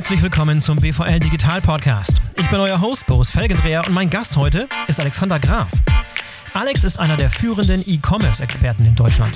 Herzlich 0.00 0.22
willkommen 0.22 0.62
zum 0.62 0.78
BVL 0.78 1.20
Digital 1.20 1.60
Podcast. 1.60 2.22
Ich 2.38 2.48
bin 2.48 2.58
euer 2.58 2.80
Host 2.80 3.04
Boris 3.06 3.28
Felgendreher 3.28 3.86
und 3.86 3.92
mein 3.92 4.08
Gast 4.08 4.34
heute 4.34 4.66
ist 4.88 4.98
Alexander 4.98 5.38
Graf. 5.38 5.70
Alex 6.54 6.84
ist 6.84 6.98
einer 6.98 7.18
der 7.18 7.28
führenden 7.28 7.84
E-Commerce-Experten 7.86 8.86
in 8.86 8.96
Deutschland. 8.96 9.34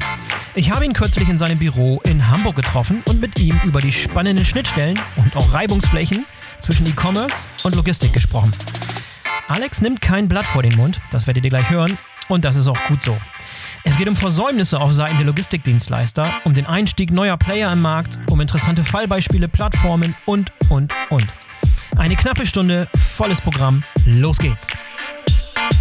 Ich 0.54 0.70
habe 0.70 0.86
ihn 0.86 0.94
kürzlich 0.94 1.28
in 1.28 1.36
seinem 1.36 1.58
Büro 1.58 2.00
in 2.04 2.30
Hamburg 2.30 2.56
getroffen 2.56 3.02
und 3.06 3.20
mit 3.20 3.38
ihm 3.38 3.60
über 3.62 3.82
die 3.82 3.92
spannenden 3.92 4.46
Schnittstellen 4.46 4.98
und 5.16 5.36
auch 5.36 5.52
Reibungsflächen 5.52 6.24
zwischen 6.62 6.86
E-Commerce 6.86 7.46
und 7.62 7.74
Logistik 7.74 8.14
gesprochen. 8.14 8.50
Alex 9.48 9.82
nimmt 9.82 10.00
kein 10.00 10.28
Blatt 10.28 10.46
vor 10.46 10.62
den 10.62 10.74
Mund, 10.76 10.98
das 11.10 11.26
werdet 11.26 11.44
ihr 11.44 11.50
gleich 11.50 11.68
hören, 11.68 11.94
und 12.28 12.46
das 12.46 12.56
ist 12.56 12.68
auch 12.68 12.84
gut 12.88 13.02
so. 13.02 13.14
Es 13.86 13.98
geht 13.98 14.08
um 14.08 14.16
Versäumnisse 14.16 14.80
auf 14.80 14.94
Seiten 14.94 15.18
der 15.18 15.26
Logistikdienstleister, 15.26 16.32
um 16.44 16.54
den 16.54 16.64
Einstieg 16.64 17.12
neuer 17.12 17.36
Player 17.36 17.70
im 17.70 17.82
Markt, 17.82 18.18
um 18.30 18.40
interessante 18.40 18.82
Fallbeispiele, 18.82 19.46
Plattformen 19.46 20.16
und, 20.24 20.50
und, 20.70 20.90
und. 21.10 21.26
Eine 21.94 22.16
knappe 22.16 22.46
Stunde, 22.46 22.88
volles 22.94 23.42
Programm, 23.42 23.82
los 24.06 24.38
geht's. 24.38 24.68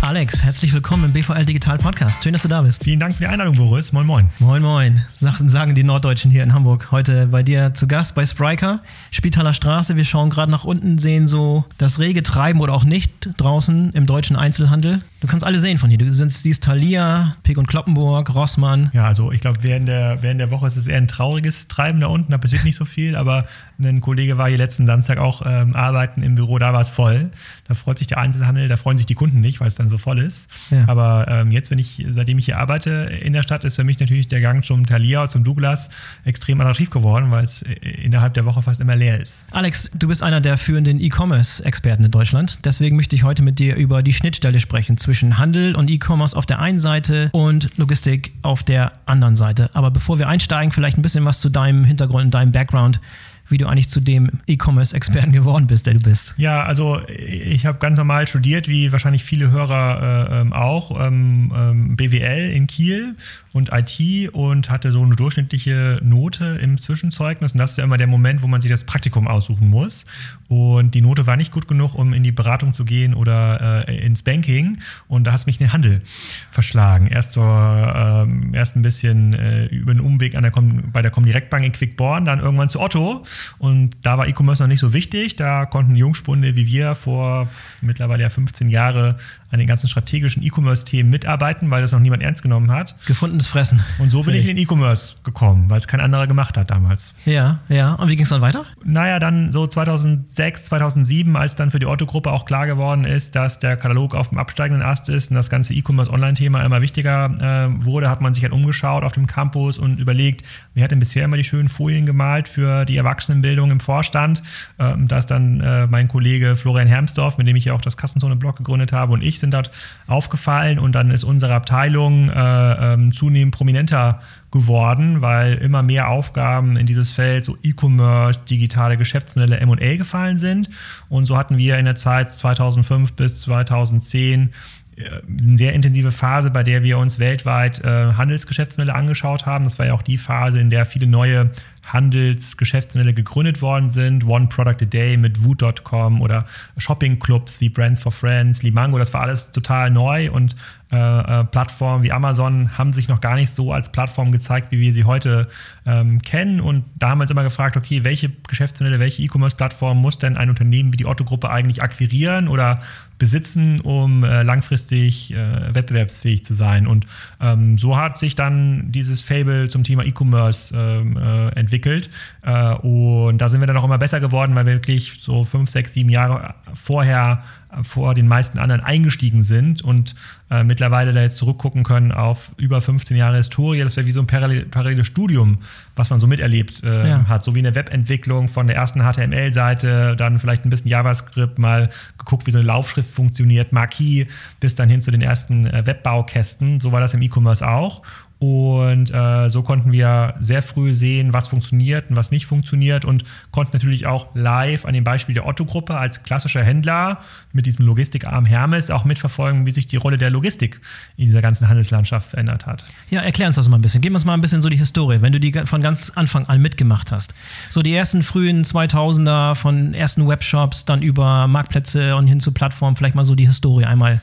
Alex, 0.02 0.44
herzlich 0.44 0.74
willkommen 0.74 1.06
im 1.06 1.14
BVL 1.14 1.46
Digital 1.46 1.78
Podcast. 1.78 2.22
Schön, 2.22 2.34
dass 2.34 2.42
du 2.42 2.50
da 2.50 2.62
bist. 2.62 2.84
Vielen 2.84 3.00
Dank 3.00 3.14
für 3.14 3.20
die 3.20 3.28
Einladung, 3.28 3.56
Boris. 3.56 3.94
Moin, 3.94 4.06
moin. 4.06 4.30
Moin, 4.40 4.62
moin. 4.62 5.06
Sagen 5.14 5.74
die 5.74 5.86
Norddeutschen 5.86 6.30
hier 6.30 6.44
in 6.44 6.54
Hamburg. 6.54 6.92
Heute 6.92 7.28
bei 7.28 7.42
dir 7.42 7.74
zu 7.74 7.88
Gast 7.88 8.16
bei 8.16 8.26
Spriker, 8.26 8.82
Spitaler 9.12 9.54
Straße. 9.54 9.96
Wir 9.96 10.04
schauen 10.04 10.30
gerade 10.30 10.52
nach 10.52 10.66
unten, 10.66 10.98
sehen 10.98 11.30
so 11.30 11.64
das 11.78 12.00
rege 12.00 12.22
Treiben 12.22 12.60
oder 12.60 12.74
auch 12.74 12.84
nicht 12.84 13.30
draußen 13.38 13.94
im 13.94 14.06
deutschen 14.06 14.36
Einzelhandel. 14.36 15.00
Du 15.24 15.28
kannst 15.30 15.46
alle 15.46 15.58
sehen 15.58 15.78
von 15.78 15.90
hier. 15.90 15.98
Du 15.98 16.12
siehst 16.12 16.66
Thalia, 16.66 17.38
Pick 17.44 17.58
und 17.58 17.66
Kloppenburg, 17.66 18.36
Rossmann. 18.36 18.90
Ja, 18.92 19.08
also 19.08 19.32
ich 19.32 19.40
glaube, 19.40 19.60
während 19.62 19.88
der, 19.88 20.22
während 20.22 20.42
der 20.42 20.52
Woche 20.52 20.68
ist 20.68 20.76
es 20.76 20.86
eher 20.86 20.98
ein 20.98 21.08
trauriges 21.08 21.70
Treiben 21.70 22.02
da 22.02 22.08
unten. 22.08 22.34
Da 22.34 22.38
passiert 22.38 22.66
nicht 22.66 22.76
so 22.76 22.84
viel, 22.84 23.16
aber 23.16 23.46
ein 23.80 24.02
Kollege 24.02 24.38
war 24.38 24.50
hier 24.50 24.58
letzten 24.58 24.86
Samstag 24.86 25.20
auch 25.20 25.42
ähm, 25.46 25.78
arbeiten 25.78 26.24
im 26.24 26.36
Büro, 26.36 26.60
da 26.60 26.74
war 26.74 26.82
es 26.82 26.90
voll. 26.90 27.32
Da 27.70 27.74
freut 27.74 28.00
sich 28.00 28.08
der 28.08 28.18
Einzelhandel, 28.18 28.68
da 28.68 28.76
freuen 28.76 28.98
sich 28.98 29.06
die 29.06 29.16
Kunden 29.16 29.40
nicht, 29.40 29.62
weil 29.62 29.70
es 29.70 29.76
dann 29.76 29.90
so 29.90 29.98
voll 29.98 30.20
ist. 30.20 30.50
Ja. 30.72 30.84
Aber 30.88 31.26
ähm, 31.30 31.54
jetzt, 31.54 31.72
wenn 31.72 31.80
ich, 31.80 32.06
seitdem 32.12 32.38
ich 32.38 32.44
hier 32.44 32.60
arbeite 32.60 32.90
in 33.22 33.32
der 33.32 33.44
Stadt, 33.44 33.64
ist 33.64 33.78
für 33.78 33.86
mich 33.86 34.02
natürlich 34.02 34.28
der 34.28 34.42
Gang 34.42 34.66
zum 34.66 34.86
Thalia, 34.86 35.30
zum 35.30 35.46
Douglas 35.46 35.90
extrem 36.26 36.60
attraktiv 36.60 36.90
geworden, 36.90 37.32
weil 37.32 37.46
es 37.46 37.62
innerhalb 37.62 38.34
der 38.34 38.44
Woche 38.44 38.62
fast 38.62 38.82
immer 38.82 38.98
leer 38.98 39.22
ist. 39.22 39.46
Alex, 39.52 39.90
du 39.98 40.10
bist 40.10 40.22
einer 40.22 40.42
der 40.42 40.58
führenden 40.58 41.00
E-Commerce-Experten 41.00 42.04
in 42.04 42.12
Deutschland. 42.12 42.60
Deswegen 42.66 42.98
möchte 42.98 43.16
ich 43.16 43.24
heute 43.24 43.42
mit 43.42 43.60
dir 43.60 43.78
über 43.78 44.04
die 44.04 44.12
Schnittstelle 44.12 44.60
sprechen 44.60 44.98
zwischen 44.98 45.13
zwischen 45.14 45.38
Handel 45.38 45.76
und 45.76 45.92
E-Commerce 45.92 46.36
auf 46.36 46.48
der 46.48 46.58
einen 46.58 46.80
Seite 46.80 47.30
und 47.34 47.70
Logistik 47.78 48.34
auf 48.42 48.64
der 48.64 48.94
anderen 49.06 49.36
Seite. 49.36 49.70
Aber 49.74 49.92
bevor 49.92 50.18
wir 50.18 50.28
einsteigen, 50.28 50.72
vielleicht 50.72 50.98
ein 50.98 51.04
bisschen 51.04 51.24
was 51.24 51.40
zu 51.40 51.50
deinem 51.50 51.84
Hintergrund 51.84 52.26
und 52.26 52.34
deinem 52.34 52.52
Background 52.52 53.00
wie 53.50 53.58
du 53.58 53.68
eigentlich 53.68 53.90
zu 53.90 54.00
dem 54.00 54.30
E-Commerce-Experten 54.48 55.32
geworden 55.32 55.68
bist, 55.68 55.86
der 55.86 55.96
du 55.96 56.00
bist. 56.00 56.34
Ja, 56.38 56.64
also 56.64 57.02
ich 57.08 57.66
habe 57.66 57.78
ganz 57.80 57.98
normal 57.98 58.28
studiert, 58.28 58.68
wie 58.68 58.92
wahrscheinlich 58.92 59.24
viele 59.24 59.52
Hörer 59.52 60.30
äh, 60.32 60.42
ähm, 60.42 60.54
auch, 60.54 61.00
ähm, 61.00 61.52
ähm, 61.56 61.96
BWL 61.96 62.52
in 62.52 62.68
Kiel 62.68 63.16
und 63.52 63.70
IT 63.72 64.34
und 64.34 64.70
hatte 64.70 64.92
so 64.92 65.04
eine 65.04 65.16
durchschnittliche 65.16 66.00
Note 66.04 66.60
im 66.62 66.78
Zwischenzeugnis. 66.78 67.52
Und 67.52 67.60
das 67.60 67.72
ist 67.72 67.78
ja 67.78 67.84
immer 67.84 67.98
der 67.98 68.08
Moment, 68.08 68.42
wo 68.42 68.48
man 68.48 68.62
sich 68.62 68.72
das 68.72 68.86
Praktikum 68.86 69.28
aussuchen 69.28 69.70
muss. 69.70 70.06
Und 70.48 70.96
die 70.96 71.02
Note 71.02 71.28
war 71.28 71.36
nicht 71.36 71.52
gut 71.52 71.68
genug, 71.68 71.96
um 71.96 72.14
in 72.14 72.24
die 72.24 72.32
Beratung 72.32 72.74
zu 72.74 72.86
gehen 72.86 73.14
oder 73.14 73.88
äh, 73.88 74.06
ins 74.06 74.24
Banking. 74.24 74.80
Und 75.08 75.26
da 75.26 75.34
hat 75.34 75.42
es 75.42 75.46
mich 75.46 75.60
in 75.60 75.68
den 75.68 75.74
Handel 75.74 76.02
verschlagen. 76.50 77.08
Erst 77.08 77.34
so, 77.34 77.42
ähm, 77.42 78.54
erst 78.54 78.76
ein 78.76 78.82
bisschen 78.82 79.34
äh, 79.34 79.66
über 79.66 79.92
einen 79.92 80.00
Umweg 80.00 80.36
an 80.36 80.44
der 80.44 80.54
bei 80.54 81.02
der 81.02 81.12
Comdirect-Bank 81.12 81.64
in 81.64 81.72
Quickborn, 81.72 82.26
dann 82.26 82.40
irgendwann 82.40 82.70
zu 82.70 82.80
Otto 82.80 83.24
und 83.58 83.92
da 84.02 84.18
war 84.18 84.28
E-Commerce 84.28 84.64
noch 84.64 84.68
nicht 84.68 84.80
so 84.80 84.94
wichtig. 84.94 85.36
Da 85.36 85.66
konnten 85.66 85.96
Jungspunde 85.96 86.56
wie 86.56 86.68
wir 86.68 86.96
vor 86.96 87.50
mittlerweile 87.82 88.24
ja 88.24 88.30
15 88.30 88.68
Jahre 88.68 89.18
an 89.54 89.60
den 89.60 89.68
ganzen 89.68 89.88
strategischen 89.88 90.44
E-Commerce-Themen 90.44 91.10
mitarbeiten, 91.10 91.70
weil 91.70 91.84
das 91.84 91.92
noch 91.92 92.00
niemand 92.00 92.24
ernst 92.24 92.42
genommen 92.42 92.72
hat. 92.72 92.96
Gefundenes 93.06 93.48
Fressen. 93.48 93.84
Und 94.00 94.10
so 94.10 94.24
bin 94.24 94.34
ich 94.34 94.50
in 94.50 94.56
den 94.56 94.58
E-Commerce 94.58 95.16
gekommen, 95.24 95.70
weil 95.70 95.78
es 95.78 95.88
kein 95.88 96.00
anderer 96.00 96.26
gemacht 96.26 96.58
hat 96.58 96.72
damals. 96.72 97.14
Ja, 97.26 97.60
ja. 97.70 97.94
Und 97.94 98.10
wie 98.10 98.16
ging 98.16 98.24
es 98.24 98.30
dann 98.30 98.42
weiter? 98.42 98.66
Naja, 98.84 99.20
dann 99.20 99.52
so 99.52 99.68
2006, 99.68 100.64
2007, 100.66 101.38
als 101.38 101.56
dann 101.56 101.70
für 101.70 101.78
die 101.78 101.86
Otto-Gruppe 101.86 102.32
auch 102.32 102.46
klar 102.46 102.66
geworden 102.66 103.06
ist, 103.06 103.36
dass 103.36 103.60
der 103.60 103.78
Katalog 103.78 104.16
auf 104.16 104.30
dem 104.30 104.40
absteigenden 104.40 104.82
Ast 104.82 105.08
ist 105.10 105.30
und 105.30 105.36
das 105.36 105.52
ganze 105.52 105.76
E-Commerce-Online-Thema 105.76 106.66
immer 106.66 106.82
wichtiger 106.82 107.70
äh, 107.70 107.86
wurde, 107.86 108.10
hat 108.10 108.22
man 108.22 108.34
sich 108.34 108.44
halt 108.44 108.54
umgeschaut 108.54 109.04
auf 109.04 109.12
dem 109.12 109.28
Campus 109.28 109.78
und 109.78 110.00
überlegt, 110.00 110.44
wer 110.74 110.86
hat 110.86 110.92
denn 110.92 111.00
bisher 111.00 111.26
immer 111.26 111.38
die 111.38 111.44
schönen 111.44 111.70
Folien 111.70 112.08
gemalt 112.08 112.48
für 112.48 112.86
die 112.86 112.98
Erwachsenenbildung 112.98 113.70
im 113.70 113.80
Vorstand? 113.80 114.42
Ähm, 114.80 115.08
da 115.08 115.20
ist 115.20 115.28
dann 115.28 115.62
äh, 115.62 115.86
mein 115.86 116.08
Kollege 116.08 116.56
Florian 116.56 116.88
Hermsdorf, 116.88 117.38
mit 117.38 117.46
dem 117.48 117.56
ich 117.56 117.66
ja 117.66 117.74
auch 117.74 117.82
das 117.82 117.98
Kassenzone-Blog 117.98 118.56
gegründet 118.56 118.92
habe, 118.92 119.14
und 119.14 119.22
ich 119.22 119.43
sind 119.44 119.54
dort 119.54 119.72
aufgefallen 120.08 120.80
und 120.80 120.94
dann 120.94 121.12
ist 121.12 121.24
unsere 121.24 121.54
Abteilung 121.54 122.30
äh, 122.30 122.94
ähm, 122.94 123.12
zunehmend 123.12 123.54
prominenter 123.54 124.22
geworden, 124.52 125.22
weil 125.22 125.56
immer 125.56 125.84
mehr 125.84 126.10
Aufgaben 126.10 126.78
in 126.78 126.86
dieses 126.86 127.12
Feld, 127.12 127.44
so 127.46 127.58
E-Commerce, 127.64 128.40
digitale 128.50 128.98
Geschäftsmodelle, 128.98 129.60
M&A 129.60 129.98
gefallen 129.98 130.38
sind. 130.38 130.70
Und 131.10 131.26
so 131.26 131.38
hatten 131.38 131.58
wir 131.58 131.78
in 131.78 131.86
der 131.86 131.96
Zeit 131.96 132.30
2005 132.30 133.14
bis 133.14 133.42
2010 133.42 134.52
äh, 134.96 135.22
eine 135.28 135.58
sehr 135.58 135.74
intensive 135.74 136.12
Phase, 136.12 136.52
bei 136.52 136.64
der 136.64 136.84
wir 136.84 136.98
uns 136.98 137.20
weltweit 137.20 137.84
äh, 137.84 138.14
Handelsgeschäftsmodelle 138.14 138.94
angeschaut 138.94 139.46
haben. 139.46 139.66
Das 139.66 139.80
war 139.80 139.88
ja 139.88 139.94
auch 139.94 140.04
die 140.04 140.18
Phase, 140.18 140.60
in 140.60 140.70
der 140.70 140.86
viele 140.86 141.08
neue 141.08 141.50
Handelsgeschäftsmodelle 141.86 143.14
gegründet 143.14 143.62
worden 143.62 143.90
sind. 143.90 144.26
One 144.26 144.48
Product 144.48 144.82
a 144.82 144.86
Day 144.86 145.18
mit 145.18 145.44
Woot.com 145.44 146.22
oder 146.22 146.46
Shopping-Clubs 146.78 147.62
wie 147.62 147.70
Brands 147.70 148.02
for 148.02 148.12
Friends, 148.12 148.64
Limango, 148.64 148.98
das 148.98 149.14
war 149.14 149.22
alles 149.22 149.52
total 149.52 149.92
neu 149.92 150.32
und 150.32 150.56
äh, 150.94 151.40
äh, 151.40 151.44
Plattformen 151.46 152.04
wie 152.04 152.12
Amazon 152.12 152.78
haben 152.78 152.94
sich 152.94 153.08
noch 153.08 153.20
gar 153.20 153.34
nicht 153.34 153.50
so 153.50 153.74
als 153.74 153.92
Plattform 153.92 154.32
gezeigt, 154.32 154.72
wie 154.72 154.80
wir 154.80 154.94
sie 154.94 155.06
heute 155.06 155.48
ähm, 155.88 156.22
kennen. 156.22 156.62
Und 156.62 156.86
da 156.96 157.10
haben 157.10 157.18
wir 157.18 157.24
uns 157.24 157.32
immer 157.32 157.42
gefragt, 157.42 157.78
okay, 157.78 158.04
welche 158.04 158.30
Geschäftsmodelle, 158.48 159.00
welche 159.00 159.24
E-Commerce-Plattform 159.24 159.98
muss 159.98 160.20
denn 160.20 160.38
ein 160.38 160.50
Unternehmen 160.50 160.94
wie 160.94 160.98
die 160.98 161.08
Otto-Gruppe 161.08 161.50
eigentlich 161.50 161.82
akquirieren 161.82 162.48
oder 162.48 162.80
besitzen, 163.18 163.80
um 163.82 164.24
äh, 164.24 164.44
langfristig 164.44 165.34
äh, 165.34 165.74
wettbewerbsfähig 165.74 166.46
zu 166.46 166.54
sein. 166.54 166.86
Und 166.86 167.08
ähm, 167.42 167.78
so 167.80 167.98
hat 167.98 168.18
sich 168.18 168.36
dann 168.36 168.92
dieses 168.92 169.22
Fable 169.22 169.70
zum 169.70 169.84
Thema 169.84 170.04
E-Commerce 170.04 170.76
ähm, 170.78 171.18
äh, 171.18 171.50
entwickelt. 171.56 172.12
Äh, 172.44 172.74
und 172.76 173.40
da 173.40 173.50
sind 173.50 173.62
wir 173.62 173.68
dann 173.68 173.78
auch 173.78 173.84
immer 173.84 173.98
besser 173.98 174.20
geworden, 174.20 174.54
weil 174.54 174.68
wir 174.68 174.74
wirklich 174.74 175.18
so 175.22 175.44
fünf, 175.44 175.72
sechs, 175.72 175.94
sieben 175.94 176.10
Jahre 176.10 176.54
vorher 176.74 177.42
vor 177.82 178.14
den 178.14 178.28
meisten 178.28 178.60
anderen 178.60 178.82
eingestiegen 178.82 179.44
sind 179.44 179.82
und 179.82 180.16
äh, 180.50 180.64
mittlerweile 180.64 181.14
da 181.14 181.22
jetzt 181.22 181.38
zurückgucken 181.38 181.84
können 181.84 182.12
auf 182.12 182.52
über 182.58 182.80
15 182.80 183.18
Jahre 183.18 183.38
Historie. 183.38 183.82
Das 183.82 183.98
wäre 183.98 184.06
wie 184.06 184.12
so 184.12 184.20
ein 184.20 184.28
parallel, 184.28 184.66
paralleles 184.66 185.08
Studium, 185.08 185.60
was 185.96 186.10
man 186.10 186.20
so 186.20 186.28
miterlebt 186.28 186.84
äh, 186.84 187.10
ja. 187.10 187.28
hat. 187.28 187.44
So 187.44 187.56
wie 187.56 187.60
eine 187.60 187.74
Webentwicklung 187.74 188.48
von 188.48 188.68
der 188.68 188.76
ersten 188.76 189.02
HTML-Seite, 189.02 190.16
dann 190.16 190.38
vielleicht 190.38 190.66
ein 190.66 190.70
bisschen 190.70 190.90
JavaScript, 190.90 191.58
mal 191.58 191.90
geguckt, 192.18 192.46
wie 192.46 192.52
so 192.52 192.60
eine 192.60 192.68
Laufschrift 192.68 193.10
funktioniert, 193.10 193.74
Marquis, 193.74 194.28
bis 194.60 194.76
dann 194.76 194.90
hin 194.90 195.02
zu 195.02 195.12
den 195.12 195.22
ersten 195.22 195.66
äh, 195.66 195.86
Webbaukästen. 195.86 196.80
So 196.80 196.92
war 196.92 197.02
das 197.02 197.14
im 197.14 197.22
E-Commerce 197.22 197.68
auch. 197.68 198.04
Und 198.44 199.10
äh, 199.10 199.50
so 199.50 199.64
konnten 199.64 199.94
wir 199.94 200.36
sehr 200.38 200.62
früh 200.62 200.94
sehen, 200.94 201.32
was 201.32 201.48
funktioniert 201.48 202.10
und 202.10 202.18
was 202.18 202.30
nicht 202.30 202.46
funktioniert 202.46 203.06
und 203.06 203.24
konnten 203.52 203.72
natürlich 203.72 204.06
auch 204.06 204.36
live 204.36 204.84
an 204.84 204.94
dem 204.94 205.06
Beispiel 205.06 205.34
der 205.34 205.48
Otto-Gruppe 205.48 205.96
als 205.96 206.24
klassischer 206.24 206.62
Händler 206.62 207.22
mit 207.54 207.66
diesem 207.66 207.86
Logistikarm 207.86 208.44
Hermes 208.44 208.92
auch 208.92 209.06
mitverfolgen, 209.06 209.66
wie 209.66 209.72
sich 209.72 209.88
die 209.88 209.96
Rolle 209.96 210.18
der 210.18 210.30
Logistik 210.30 210.82
in 211.16 211.28
dieser 211.28 211.42
ganzen 211.42 211.70
Handelslandschaft 211.70 212.32
verändert 212.32 212.66
hat. 212.66 212.86
Ja, 213.10 213.22
erklär 213.22 213.48
uns 213.48 213.56
das 213.56 213.70
mal 213.70 213.78
ein 213.78 213.82
bisschen. 213.82 214.02
Gib 214.02 214.14
uns 214.14 214.26
mal 214.26 214.34
ein 214.34 214.42
bisschen 214.42 214.62
so 214.62 214.68
die 214.68 214.76
Historie, 214.76 215.22
wenn 215.22 215.32
du 215.32 215.40
die 215.40 215.54
von 215.64 215.80
ganz 215.80 216.10
Anfang 216.10 216.46
an 216.48 216.62
mitgemacht 216.62 217.14
hast. 217.14 217.34
So 217.70 217.82
die 217.82 217.94
ersten 217.94 218.24
frühen 218.24 218.66
2000er 218.66 219.56
von 219.56 219.94
ersten 219.94 220.28
Webshops, 220.28 220.84
dann 220.84 221.02
über 221.02 221.48
Marktplätze 221.48 222.18
und 222.18 222.28
hin 222.28 222.42
zu 222.42 222.52
Plattformen, 222.52 222.98
vielleicht 222.98 223.16
mal 223.16 223.24
so 223.24 223.36
die 223.36 223.48
Historie 223.48 223.86
einmal 223.86 224.20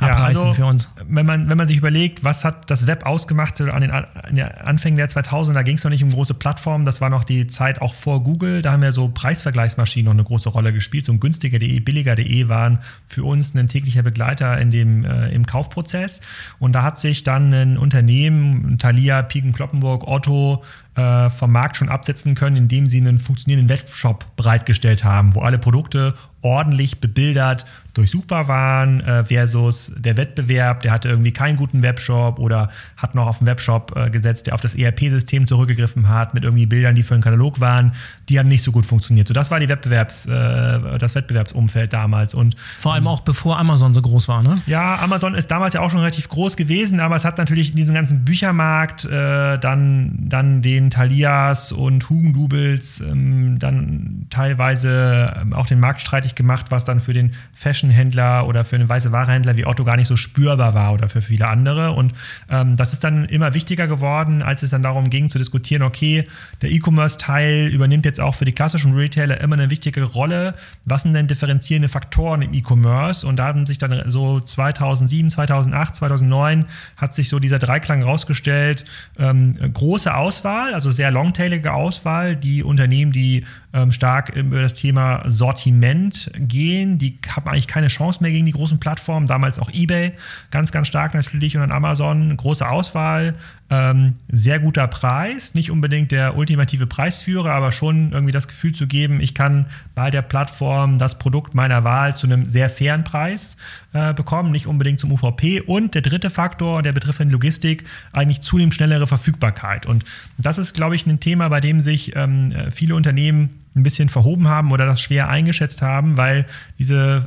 abreißen 0.00 0.42
ja, 0.42 0.48
also, 0.48 0.54
für 0.54 0.66
uns. 0.66 0.90
Wenn 1.06 1.26
man, 1.26 1.50
wenn 1.50 1.56
man 1.56 1.68
sich 1.68 1.76
überlegt, 1.76 2.24
was 2.24 2.44
hat 2.44 2.70
das 2.70 2.86
Web 2.86 3.06
ausgemacht 3.06 3.60
an 3.60 3.80
den, 3.80 3.90
an 3.90 4.06
den 4.30 4.44
Anfängen 4.44 4.96
der 4.96 5.08
2000er, 5.08 5.52
da 5.52 5.62
ging 5.62 5.76
es 5.76 5.84
noch 5.84 5.90
nicht 5.90 6.02
um 6.02 6.10
große 6.10 6.34
Plattformen, 6.34 6.84
das 6.84 7.00
war 7.00 7.10
noch 7.10 7.24
die 7.24 7.46
Zeit 7.46 7.80
auch 7.80 7.94
vor 7.94 8.22
Google, 8.22 8.62
da 8.62 8.72
haben 8.72 8.82
ja 8.82 8.92
so 8.92 9.08
Preisvergleichsmaschinen 9.08 10.06
noch 10.06 10.12
eine 10.12 10.24
große 10.24 10.48
Rolle 10.48 10.72
gespielt, 10.72 11.04
so 11.04 11.16
günstiger.de, 11.16 11.80
billiger.de 11.80 12.48
waren 12.48 12.78
für 13.06 13.24
uns 13.24 13.54
ein 13.54 13.68
täglicher 13.68 14.02
Begleiter 14.02 14.58
in 14.58 14.70
dem, 14.70 15.04
äh, 15.04 15.28
im 15.28 15.46
Kaufprozess 15.46 16.20
und 16.58 16.72
da 16.72 16.82
hat 16.82 16.98
sich 16.98 17.22
dann 17.22 17.52
ein 17.52 17.78
Unternehmen, 17.78 18.78
Thalia, 18.78 19.22
Piken, 19.22 19.52
Kloppenburg, 19.52 20.06
Otto, 20.06 20.62
äh, 20.96 21.30
vom 21.30 21.52
Markt 21.52 21.76
schon 21.76 21.88
absetzen 21.88 22.34
können, 22.34 22.56
indem 22.56 22.86
sie 22.86 22.98
einen 22.98 23.18
funktionierenden 23.18 23.68
Webshop 23.68 24.24
bereitgestellt 24.36 25.04
haben, 25.04 25.34
wo 25.34 25.40
alle 25.40 25.58
Produkte 25.58 26.14
ordentlich 26.42 27.00
bebildert 27.00 27.66
durchsuchbar 27.94 28.46
waren 28.48 29.00
äh, 29.00 29.24
versus 29.24 29.92
der 29.96 30.16
Wettbewerb, 30.16 30.82
der 30.82 30.92
hatte 30.92 31.08
irgendwie 31.08 31.32
keinen 31.32 31.56
guten 31.56 31.82
Webshop 31.82 32.38
oder 32.38 32.70
hat 32.96 33.14
noch 33.14 33.26
auf 33.26 33.38
den 33.38 33.48
Webshop 33.48 33.94
äh, 33.96 34.10
gesetzt, 34.10 34.46
der 34.46 34.54
auf 34.54 34.60
das 34.60 34.74
ERP-System 34.74 35.46
zurückgegriffen 35.46 36.08
hat 36.08 36.32
mit 36.32 36.44
irgendwie 36.44 36.66
Bildern, 36.66 36.94
die 36.94 37.02
für 37.02 37.14
einen 37.14 37.22
Katalog 37.22 37.60
waren, 37.60 37.92
die 38.28 38.38
haben 38.38 38.48
nicht 38.48 38.62
so 38.62 38.70
gut 38.70 38.86
funktioniert. 38.86 39.26
So, 39.26 39.34
das 39.34 39.50
war 39.50 39.58
die 39.58 39.68
Wettbewerbs, 39.68 40.26
äh, 40.26 40.98
das 40.98 41.14
Wettbewerbsumfeld 41.14 41.92
damals 41.92 42.32
und 42.32 42.54
vor 42.78 42.94
allem 42.94 43.08
auch 43.08 43.20
bevor 43.20 43.58
Amazon 43.58 43.92
so 43.92 44.02
groß 44.02 44.28
war, 44.28 44.42
ne? 44.42 44.62
Ja, 44.66 45.00
Amazon 45.02 45.34
ist 45.34 45.50
damals 45.50 45.74
ja 45.74 45.80
auch 45.80 45.90
schon 45.90 46.00
relativ 46.00 46.28
groß 46.28 46.56
gewesen, 46.56 47.00
aber 47.00 47.16
es 47.16 47.24
hat 47.24 47.38
natürlich 47.38 47.70
in 47.70 47.76
diesem 47.76 47.94
ganzen 47.94 48.24
Büchermarkt 48.24 49.04
äh, 49.04 49.58
dann, 49.58 50.12
dann 50.20 50.62
den 50.62 50.79
Thalias 50.88 51.72
und 51.72 52.08
Hugendubels 52.08 53.00
ähm, 53.00 53.58
dann 53.58 54.26
teilweise 54.30 55.34
ähm, 55.38 55.52
auch 55.52 55.66
den 55.66 55.80
Markt 55.80 56.00
streitig 56.00 56.34
gemacht, 56.34 56.66
was 56.70 56.86
dann 56.86 57.00
für 57.00 57.12
den 57.12 57.32
Fashionhändler 57.52 58.46
oder 58.46 58.64
für 58.64 58.76
einen 58.76 58.88
weiße 58.88 59.12
Warehändler 59.12 59.58
wie 59.58 59.66
Otto 59.66 59.84
gar 59.84 59.96
nicht 59.96 60.06
so 60.06 60.16
spürbar 60.16 60.72
war 60.72 60.94
oder 60.94 61.08
für 61.08 61.20
viele 61.20 61.48
andere. 61.48 61.92
Und 61.92 62.14
ähm, 62.48 62.76
das 62.76 62.92
ist 62.92 63.04
dann 63.04 63.26
immer 63.26 63.52
wichtiger 63.52 63.86
geworden, 63.86 64.42
als 64.42 64.62
es 64.62 64.70
dann 64.70 64.82
darum 64.82 65.10
ging 65.10 65.28
zu 65.28 65.38
diskutieren, 65.38 65.82
okay, 65.82 66.26
der 66.62 66.70
E-Commerce-Teil 66.70 67.68
übernimmt 67.68 68.06
jetzt 68.06 68.20
auch 68.20 68.34
für 68.34 68.44
die 68.44 68.52
klassischen 68.52 68.94
Retailer 68.94 69.40
immer 69.40 69.56
eine 69.56 69.70
wichtige 69.70 70.04
Rolle. 70.04 70.54
Was 70.84 71.02
sind 71.02 71.14
denn 71.14 71.26
differenzierende 71.26 71.88
Faktoren 71.88 72.42
im 72.42 72.54
E-Commerce? 72.54 73.26
Und 73.26 73.36
da 73.36 73.46
haben 73.46 73.66
sich 73.66 73.78
dann 73.78 74.10
so 74.10 74.40
2007, 74.40 75.30
2008, 75.30 75.96
2009 75.96 76.66
hat 76.96 77.14
sich 77.14 77.28
so 77.28 77.38
dieser 77.38 77.58
Dreiklang 77.58 78.02
rausgestellt. 78.02 78.84
Ähm, 79.18 79.56
große 79.72 80.14
Auswahl, 80.14 80.69
also 80.74 80.90
sehr 80.90 81.10
longtailige 81.10 81.72
Auswahl, 81.72 82.36
die 82.36 82.62
Unternehmen, 82.62 83.12
die 83.12 83.44
ähm, 83.72 83.92
stark 83.92 84.30
über 84.30 84.60
das 84.60 84.74
Thema 84.74 85.22
Sortiment 85.26 86.30
gehen, 86.36 86.98
die 86.98 87.18
haben 87.28 87.48
eigentlich 87.48 87.68
keine 87.68 87.86
Chance 87.86 88.22
mehr 88.22 88.32
gegen 88.32 88.46
die 88.46 88.52
großen 88.52 88.80
Plattformen. 88.80 89.26
Damals 89.26 89.58
auch 89.58 89.70
eBay, 89.72 90.12
ganz, 90.50 90.72
ganz 90.72 90.88
stark 90.88 91.14
natürlich 91.14 91.56
und 91.56 91.60
dann 91.60 91.72
Amazon, 91.72 92.36
große 92.36 92.68
Auswahl, 92.68 93.34
ähm, 93.70 94.16
sehr 94.28 94.58
guter 94.58 94.88
Preis, 94.88 95.54
nicht 95.54 95.70
unbedingt 95.70 96.10
der 96.10 96.36
ultimative 96.36 96.88
Preisführer, 96.88 97.52
aber 97.52 97.70
schon 97.70 98.10
irgendwie 98.10 98.32
das 98.32 98.48
Gefühl 98.48 98.74
zu 98.74 98.88
geben, 98.88 99.20
ich 99.20 99.32
kann 99.32 99.66
bei 99.94 100.10
der 100.10 100.22
Plattform 100.22 100.98
das 100.98 101.18
Produkt 101.20 101.54
meiner 101.54 101.84
Wahl 101.84 102.16
zu 102.16 102.26
einem 102.26 102.48
sehr 102.48 102.68
fairen 102.68 103.04
Preis 103.04 103.56
äh, 103.92 104.12
bekommen, 104.12 104.50
nicht 104.50 104.66
unbedingt 104.66 104.98
zum 104.98 105.12
UVP. 105.12 105.60
Und 105.60 105.94
der 105.94 106.02
dritte 106.02 106.30
Faktor, 106.30 106.82
der 106.82 106.90
betrifft 106.90 107.20
in 107.20 107.30
Logistik, 107.30 107.84
eigentlich 108.12 108.40
zunehmend 108.40 108.74
schnellere 108.74 109.06
Verfügbarkeit. 109.06 109.86
Und 109.86 110.04
das 110.36 110.58
ist, 110.58 110.74
glaube 110.74 110.96
ich, 110.96 111.06
ein 111.06 111.20
Thema, 111.20 111.48
bei 111.48 111.60
dem 111.60 111.80
sich 111.80 112.16
ähm, 112.16 112.52
viele 112.72 112.96
Unternehmen 112.96 113.59
ein 113.74 113.82
bisschen 113.82 114.08
verhoben 114.08 114.48
haben 114.48 114.72
oder 114.72 114.86
das 114.86 115.00
schwer 115.00 115.28
eingeschätzt 115.28 115.82
haben, 115.82 116.16
weil 116.16 116.46
diese, 116.78 117.24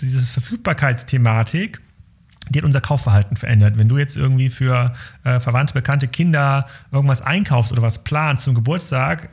diese 0.00 0.26
Verfügbarkeitsthematik 0.26 1.80
die 2.50 2.58
hat 2.58 2.64
unser 2.64 2.80
Kaufverhalten 2.80 3.36
verändert. 3.36 3.78
Wenn 3.78 3.88
du 3.88 3.96
jetzt 3.96 4.16
irgendwie 4.16 4.50
für 4.50 4.92
äh, 5.24 5.40
verwandte, 5.40 5.74
bekannte 5.74 6.08
Kinder 6.08 6.66
irgendwas 6.92 7.22
einkaufst 7.22 7.72
oder 7.72 7.82
was 7.82 8.04
planst 8.04 8.44
zum 8.44 8.54
Geburtstag, 8.54 9.30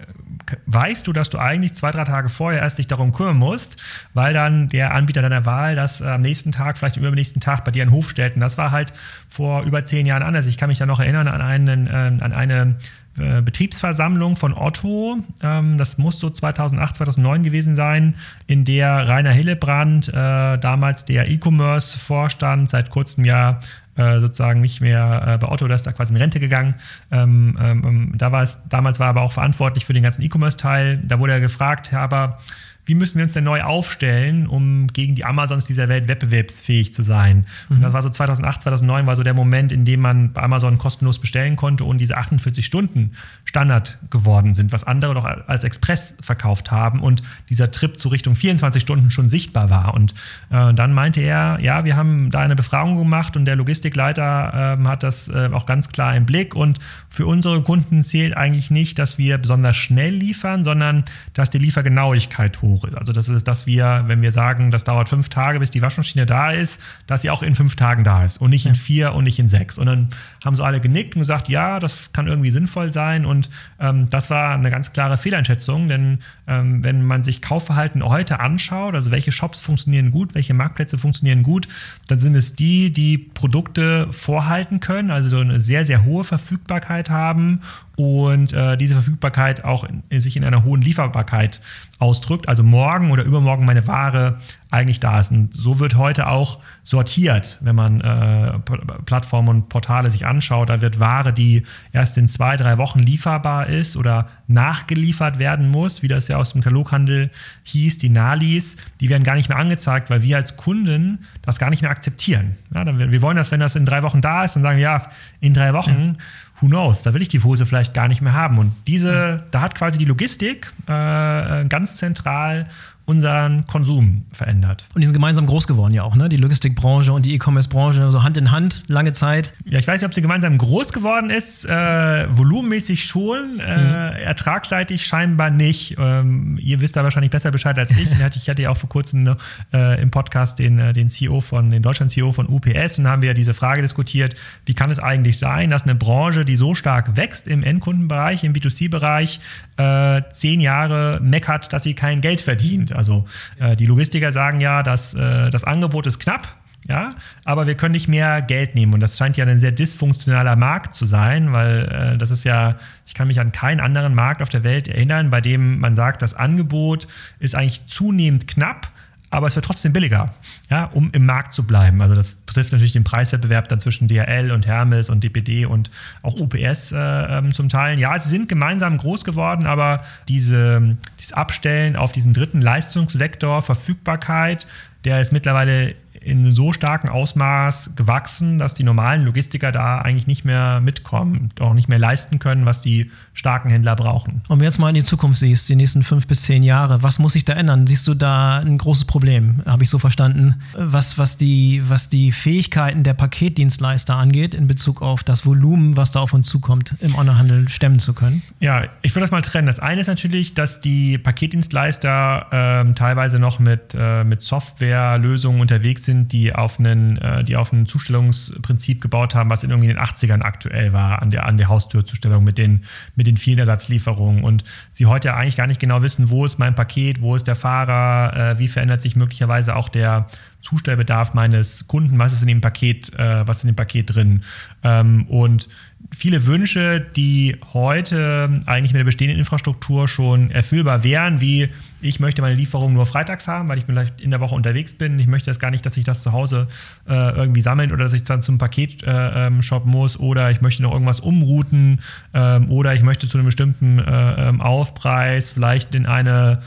weißt 0.66 1.06
du, 1.06 1.14
dass 1.14 1.30
du 1.30 1.38
eigentlich 1.38 1.74
zwei, 1.74 1.92
drei 1.92 2.06
Tage 2.06 2.30
vorher 2.30 2.62
erst 2.62 2.78
dich 2.78 2.88
darum 2.88 3.12
kümmern 3.12 3.38
musst, 3.38 3.78
weil 4.14 4.34
dann 4.34 4.70
der 4.70 4.94
Anbieter 4.94 5.22
deiner 5.22 5.46
Wahl 5.46 5.76
das 5.76 6.02
am 6.02 6.22
nächsten 6.22 6.52
Tag, 6.52 6.78
vielleicht 6.78 6.98
am 6.98 7.04
übernächsten 7.04 7.42
Tag 7.42 7.66
bei 7.66 7.72
dir 7.72 7.84
in 7.84 7.90
den 7.90 7.96
Hof 7.96 8.10
stellt. 8.10 8.36
Und 8.36 8.42
das 8.42 8.58
war 8.58 8.72
halt 8.72 8.94
vor 9.28 9.64
über 9.64 9.84
zehn 9.84 10.06
Jahren 10.06 10.24
anders. 10.24 10.46
Ich 10.46 10.58
kann 10.58 10.70
mich 10.70 10.80
da 10.80 10.86
noch 10.86 11.00
erinnern 11.00 11.28
an, 11.28 11.42
einen, 11.42 11.88
äh, 11.88 11.92
an 11.92 12.34
eine 12.34 12.78
äh, 13.18 13.42
Betriebsversammlung 13.42 14.36
von 14.36 14.54
Otto, 14.54 15.18
ähm, 15.44 15.78
das 15.78 15.98
muss 15.98 16.20
so 16.20 16.30
2008, 16.30 16.96
2009 16.96 17.44
gewesen 17.44 17.76
sein, 17.76 18.16
in 18.48 18.64
der 18.64 19.08
Rainer 19.08 19.32
Hillebrand, 19.32 20.10
äh, 20.10 20.58
damals 20.58 21.06
der 21.06 21.30
E-Commerce-Vorstand, 21.30 22.70
seit 22.70 22.90
kurzem 22.90 23.26
Jahr 23.26 23.60
äh, 23.96 24.22
sozusagen 24.22 24.62
nicht 24.62 24.80
mehr 24.80 25.38
bei 25.42 25.48
Otto, 25.50 25.68
da 25.68 25.76
ist 25.76 25.86
da 25.86 25.92
quasi 25.92 26.14
in 26.14 26.22
Rente 26.22 26.40
gegangen. 26.40 26.76
Ähm, 27.12 27.58
ähm, 27.60 28.14
da 28.16 28.32
war 28.32 28.44
es, 28.44 28.62
damals 28.70 29.00
war 29.00 29.08
er 29.08 29.12
aber 29.12 29.22
auch 29.22 29.34
verantwortlich 29.34 29.86
für 29.86 29.94
den 29.94 30.04
ganzen 30.04 30.22
E-Commerce-Teil. 30.22 31.02
Da 31.04 31.20
wurde 31.20 31.34
er 31.34 31.42
gefragt, 31.42 31.92
Herr 31.92 32.02
aber 32.02 32.40
wie 32.86 32.96
müssen 32.96 33.18
wir 33.18 33.24
uns 33.24 33.34
denn 33.34 33.44
neu 33.44 33.62
aufstellen, 33.62 34.48
um 34.48 34.88
gegen 34.88 35.16
die 35.16 35.26
Amazons 35.26 35.66
dieser 35.66 35.88
Welt 35.90 36.08
wettbewerbsfähig 36.08 36.94
zu 36.94 37.04
sein. 37.04 37.46
Mhm. 37.70 37.78
Und 37.78 37.82
das 37.84 37.94
war 37.94 38.02
so 38.02 38.10
2008, 38.10 38.64
2009 38.64 39.08
war 39.08 39.16
so 39.16 39.24
der 39.24 39.34
Moment, 39.34 39.72
in 39.72 39.86
dem 39.86 40.02
man 40.02 40.34
bei 40.34 40.42
Amazon 40.42 40.78
kostenlos 40.78 41.20
bestellen 41.20 41.56
konnte 41.56 41.84
und 41.86 42.00
diese 42.00 42.18
48 42.18 42.66
Stunden 42.66 43.12
Standard 43.46 44.00
geworden 44.10 44.54
sind, 44.54 44.72
was 44.72 44.84
andere 44.84 45.14
noch 45.14 45.26
als 45.26 45.64
Express 45.64 46.18
verkauft 46.22 46.72
haben 46.72 47.02
und 47.02 47.22
dieser 47.50 47.72
Trip 47.72 48.00
zu 48.00 48.10
Richtung 48.10 48.36
24 48.36 48.82
Stunden 48.82 49.12
schon 49.12 49.30
sichtbar 49.30 49.70
war. 49.70 49.94
Und 49.94 50.14
äh, 50.50 50.74
dann 50.74 50.94
meinte 50.94 51.22
er, 51.22 51.60
ja, 51.62 51.86
wir 51.86 51.96
haben 51.96 52.32
da 52.32 52.40
eine 52.40 52.56
Befragung 52.56 52.98
gemacht 52.98 53.38
und 53.38 53.46
der 53.46 53.56
Logistikleiter 53.56 54.78
äh, 54.80 54.88
hat 54.88 55.04
das 55.04 55.30
äh, 55.30 55.50
auch 55.54 55.66
ganz 55.66 55.90
klar 55.90 56.16
im 56.16 56.26
Blick 56.26 56.56
und 56.56 56.80
für 57.10 57.26
unsere 57.26 57.62
Kunden 57.62 58.04
zählt 58.04 58.36
eigentlich 58.36 58.72
nicht, 58.72 59.00
dass 59.00 59.18
wir 59.18 59.38
besonders 59.38 59.78
schnell 59.78 60.16
liefern, 60.16 60.64
sondern 60.64 61.06
dass 61.34 61.50
die 61.50 61.58
Liefergenauigkeit 61.60 62.62
hoch 62.62 62.71
hoch 62.72 62.86
ist. 62.86 62.98
Also 62.98 63.14
das 63.14 63.30
ist, 63.30 63.48
dass 63.48 63.66
wir, 63.66 64.04
wenn 64.08 64.22
wir 64.22 64.32
sagen, 64.32 64.72
das 64.72 64.84
dauert 64.84 65.10
fünf 65.10 65.30
Tage, 65.30 65.60
bis 65.60 65.72
die 65.72 65.82
Waschmaschine 65.82 66.26
da 66.26 66.52
ist, 66.52 66.82
dass 67.08 67.22
sie 67.22 67.30
auch 67.30 67.44
in 67.44 67.56
fünf 67.56 67.76
Tagen 67.76 68.04
da 68.04 68.26
ist 68.26 68.38
und 68.38 68.50
nicht 68.50 68.66
in 68.66 68.76
vier 68.76 69.14
und 69.14 69.24
nicht 69.24 69.40
in 69.40 69.48
sechs. 69.48 69.78
Und 69.78 69.86
dann 69.86 70.10
haben 70.44 70.56
so 70.56 70.64
alle 70.64 70.80
genickt 70.80 71.16
und 71.16 71.22
gesagt, 71.22 71.50
ja, 71.50 71.80
das 71.80 72.14
kann 72.14 72.28
irgendwie 72.28 72.52
sinnvoll 72.52 72.92
sein. 72.92 73.26
Und 73.26 73.50
ähm, 73.80 74.10
das 74.10 74.30
war 74.30 74.54
eine 74.54 74.72
ganz 74.72 74.94
klare 74.94 75.18
Fehleinschätzung, 75.18 75.88
denn 75.88 76.20
ähm, 76.48 76.84
wenn 76.84 77.04
man 77.04 77.24
sich 77.24 77.42
Kaufverhalten 77.42 78.04
heute 78.04 78.40
anschaut, 78.40 78.96
also 78.96 79.12
welche 79.12 79.32
Shops 79.32 79.60
funktionieren 79.60 80.12
gut, 80.12 80.36
welche 80.36 80.54
Marktplätze 80.54 80.98
funktionieren 80.98 81.44
gut, 81.44 81.68
dann 82.08 82.20
sind 82.20 82.36
es 82.36 82.56
die, 82.56 82.92
die 82.92 83.18
Produkte 83.18 84.08
vorhalten 84.12 84.80
können, 84.80 85.12
also 85.12 85.38
eine 85.38 85.60
sehr, 85.60 85.86
sehr 85.86 86.04
hohe 86.04 86.24
Verfügbarkeit 86.24 87.10
haben 87.10 87.62
und 87.96 88.54
äh, 88.54 88.78
diese 88.78 88.96
Verfügbarkeit 88.96 89.64
auch 89.64 89.84
in, 89.84 90.22
sich 90.22 90.38
in 90.38 90.44
einer 90.44 90.64
hohen 90.64 90.82
Lieferbarkeit 90.82 91.62
ausdrückt. 92.00 92.50
Also 92.50 92.64
morgen 92.64 93.12
oder 93.12 93.24
übermorgen 93.24 93.66
meine 93.66 93.88
Ware 93.88 94.40
eigentlich 94.72 95.02
da 95.02 95.20
ist. 95.20 95.32
Und 95.32 95.54
so 95.54 95.80
wird 95.80 95.96
heute 95.96 96.28
auch 96.28 96.60
sortiert, 96.82 97.58
wenn 97.62 97.76
man 97.76 98.00
äh, 98.02 98.58
Plattformen 99.06 99.50
und 99.50 99.70
Portale 99.70 100.10
sich 100.10 100.26
anschaut. 100.26 100.70
Da 100.70 100.80
wird 100.80 101.00
Ware, 101.00 101.34
die 101.34 101.64
erst 101.92 102.18
in 102.18 102.28
zwei, 102.28 102.56
drei 102.56 102.78
Wochen 102.78 103.00
lieferbar 103.00 103.68
ist 103.68 103.98
oder 103.98 104.30
nachgeliefert 104.48 105.40
werden 105.40 105.70
muss, 105.70 106.02
wie 106.02 106.08
das 106.08 106.30
ja 106.30 106.38
aus 106.38 106.54
dem 106.54 106.62
Kataloghandel 106.62 107.32
hieß, 107.64 107.98
die 107.98 108.10
Nalis, 108.10 108.78
die 109.02 109.10
werden 109.10 109.24
gar 109.24 109.36
nicht 109.36 109.50
mehr 109.50 109.60
angezeigt, 109.60 110.10
weil 110.10 110.24
wir 110.24 110.38
als 110.38 110.56
Kunden 110.56 111.26
das 111.42 111.60
gar 111.60 111.70
nicht 111.70 111.82
mehr 111.82 111.92
akzeptieren. 111.92 112.56
Ja, 112.74 112.86
dann, 112.86 113.12
wir 113.12 113.22
wollen 113.22 113.38
das, 113.38 113.52
wenn 113.52 113.60
das 113.60 113.76
in 113.76 113.86
drei 113.86 114.04
Wochen 114.04 114.22
da 114.22 114.46
ist, 114.46 114.56
dann 114.56 114.64
sagen 114.64 114.78
wir, 114.78 114.84
ja, 114.84 115.10
in 115.42 115.54
drei 115.54 115.74
Wochen. 115.74 116.16
Ja 116.18 116.24
who 116.62 116.68
knows, 116.68 117.04
da 117.04 117.14
will 117.14 117.22
ich 117.22 117.28
die 117.28 117.42
Hose 117.44 117.66
vielleicht 117.66 117.94
gar 117.94 118.08
nicht 118.08 118.22
mehr 118.22 118.34
haben. 118.34 118.60
Und 118.60 118.72
diese, 118.88 119.44
da 119.52 119.62
hat 119.62 119.76
quasi 119.76 119.98
die 119.98 120.06
Logistik 120.06 120.72
äh, 120.86 121.66
ganz 121.66 121.98
zentral 121.98 122.68
unseren 123.06 123.68
Konsum 123.68 124.26
verändert. 124.32 124.88
Und 124.94 125.02
die 125.02 125.06
sind 125.06 125.14
gemeinsam 125.14 125.46
groß 125.46 125.68
geworden 125.68 125.94
ja 125.94 126.04
auch, 126.04 126.16
ne? 126.16 126.30
Die 126.30 126.38
Logistikbranche 126.38 127.12
und 127.12 127.26
die 127.26 127.34
E-Commerce-Branche, 127.34 128.12
so 128.12 128.24
Hand 128.24 128.38
in 128.38 128.52
Hand, 128.52 128.84
lange 128.88 129.14
Zeit. 129.14 129.54
Ja, 129.66 129.80
ich 129.80 129.88
weiß 129.88 130.02
nicht, 130.02 130.08
ob 130.08 130.14
sie 130.14 130.22
gemeinsam 130.22 130.58
groß 130.58 130.94
geworden 130.94 131.30
ist. 131.30 131.66
Äh, 131.66 132.28
volumenmäßig 132.30 133.06
schon, 133.06 133.60
äh, 133.60 133.78
mhm. 133.78 134.16
ertragsseitig 134.24 135.06
scheinbar 135.06 135.50
nicht. 135.50 135.96
Ähm, 135.98 136.58
ihr 136.62 136.80
wisst 136.80 136.96
da 136.96 137.04
wahrscheinlich 137.04 137.32
besser 137.32 137.52
Bescheid 137.52 137.78
als 137.78 137.92
ich. 137.98 138.12
ich 138.36 138.50
hatte 138.50 138.62
ja 138.62 138.70
auch 138.70 138.78
vor 138.78 138.90
kurzem 138.90 139.36
äh, 139.74 140.02
im 140.02 140.12
Podcast 140.12 140.60
den, 140.60 140.80
äh, 140.80 140.94
den 140.94 141.10
CEO 141.10 141.42
von, 141.42 141.72
den 141.72 141.82
Deutschland-CEO 141.82 142.32
von 142.32 142.48
UPS 142.48 143.00
und 143.00 143.08
haben 143.08 143.22
wir 143.22 143.30
ja 143.30 143.34
diese 143.34 143.54
Frage 143.54 143.82
diskutiert, 143.82 144.36
wie 144.66 144.74
kann 144.74 144.92
es 144.92 145.00
eigentlich 145.00 145.38
sein, 145.38 145.70
dass 145.70 145.84
eine 145.84 145.96
Branche, 145.96 146.46
die 146.46 146.56
so 146.56 146.76
stark 146.76 147.16
wächst 147.18 147.48
im 147.48 147.64
Endkundenbereich, 147.64 148.44
im 148.44 148.54
B2C-Bereich, 148.54 149.40
äh, 149.78 150.22
zehn 150.32 150.62
Jahre 150.62 151.20
meckert, 151.22 151.74
dass 151.74 151.84
sie 151.84 151.94
kein 151.94 152.22
Geld 152.22 152.42
verdient. 152.42 152.94
Also 153.02 153.26
äh, 153.60 153.76
die 153.76 153.88
Logistiker 153.88 154.32
sagen 154.32 154.62
ja, 154.62 154.84
dass 154.84 155.16
äh, 155.16 155.50
das 155.50 155.64
Angebot 155.64 156.06
ist 156.06 156.20
knapp, 156.20 156.48
ja, 156.88 157.16
aber 157.46 157.66
wir 157.66 157.74
können 157.76 157.94
nicht 157.94 158.08
mehr 158.08 158.44
Geld 158.44 158.76
nehmen. 158.76 158.94
Und 158.94 159.00
das 159.00 159.18
scheint 159.18 159.38
ja 159.38 159.46
ein 159.46 159.60
sehr 159.60 159.72
dysfunktionaler 159.72 160.56
Markt 160.56 160.94
zu 160.94 161.06
sein, 161.06 161.52
weil 161.52 162.14
äh, 162.14 162.18
das 162.20 162.30
ist 162.30 162.44
ja, 162.44 162.76
ich 163.08 163.16
kann 163.16 163.28
mich 163.28 163.40
an 163.40 163.52
keinen 163.52 163.80
anderen 163.80 164.14
Markt 164.14 164.44
auf 164.44 164.50
der 164.50 164.64
Welt 164.64 164.88
erinnern, 164.88 165.32
bei 165.32 165.42
dem 165.42 165.80
man 165.80 165.96
sagt, 165.96 166.22
das 166.22 166.36
Angebot 166.36 167.08
ist 167.40 167.56
eigentlich 167.56 167.88
zunehmend 167.88 168.48
knapp 168.48 168.92
aber 169.32 169.48
es 169.48 169.56
wird 169.56 169.66
trotzdem 169.66 169.94
billiger, 169.94 170.34
ja, 170.70 170.86
um 170.94 171.10
im 171.14 171.26
Markt 171.26 171.54
zu 171.54 171.64
bleiben. 171.64 172.02
Also 172.02 172.14
das 172.14 172.36
betrifft 172.36 172.74
natürlich 172.74 172.92
den 172.92 173.06
Preiswettbewerb 173.06 173.70
dann 173.70 173.80
zwischen 173.80 174.10
DHL 174.10 174.52
und 174.52 174.68
Hermes 174.68 175.10
und 175.10 175.24
DPD 175.24 175.66
und 175.66 175.90
auch 176.22 176.40
UPS 176.40 176.92
äh, 176.92 176.98
ähm, 176.98 177.54
zum 177.54 177.70
Teil. 177.70 177.98
Ja, 177.98 178.20
sie 178.20 178.30
sind 178.30 178.50
gemeinsam 178.50 178.98
groß 178.98 179.24
geworden, 179.24 179.66
aber 179.66 180.02
diese, 180.28 180.98
dieses 181.18 181.32
Abstellen 181.32 181.96
auf 181.96 182.12
diesen 182.12 182.34
dritten 182.34 182.62
Leistungsvektor, 182.62 183.62
Verfügbarkeit, 183.62 184.68
der 185.06 185.22
ist 185.22 185.32
mittlerweile 185.32 185.96
in 186.22 186.54
so 186.54 186.72
starkem 186.72 187.10
Ausmaß 187.10 187.96
gewachsen, 187.96 188.60
dass 188.60 188.76
die 188.76 188.84
normalen 188.84 189.26
Logistiker 189.26 189.72
da 189.72 190.00
eigentlich 190.00 190.28
nicht 190.28 190.46
mehr 190.46 190.80
mitkommen, 190.80 191.50
auch 191.60 191.74
nicht 191.74 191.90
mehr 191.90 191.98
leisten 191.98 192.38
können, 192.38 192.66
was 192.66 192.82
die 192.82 193.10
starken 193.34 193.70
Händler 193.72 193.96
brauchen. 193.96 194.44
Und 194.48 194.50
wenn 194.50 194.60
du 194.60 194.66
jetzt 194.66 194.80
mal 194.80 194.90
in 194.90 194.96
die 194.96 195.04
Zukunft 195.04 195.40
siehst, 195.40 195.68
die 195.70 195.76
nächsten 195.76 196.04
fünf 196.04 196.28
bis 196.28 196.44
zehn 196.44 196.62
Jahre, 196.62 197.02
was 197.02 197.18
muss 197.18 197.34
sich 197.34 197.44
da 197.44 197.54
ändern? 197.54 197.88
Siehst 197.88 198.08
du 198.08 198.14
da 198.14 198.60
ein 198.60 198.78
großes 198.78 199.06
Problem, 199.06 199.64
habe 199.66 199.84
ich 199.84 199.90
so 199.90 199.98
verstanden, 199.98 200.62
was, 200.78 201.18
was, 201.18 201.38
die, 201.38 201.82
was 201.88 202.10
die 202.10 202.32
Fähigkeiten 202.32 203.04
der 203.04 203.16
Paketdienstleister 203.16 204.16
angeht, 204.16 204.54
in 204.54 204.68
Bezug 204.68 205.02
auf 205.02 205.24
das 205.24 205.46
Volumen, 205.46 205.98
was 205.98 206.12
da 206.12 206.20
auf 206.20 206.34
uns 206.34 206.48
zukommt, 206.48 206.96
im 207.00 207.16
Onlinehandel 207.16 207.68
stemmen 207.70 208.00
zu 208.00 208.14
können? 208.14 208.44
Ja, 208.60 208.84
ich 209.02 209.16
würde 209.16 209.22
das 209.22 209.32
mal 209.32 209.42
trennen. 209.42 209.66
Das 209.66 209.80
eine 209.80 210.02
ist 210.02 210.08
natürlich, 210.08 210.54
dass 210.54 210.80
die 210.80 211.18
Paketdienstleister 211.18 212.48
ähm, 212.52 212.96
teilweise 212.96 213.40
noch 213.40 213.60
mit, 213.60 213.96
äh, 213.98 214.24
mit 214.24 214.42
Softwarelösungen 214.42 215.62
unterwegs 215.62 216.06
sind, 216.06 216.11
die 216.14 216.54
auf, 216.54 216.80
einen, 216.80 217.18
äh, 217.18 217.44
die 217.44 217.56
auf 217.56 217.72
ein 217.74 217.86
Zustellungsprinzip 217.86 219.02
gebaut 219.02 219.36
haben, 219.36 219.50
was 219.50 219.64
in 219.64 219.70
irgendwie 219.70 219.88
den 219.88 220.00
80ern 220.00 220.42
aktuell 220.42 220.94
war, 220.94 221.22
an 221.22 221.32
der, 221.32 221.46
an 221.46 221.58
der 221.58 221.70
Haustürzustellung 221.70 222.44
mit 222.44 222.58
den, 222.58 222.82
mit 223.16 223.28
den 223.28 223.38
vielen 223.38 223.60
Ersatzlieferungen. 223.60 224.44
Und 224.44 224.64
sie 224.92 225.06
heute 225.06 225.34
eigentlich 225.34 225.58
gar 225.58 225.68
nicht 225.68 225.80
genau 225.80 226.02
wissen, 226.02 226.30
wo 226.30 226.46
ist 226.46 226.60
mein 226.60 226.76
Paket, 226.76 227.22
wo 227.22 227.36
ist 227.36 227.48
der 227.48 227.56
Fahrer, 227.56 228.52
äh, 228.52 228.60
wie 228.60 228.68
verändert 228.68 229.02
sich 229.02 229.16
möglicherweise 229.16 229.76
auch 229.76 229.90
der 229.90 230.28
Zustellbedarf 230.62 231.34
meines 231.34 231.88
Kunden, 231.88 232.20
was 232.20 232.34
ist 232.34 232.42
in 232.42 232.48
dem 232.48 232.62
Paket, 232.62 233.14
äh, 233.18 233.48
was 233.48 233.64
in 233.64 233.68
dem 233.68 233.76
Paket 233.76 234.14
drin. 234.14 234.42
Ähm, 234.84 235.26
und 235.28 235.68
viele 236.16 236.46
Wünsche, 236.46 237.00
die 237.00 237.58
heute 237.74 238.62
eigentlich 238.66 238.94
mit 238.94 239.00
der 239.00 239.06
bestehenden 239.06 239.40
Infrastruktur 239.40 240.08
schon 240.08 240.52
erfüllbar 240.52 241.04
wären, 241.04 241.42
wie 241.42 241.70
ich 242.02 242.20
möchte 242.20 242.42
meine 242.42 242.56
Lieferung 242.56 242.94
nur 242.94 243.06
freitags 243.06 243.48
haben, 243.48 243.70
weil 243.70 243.78
ich 243.78 243.86
vielleicht 243.86 244.22
in 244.22 244.32
der 244.32 244.40
Woche 244.40 244.56
unterwegs 244.56 244.94
bin. 244.94 245.20
Ich 245.20 245.28
möchte 245.28 245.50
das 245.50 245.60
gar 245.60 245.72
nicht, 245.72 245.86
dass 245.86 245.98
ich 245.98 246.04
das 246.04 246.24
zu 246.24 246.32
Hause 246.32 246.68
äh, 247.08 247.14
irgendwie 247.14 247.62
sammeln 247.62 247.92
oder 247.92 248.04
dass 248.04 248.14
ich 248.14 248.24
dann 248.24 248.42
zum 248.42 248.58
Paketshop 248.58 249.08
äh, 249.08 249.48
ähm, 249.48 249.62
muss 249.92 250.20
oder 250.20 250.52
ich 250.52 250.62
möchte 250.62 250.84
noch 250.84 250.92
irgendwas 250.92 251.20
umrouten 251.20 252.02
ähm, 252.34 252.72
oder 252.72 252.94
ich 252.94 253.04
möchte 253.04 253.28
zu 253.28 253.38
einem 253.38 253.46
bestimmten 253.46 254.00
äh, 254.00 254.50
ähm, 254.50 254.62
Aufpreis 254.62 255.50
vielleicht 255.50 255.96
in 255.96 256.06
eine 256.06 256.62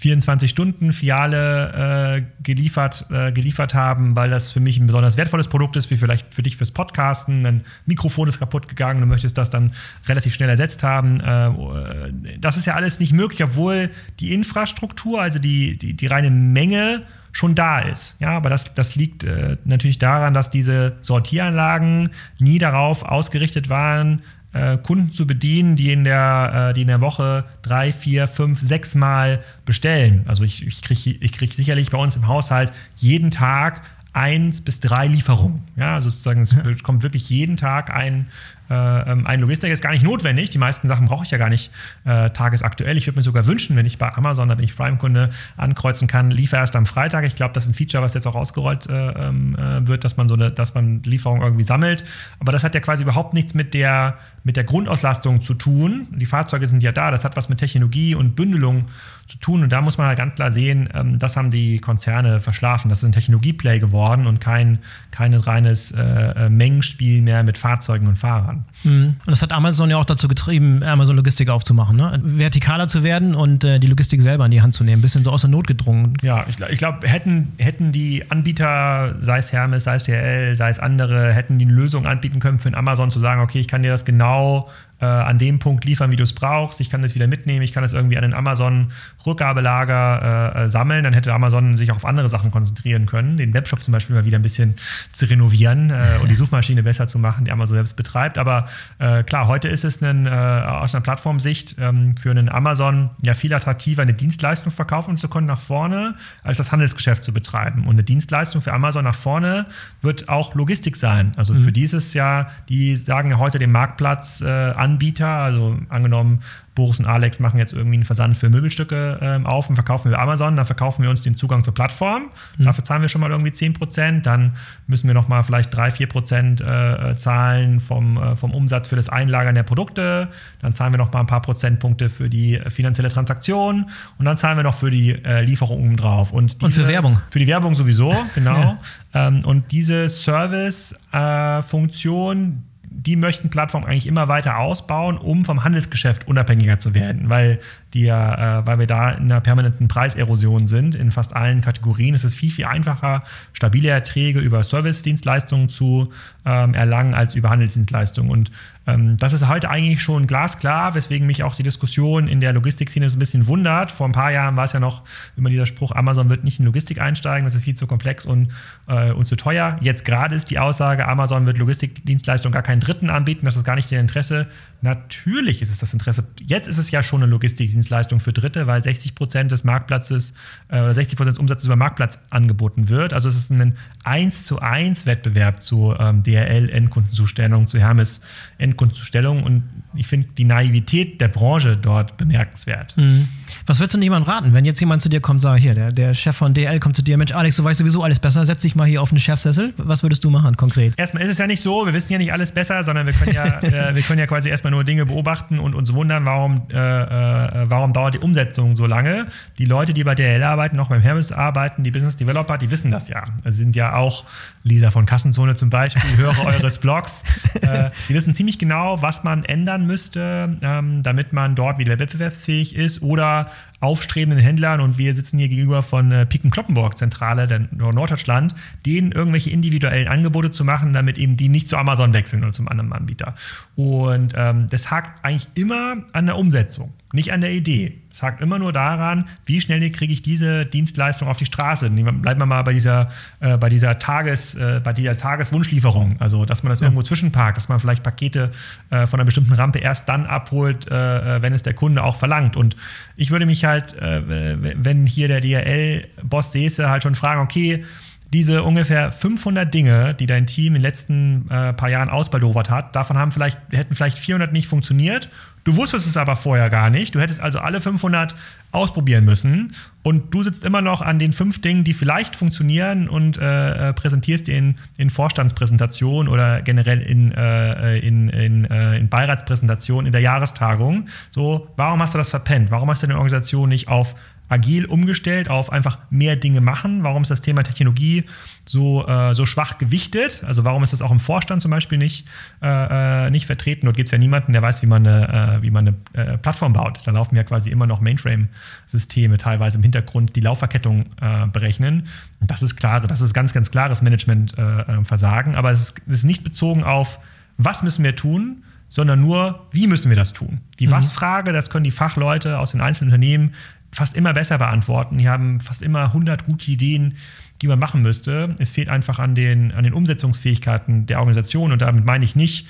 24-Stunden-Fiale 0.00 2.16
äh, 2.16 2.22
geliefert, 2.42 3.06
äh, 3.10 3.32
geliefert 3.32 3.74
haben, 3.74 4.16
weil 4.16 4.30
das 4.30 4.52
für 4.52 4.60
mich 4.60 4.78
ein 4.78 4.86
besonders 4.86 5.16
wertvolles 5.16 5.48
Produkt 5.48 5.76
ist, 5.76 5.90
wie 5.90 5.96
vielleicht 5.96 6.32
für 6.32 6.42
dich 6.42 6.56
fürs 6.56 6.70
Podcasten. 6.70 7.44
Ein 7.44 7.64
Mikrofon 7.86 8.28
ist 8.28 8.38
kaputt 8.38 8.68
gegangen, 8.68 9.00
du 9.00 9.06
möchtest 9.06 9.36
das 9.38 9.50
dann 9.50 9.72
relativ 10.06 10.34
schnell 10.34 10.48
ersetzt 10.48 10.82
haben. 10.82 11.20
Äh, 11.20 12.38
das 12.38 12.56
ist 12.56 12.66
ja 12.66 12.74
alles 12.74 13.00
nicht 13.00 13.12
möglich, 13.12 13.42
obwohl 13.42 13.90
die 14.20 14.32
Infrastruktur, 14.32 15.20
also 15.20 15.38
die, 15.38 15.78
die, 15.78 15.94
die 15.94 16.06
reine 16.06 16.30
Menge, 16.30 17.02
schon 17.32 17.54
da 17.54 17.80
ist. 17.80 18.16
Ja, 18.20 18.30
aber 18.30 18.50
das, 18.50 18.74
das 18.74 18.96
liegt 18.96 19.22
äh, 19.22 19.58
natürlich 19.64 19.98
daran, 19.98 20.34
dass 20.34 20.50
diese 20.50 20.96
Sortieranlagen 21.02 22.10
nie 22.38 22.58
darauf 22.58 23.04
ausgerichtet 23.04 23.68
waren, 23.68 24.22
äh, 24.52 24.78
Kunden 24.78 25.12
zu 25.12 25.26
bedienen, 25.26 25.76
die 25.76 25.92
in 25.92 26.04
der, 26.04 26.70
äh, 26.70 26.74
die 26.74 26.82
in 26.82 26.88
der 26.88 27.00
Woche 27.00 27.44
drei, 27.62 27.92
vier, 27.92 28.26
fünf, 28.28 28.60
sechs 28.60 28.94
Mal 28.94 29.42
bestellen. 29.64 30.24
Also 30.26 30.44
ich, 30.44 30.66
ich 30.66 30.82
kriege 30.82 31.10
ich 31.20 31.32
krieg 31.32 31.52
sicherlich 31.52 31.90
bei 31.90 31.98
uns 31.98 32.16
im 32.16 32.26
Haushalt 32.26 32.72
jeden 32.96 33.30
Tag 33.30 33.82
eins 34.12 34.62
bis 34.62 34.80
drei 34.80 35.06
Lieferungen. 35.06 35.62
Ja, 35.76 35.94
also 35.94 36.08
sozusagen, 36.08 36.42
es 36.42 36.82
kommt 36.82 37.02
wirklich 37.02 37.28
jeden 37.28 37.56
Tag 37.56 37.94
ein, 37.94 38.28
äh, 38.70 38.74
ähm, 39.12 39.26
ein 39.26 39.40
Logistiker 39.40 39.72
ist 39.72 39.82
gar 39.82 39.92
nicht 39.92 40.04
notwendig. 40.04 40.50
Die 40.50 40.58
meisten 40.58 40.88
Sachen 40.88 41.06
brauche 41.06 41.24
ich 41.24 41.30
ja 41.30 41.38
gar 41.38 41.48
nicht 41.48 41.70
äh, 42.04 42.30
tagesaktuell. 42.30 42.96
Ich 42.96 43.06
würde 43.06 43.18
mir 43.18 43.22
sogar 43.22 43.46
wünschen, 43.46 43.76
wenn 43.76 43.86
ich 43.86 43.98
bei 43.98 44.14
Amazon, 44.14 44.48
da 44.48 44.54
bin 44.54 44.64
ich 44.64 44.76
Prime-Kunde, 44.76 45.30
ankreuzen 45.56 46.08
kann, 46.08 46.30
liefer 46.30 46.58
erst 46.58 46.76
am 46.76 46.86
Freitag. 46.86 47.24
Ich 47.24 47.34
glaube, 47.34 47.54
das 47.54 47.64
ist 47.64 47.70
ein 47.70 47.74
Feature, 47.74 48.02
was 48.02 48.14
jetzt 48.14 48.26
auch 48.26 48.34
ausgerollt 48.34 48.86
äh, 48.88 48.92
ähm, 48.92 49.56
äh, 49.56 49.86
wird, 49.86 50.04
dass 50.04 50.16
man 50.16 50.28
so 50.28 50.34
eine, 50.34 50.50
dass 50.50 50.74
man 50.74 51.02
Lieferung 51.02 51.42
irgendwie 51.42 51.64
sammelt. 51.64 52.04
Aber 52.40 52.52
das 52.52 52.64
hat 52.64 52.74
ja 52.74 52.80
quasi 52.80 53.02
überhaupt 53.02 53.34
nichts 53.34 53.54
mit 53.54 53.74
der, 53.74 54.18
mit 54.44 54.56
der 54.56 54.64
Grundauslastung 54.64 55.40
zu 55.40 55.54
tun. 55.54 56.08
Die 56.10 56.26
Fahrzeuge 56.26 56.66
sind 56.66 56.82
ja 56.82 56.92
da. 56.92 57.10
Das 57.10 57.24
hat 57.24 57.36
was 57.36 57.48
mit 57.48 57.58
Technologie 57.58 58.14
und 58.14 58.36
Bündelung 58.36 58.86
zu 59.26 59.38
tun. 59.38 59.62
Und 59.62 59.72
da 59.72 59.80
muss 59.80 59.98
man 59.98 60.06
halt 60.06 60.18
ganz 60.18 60.34
klar 60.34 60.50
sehen, 60.50 60.88
ähm, 60.94 61.18
das 61.18 61.36
haben 61.36 61.50
die 61.50 61.78
Konzerne 61.78 62.40
verschlafen. 62.40 62.88
Das 62.88 62.98
ist 62.98 63.04
ein 63.04 63.12
Technologieplay 63.12 63.78
geworden 63.78 64.26
und 64.26 64.40
kein, 64.40 64.78
kein 65.10 65.34
reines 65.34 65.92
äh, 65.92 66.02
äh 66.02 66.48
Mengenspiel 66.48 67.22
mehr 67.22 67.42
mit 67.42 67.56
Fahrzeugen 67.58 68.08
und 68.08 68.16
Fahrern 68.16 68.57
Mhm. 68.84 69.16
Und 69.24 69.30
das 69.30 69.42
hat 69.42 69.52
Amazon 69.52 69.90
ja 69.90 69.96
auch 69.96 70.04
dazu 70.04 70.28
getrieben, 70.28 70.82
Amazon 70.82 71.16
Logistik 71.16 71.48
aufzumachen, 71.48 71.96
ne? 71.96 72.20
vertikaler 72.22 72.88
zu 72.88 73.02
werden 73.02 73.34
und 73.34 73.64
äh, 73.64 73.78
die 73.78 73.86
Logistik 73.86 74.22
selber 74.22 74.44
in 74.44 74.50
die 74.50 74.62
Hand 74.62 74.74
zu 74.74 74.84
nehmen, 74.84 75.02
bisschen 75.02 75.24
so 75.24 75.30
aus 75.30 75.42
der 75.42 75.50
Not 75.50 75.66
gedrungen. 75.66 76.14
Ja, 76.22 76.46
ich, 76.48 76.60
ich 76.60 76.78
glaube, 76.78 77.06
hätten, 77.06 77.52
hätten 77.58 77.92
die 77.92 78.30
Anbieter, 78.30 79.16
sei 79.20 79.38
es 79.38 79.52
Hermes, 79.52 79.84
sei 79.84 79.94
es 79.96 80.04
DHL, 80.04 80.56
sei 80.56 80.70
es 80.70 80.78
andere, 80.78 81.32
hätten 81.32 81.58
die 81.58 81.64
eine 81.64 81.74
Lösung 81.74 82.06
anbieten 82.06 82.40
können 82.40 82.58
für 82.58 82.72
Amazon 82.74 83.10
zu 83.10 83.18
sagen, 83.18 83.40
okay, 83.40 83.60
ich 83.60 83.68
kann 83.68 83.82
dir 83.82 83.90
das 83.90 84.04
genau 84.04 84.68
äh, 85.00 85.06
an 85.06 85.38
dem 85.38 85.58
Punkt 85.58 85.84
liefern, 85.84 86.10
wie 86.10 86.16
du 86.16 86.24
es 86.24 86.32
brauchst. 86.32 86.80
Ich 86.80 86.90
kann 86.90 87.02
das 87.02 87.14
wieder 87.14 87.26
mitnehmen, 87.26 87.62
ich 87.62 87.72
kann 87.72 87.82
das 87.82 87.92
irgendwie 87.92 88.16
an 88.16 88.22
den 88.22 88.34
Amazon-Rückgabelager 88.34 90.56
äh, 90.56 90.64
äh, 90.64 90.68
sammeln. 90.68 91.04
Dann 91.04 91.12
hätte 91.12 91.32
Amazon 91.32 91.76
sich 91.76 91.90
auch 91.92 91.96
auf 91.96 92.04
andere 92.04 92.28
Sachen 92.28 92.50
konzentrieren 92.50 93.06
können, 93.06 93.36
den 93.36 93.54
Webshop 93.54 93.82
zum 93.82 93.92
Beispiel 93.92 94.16
mal 94.16 94.24
wieder 94.24 94.38
ein 94.38 94.42
bisschen 94.42 94.74
zu 95.12 95.26
renovieren 95.26 95.90
äh, 95.90 96.02
und 96.22 96.30
die 96.30 96.34
Suchmaschine 96.34 96.82
besser 96.82 97.06
zu 97.06 97.18
machen, 97.18 97.44
die 97.44 97.52
Amazon 97.52 97.76
selbst 97.76 97.96
betreibt. 97.96 98.38
Aber 98.38 98.66
äh, 98.98 99.22
klar, 99.22 99.46
heute 99.46 99.68
ist 99.68 99.84
es 99.84 100.02
ein, 100.02 100.26
äh, 100.26 100.30
aus 100.30 100.94
einer 100.94 101.02
Plattformsicht 101.02 101.76
ähm, 101.78 102.16
für 102.16 102.30
einen 102.30 102.48
Amazon 102.48 103.10
ja 103.22 103.34
viel 103.34 103.54
attraktiver, 103.54 104.02
eine 104.02 104.14
Dienstleistung 104.14 104.72
verkaufen 104.72 105.16
zu 105.16 105.28
können 105.28 105.46
nach 105.46 105.60
vorne, 105.60 106.16
als 106.42 106.58
das 106.58 106.72
Handelsgeschäft 106.72 107.22
zu 107.22 107.32
betreiben. 107.32 107.84
Und 107.84 107.90
eine 107.90 108.04
Dienstleistung 108.04 108.62
für 108.62 108.72
Amazon 108.72 109.04
nach 109.04 109.14
vorne 109.14 109.66
wird 110.02 110.28
auch 110.28 110.54
Logistik 110.54 110.96
sein. 110.96 111.32
Also 111.36 111.54
mhm. 111.54 111.58
für 111.58 111.72
dieses 111.72 112.14
Jahr, 112.14 112.50
die 112.68 112.96
sagen 112.96 113.30
ja 113.30 113.38
heute 113.38 113.58
den 113.58 113.70
Marktplatz 113.70 114.42
an 114.42 114.87
Anbieter, 114.88 115.28
also 115.28 115.78
angenommen, 115.88 116.40
Boris 116.78 117.00
und 117.00 117.06
Alex 117.06 117.40
machen 117.40 117.58
jetzt 117.58 117.72
irgendwie 117.72 117.96
einen 117.96 118.04
Versand 118.04 118.36
für 118.36 118.50
Möbelstücke 118.50 119.18
ähm, 119.20 119.46
auf 119.46 119.68
und 119.68 119.74
verkaufen 119.74 120.12
wir 120.12 120.20
Amazon, 120.20 120.54
dann 120.54 120.64
verkaufen 120.64 121.02
wir 121.02 121.10
uns 121.10 121.22
den 121.22 121.34
Zugang 121.34 121.64
zur 121.64 121.74
Plattform. 121.74 122.30
Mhm. 122.56 122.64
Dafür 122.64 122.84
zahlen 122.84 123.02
wir 123.02 123.08
schon 123.08 123.20
mal 123.20 123.32
irgendwie 123.32 123.50
10%. 123.50 124.22
Dann 124.22 124.52
müssen 124.86 125.08
wir 125.08 125.14
nochmal 125.14 125.42
vielleicht 125.42 125.74
3, 125.74 125.88
4% 125.88 127.10
äh, 127.10 127.16
zahlen 127.16 127.80
vom, 127.80 128.16
äh, 128.16 128.36
vom 128.36 128.54
Umsatz 128.54 128.86
für 128.86 128.94
das 128.94 129.08
Einlagern 129.08 129.56
der 129.56 129.64
Produkte. 129.64 130.28
Dann 130.60 130.72
zahlen 130.72 130.92
wir 130.92 130.98
nochmal 130.98 131.24
ein 131.24 131.26
paar 131.26 131.42
Prozentpunkte 131.42 132.10
für 132.10 132.30
die 132.30 132.60
finanzielle 132.68 133.08
Transaktion 133.08 133.90
und 134.18 134.24
dann 134.24 134.36
zahlen 134.36 134.56
wir 134.56 134.62
noch 134.62 134.74
für 134.74 134.92
die 134.92 135.10
äh, 135.10 135.40
Lieferung 135.40 135.96
drauf. 135.96 136.32
Und, 136.32 136.62
und, 136.62 136.70
für 136.70 136.86
Werbung. 136.86 137.20
Für 137.30 137.40
die 137.40 137.48
Werbung 137.48 137.74
sowieso, 137.74 138.14
genau. 138.36 138.56
ja. 138.56 138.78
ähm, 139.14 139.44
und 139.44 139.72
diese 139.72 140.08
Service-Funktion, 140.08 142.67
die 142.98 143.14
möchten 143.14 143.48
Plattformen 143.48 143.86
eigentlich 143.86 144.08
immer 144.08 144.26
weiter 144.26 144.58
ausbauen, 144.58 145.18
um 145.18 145.44
vom 145.44 145.62
Handelsgeschäft 145.62 146.26
unabhängiger 146.26 146.80
zu 146.80 146.94
werden, 146.94 147.28
weil 147.28 147.60
die 147.94 148.02
ja, 148.02 148.60
äh, 148.60 148.66
weil 148.66 148.78
wir 148.80 148.86
da 148.86 149.10
in 149.10 149.24
einer 149.24 149.40
permanenten 149.40 149.88
Preiserosion 149.88 150.66
sind 150.66 150.94
in 150.94 151.10
fast 151.10 151.34
allen 151.34 151.60
Kategorien. 151.60 152.14
Es 152.14 152.24
ist 152.24 152.34
viel, 152.34 152.50
viel 152.50 152.66
einfacher, 152.66 153.22
stabile 153.52 153.88
Erträge 153.88 154.40
über 154.40 154.62
Service-Dienstleistungen 154.62 155.68
zu 155.68 156.12
ähm, 156.44 156.74
erlangen 156.74 157.14
als 157.14 157.34
über 157.34 157.50
Handelsdienstleistungen. 157.50 158.30
Und 158.30 158.50
ähm, 158.86 159.16
das 159.16 159.32
ist 159.32 159.48
heute 159.48 159.70
eigentlich 159.70 160.02
schon 160.02 160.26
glasklar, 160.26 160.94
weswegen 160.94 161.26
mich 161.26 161.42
auch 161.42 161.54
die 161.54 161.62
Diskussion 161.62 162.28
in 162.28 162.40
der 162.40 162.52
Logistikszene 162.52 163.08
so 163.08 163.16
ein 163.16 163.18
bisschen 163.18 163.46
wundert. 163.46 163.90
Vor 163.90 164.06
ein 164.06 164.12
paar 164.12 164.32
Jahren 164.32 164.56
war 164.56 164.64
es 164.64 164.72
ja 164.72 164.80
noch 164.80 165.02
immer 165.36 165.50
dieser 165.50 165.66
Spruch, 165.66 165.92
Amazon 165.92 166.28
wird 166.28 166.44
nicht 166.44 166.58
in 166.58 166.66
Logistik 166.66 167.00
einsteigen, 167.00 167.44
das 167.44 167.54
ist 167.54 167.64
viel 167.64 167.74
zu 167.74 167.86
komplex 167.86 168.26
und, 168.26 168.50
äh, 168.86 169.12
und 169.12 169.26
zu 169.26 169.36
teuer. 169.36 169.78
Jetzt 169.80 170.04
gerade 170.04 170.34
ist 170.34 170.50
die 170.50 170.58
Aussage, 170.58 171.06
Amazon 171.08 171.46
wird 171.46 171.58
Logistikdienstleistungen 171.58 172.52
gar 172.52 172.62
keinen 172.62 172.80
Dritten 172.80 173.10
anbieten, 173.10 173.46
das 173.46 173.56
ist 173.56 173.64
gar 173.64 173.76
nicht 173.76 173.90
ihr 173.92 174.00
Interesse. 174.00 174.46
Natürlich 174.80 175.62
ist 175.62 175.70
es 175.70 175.78
das 175.78 175.92
Interesse. 175.92 176.26
Jetzt 176.40 176.68
ist 176.68 176.78
es 176.78 176.90
ja 176.90 177.02
schon 177.02 177.22
eine 177.22 177.30
Logistikdienstleistung 177.30 177.77
für 177.82 178.32
Dritte, 178.32 178.66
weil 178.66 178.82
60 178.82 179.14
Prozent 179.14 179.52
des 179.52 179.64
Marktplatzes 179.64 180.34
äh, 180.68 180.80
oder 180.80 180.94
60 180.94 181.16
Prozent 181.16 181.34
des 181.34 181.38
Umsatzes 181.38 181.66
über 181.66 181.76
Marktplatz 181.76 182.18
angeboten 182.30 182.88
wird. 182.88 183.12
Also 183.12 183.28
es 183.28 183.36
ist 183.36 183.50
ein 183.50 183.76
1 184.04 184.44
zu 184.44 184.60
1 184.60 185.06
Wettbewerb 185.06 185.60
zu 185.62 185.94
ähm, 185.98 186.22
DRL-Endkundenzustellung, 186.22 187.66
zu 187.66 187.78
Hermes 187.78 188.20
Endkundenzustellung 188.58 189.42
und 189.42 189.62
ich 189.94 190.06
finde 190.06 190.28
die 190.36 190.44
Naivität 190.44 191.20
der 191.20 191.28
Branche 191.28 191.76
dort 191.76 192.16
bemerkenswert. 192.16 192.96
Mhm. 192.96 193.28
Was 193.66 193.80
würdest 193.80 193.94
du 193.96 194.00
jemandem 194.00 194.30
raten, 194.30 194.54
wenn 194.54 194.64
jetzt 194.64 194.80
jemand 194.80 195.02
zu 195.02 195.08
dir 195.08 195.20
kommt, 195.20 195.42
sag 195.42 195.58
hier, 195.58 195.74
der, 195.74 195.92
der 195.92 196.14
Chef 196.14 196.36
von 196.36 196.54
DL 196.54 196.78
kommt 196.78 196.96
zu 196.96 197.02
dir, 197.02 197.16
Mensch, 197.16 197.32
Alex, 197.32 197.56
du 197.56 197.64
weißt 197.64 197.78
sowieso 197.78 198.02
alles 198.02 198.20
besser, 198.20 198.44
setz 198.46 198.62
dich 198.62 198.74
mal 198.74 198.86
hier 198.86 199.02
auf 199.02 199.10
einen 199.10 199.20
Chefsessel. 199.20 199.72
Was 199.76 200.02
würdest 200.02 200.24
du 200.24 200.30
machen 200.30 200.56
konkret? 200.56 200.94
Erstmal 200.96 201.22
ist 201.22 201.30
es 201.30 201.38
ja 201.38 201.46
nicht 201.46 201.60
so, 201.60 201.86
wir 201.86 201.94
wissen 201.94 202.12
ja 202.12 202.18
nicht 202.18 202.32
alles 202.32 202.52
besser, 202.52 202.82
sondern 202.82 203.06
wir 203.06 203.14
können 203.14 203.34
ja, 203.34 203.44
äh, 203.62 203.94
wir 203.94 204.02
können 204.02 204.18
ja 204.18 204.26
quasi 204.26 204.48
erstmal 204.48 204.70
nur 204.70 204.84
Dinge 204.84 205.06
beobachten 205.06 205.58
und 205.58 205.74
uns 205.74 205.92
wundern, 205.92 206.26
warum, 206.26 206.62
äh, 206.70 206.76
äh, 206.76 207.70
warum 207.70 207.92
dauert 207.92 208.14
die 208.14 208.18
Umsetzung 208.18 208.76
so 208.76 208.86
lange? 208.86 209.26
Die 209.58 209.64
Leute, 209.64 209.94
die 209.94 210.04
bei 210.04 210.14
DHL 210.14 210.42
arbeiten, 210.42 210.78
auch 210.80 210.88
beim 210.88 211.02
Hermes 211.02 211.32
arbeiten, 211.32 211.82
die 211.82 211.90
Business 211.90 212.16
Developer, 212.16 212.58
die 212.58 212.70
wissen 212.70 212.90
das 212.90 213.08
ja. 213.08 213.24
Das 213.42 213.56
sind 213.56 213.74
ja 213.74 213.94
auch 213.94 214.24
Leser 214.62 214.90
von 214.90 215.06
Kassenzone 215.06 215.54
zum 215.54 215.70
Beispiel, 215.70 216.16
Hörer 216.16 216.44
eures 216.46 216.78
Blogs. 216.78 217.24
Äh, 217.62 217.90
die 218.08 218.14
wissen 218.14 218.34
ziemlich 218.34 218.58
genau, 218.58 219.02
was 219.02 219.24
man 219.24 219.44
ändern 219.44 219.87
müsste, 219.88 220.56
ähm, 220.62 221.02
damit 221.02 221.32
man 221.32 221.56
dort 221.56 221.78
wieder 221.78 221.98
wettbewerbsfähig 221.98 222.76
ist 222.76 223.02
oder 223.02 223.50
aufstrebenden 223.80 224.38
Händlern 224.38 224.80
und 224.80 224.98
wir 224.98 225.14
sitzen 225.14 225.38
hier 225.38 225.48
gegenüber 225.48 225.82
von 225.82 226.12
äh, 226.12 226.26
Piken 226.26 226.50
Kloppenburg 226.50 226.96
Zentrale 226.96 227.48
der 227.48 227.68
Norddeutschland, 227.72 228.54
denen 228.86 229.10
irgendwelche 229.12 229.50
individuellen 229.50 230.08
Angebote 230.08 230.50
zu 230.50 230.64
machen, 230.64 230.92
damit 230.92 231.18
eben 231.18 231.36
die 231.36 231.48
nicht 231.48 231.68
zu 231.68 231.76
Amazon 231.76 232.12
wechseln 232.12 232.42
oder 232.42 232.52
zum 232.52 232.68
anderen 232.68 232.92
Anbieter. 232.92 233.34
Und 233.74 234.34
ähm, 234.36 234.66
das 234.70 234.90
hakt 234.90 235.24
eigentlich 235.24 235.48
immer 235.54 235.96
an 236.12 236.26
der 236.26 236.36
Umsetzung, 236.36 236.92
nicht 237.12 237.32
an 237.32 237.40
der 237.40 237.52
Idee. 237.52 237.98
Es 238.18 238.22
hakt 238.24 238.40
immer 238.40 238.58
nur 238.58 238.72
daran, 238.72 239.28
wie 239.46 239.60
schnell 239.60 239.78
kriege 239.92 240.12
ich 240.12 240.22
diese 240.22 240.66
Dienstleistung 240.66 241.28
auf 241.28 241.36
die 241.36 241.44
Straße. 241.44 241.88
Bleiben 241.88 242.40
wir 242.40 242.46
mal 242.46 242.62
bei 242.62 242.72
dieser, 242.72 243.10
äh, 243.38 243.56
bei 243.56 243.68
dieser, 243.68 244.00
Tages, 244.00 244.56
äh, 244.56 244.80
bei 244.82 244.92
dieser 244.92 245.16
Tageswunschlieferung. 245.16 246.16
Also, 246.18 246.44
dass 246.44 246.64
man 246.64 246.70
das 246.70 246.80
ja. 246.80 246.86
irgendwo 246.86 247.02
zwischenparkt, 247.02 247.56
dass 247.56 247.68
man 247.68 247.78
vielleicht 247.78 248.02
Pakete 248.02 248.50
äh, 248.90 249.06
von 249.06 249.20
einer 249.20 249.24
bestimmten 249.24 249.52
Rampe 249.52 249.78
erst 249.78 250.08
dann 250.08 250.26
abholt, 250.26 250.90
äh, 250.90 251.36
äh, 251.36 251.42
wenn 251.42 251.52
es 251.52 251.62
der 251.62 251.74
Kunde 251.74 252.02
auch 252.02 252.16
verlangt. 252.16 252.56
Und 252.56 252.74
ich 253.14 253.30
würde 253.30 253.46
mich 253.46 253.64
halt, 253.64 253.92
äh, 253.92 254.20
wenn 254.26 255.06
hier 255.06 255.28
der 255.28 255.40
DRL-Boss 255.40 256.50
säße, 256.50 256.90
halt 256.90 257.04
schon 257.04 257.14
fragen, 257.14 257.40
okay, 257.40 257.84
diese 258.32 258.62
ungefähr 258.62 259.10
500 259.10 259.72
Dinge, 259.72 260.14
die 260.14 260.26
dein 260.26 260.46
Team 260.46 260.74
in 260.74 260.74
den 260.74 260.82
letzten 260.82 261.48
äh, 261.50 261.72
paar 261.72 261.88
Jahren 261.88 262.10
ausbaldowert 262.10 262.68
hat, 262.68 262.94
davon 262.94 263.16
haben 263.16 263.30
vielleicht, 263.30 263.58
hätten 263.70 263.94
vielleicht 263.94 264.18
400 264.18 264.52
nicht 264.52 264.66
funktioniert. 264.66 265.30
Du 265.68 265.76
wusstest 265.76 266.06
es 266.06 266.16
aber 266.16 266.34
vorher 266.34 266.70
gar 266.70 266.88
nicht. 266.88 267.14
Du 267.14 267.20
hättest 267.20 267.42
also 267.42 267.58
alle 267.58 267.82
500 267.82 268.34
ausprobieren 268.72 269.26
müssen. 269.26 269.74
Und 270.02 270.32
du 270.32 270.42
sitzt 270.42 270.64
immer 270.64 270.80
noch 270.80 271.02
an 271.02 271.18
den 271.18 271.34
fünf 271.34 271.60
Dingen, 271.60 271.84
die 271.84 271.92
vielleicht 271.92 272.36
funktionieren 272.36 273.06
und 273.06 273.36
äh, 273.36 273.90
äh 273.90 273.92
präsentierst 273.92 274.48
in, 274.48 274.76
in 274.96 275.10
Vorstandspräsentation 275.10 276.26
oder 276.26 276.62
generell 276.62 277.02
in, 277.02 277.32
äh, 277.32 277.98
in, 277.98 278.30
in, 278.30 278.64
äh, 278.64 278.96
in 278.96 279.10
Beiratspräsentation 279.10 280.06
in 280.06 280.12
der 280.12 280.22
Jahrestagung. 280.22 281.04
So, 281.32 281.68
warum 281.76 282.00
hast 282.00 282.14
du 282.14 282.18
das 282.18 282.30
verpennt? 282.30 282.70
Warum 282.70 282.88
hast 282.88 283.02
du 283.02 283.06
deine 283.06 283.18
Organisation 283.18 283.68
nicht 283.68 283.88
auf 283.88 284.14
agil 284.48 284.86
umgestellt 284.86 285.50
auf 285.50 285.70
einfach 285.70 285.98
mehr 286.10 286.36
Dinge 286.36 286.60
machen? 286.60 287.02
Warum 287.02 287.22
ist 287.22 287.30
das 287.30 287.40
Thema 287.40 287.62
Technologie 287.62 288.24
so, 288.64 289.06
äh, 289.06 289.34
so 289.34 289.46
schwach 289.46 289.78
gewichtet? 289.78 290.42
Also 290.46 290.64
warum 290.64 290.82
ist 290.82 290.92
das 290.92 291.02
auch 291.02 291.10
im 291.10 291.20
Vorstand 291.20 291.62
zum 291.62 291.70
Beispiel 291.70 291.98
nicht, 291.98 292.26
äh, 292.62 293.26
äh 293.26 293.30
nicht 293.30 293.46
vertreten? 293.46 293.86
Dort 293.86 293.96
gibt 293.96 294.08
es 294.08 294.12
ja 294.12 294.18
niemanden, 294.18 294.52
der 294.52 294.62
weiß, 294.62 294.82
wie 294.82 294.86
man 294.86 295.06
eine, 295.06 295.58
äh, 295.58 295.62
wie 295.62 295.70
man 295.70 295.88
eine 295.88 295.96
äh, 296.12 296.38
Plattform 296.38 296.72
baut. 296.72 297.00
Da 297.06 297.10
laufen 297.10 297.36
ja 297.36 297.44
quasi 297.44 297.70
immer 297.70 297.86
noch 297.86 298.00
Mainframe-Systeme 298.00 299.36
teilweise 299.36 299.78
im 299.78 299.82
Hintergrund, 299.82 300.34
die 300.36 300.40
Laufverkettung 300.40 301.06
äh, 301.20 301.46
berechnen. 301.46 302.06
Das 302.40 302.62
ist 302.62 302.76
klar, 302.76 303.00
das 303.00 303.20
ist 303.20 303.34
ganz, 303.34 303.52
ganz 303.52 303.70
klares 303.70 304.02
Management-Versagen, 304.02 305.56
aber 305.56 305.70
es 305.70 305.80
ist, 305.80 305.98
ist 306.06 306.24
nicht 306.24 306.44
bezogen 306.44 306.84
auf, 306.84 307.20
was 307.56 307.82
müssen 307.82 308.04
wir 308.04 308.16
tun, 308.16 308.62
sondern 308.88 309.20
nur, 309.20 309.66
wie 309.70 309.86
müssen 309.86 310.08
wir 310.08 310.16
das 310.16 310.32
tun? 310.32 310.60
Die 310.78 310.86
mhm. 310.86 310.92
Was-Frage, 310.92 311.52
das 311.52 311.70
können 311.70 311.84
die 311.84 311.90
Fachleute 311.90 312.58
aus 312.58 312.72
den 312.72 312.80
einzelnen 312.80 313.10
Unternehmen 313.10 313.52
fast 313.92 314.14
immer 314.14 314.32
besser 314.32 314.58
beantworten. 314.58 315.18
Die 315.18 315.28
haben 315.28 315.60
fast 315.60 315.82
immer 315.82 316.04
100 316.04 316.46
gute 316.46 316.70
Ideen, 316.70 317.16
die 317.62 317.66
man 317.66 317.78
machen 317.78 318.02
müsste. 318.02 318.54
Es 318.58 318.70
fehlt 318.70 318.88
einfach 318.88 319.18
an 319.18 319.34
den, 319.34 319.72
an 319.72 319.84
den 319.84 319.92
Umsetzungsfähigkeiten 319.92 321.06
der 321.06 321.18
Organisation 321.18 321.72
und 321.72 321.82
damit 321.82 322.04
meine 322.04 322.24
ich 322.24 322.36
nicht 322.36 322.66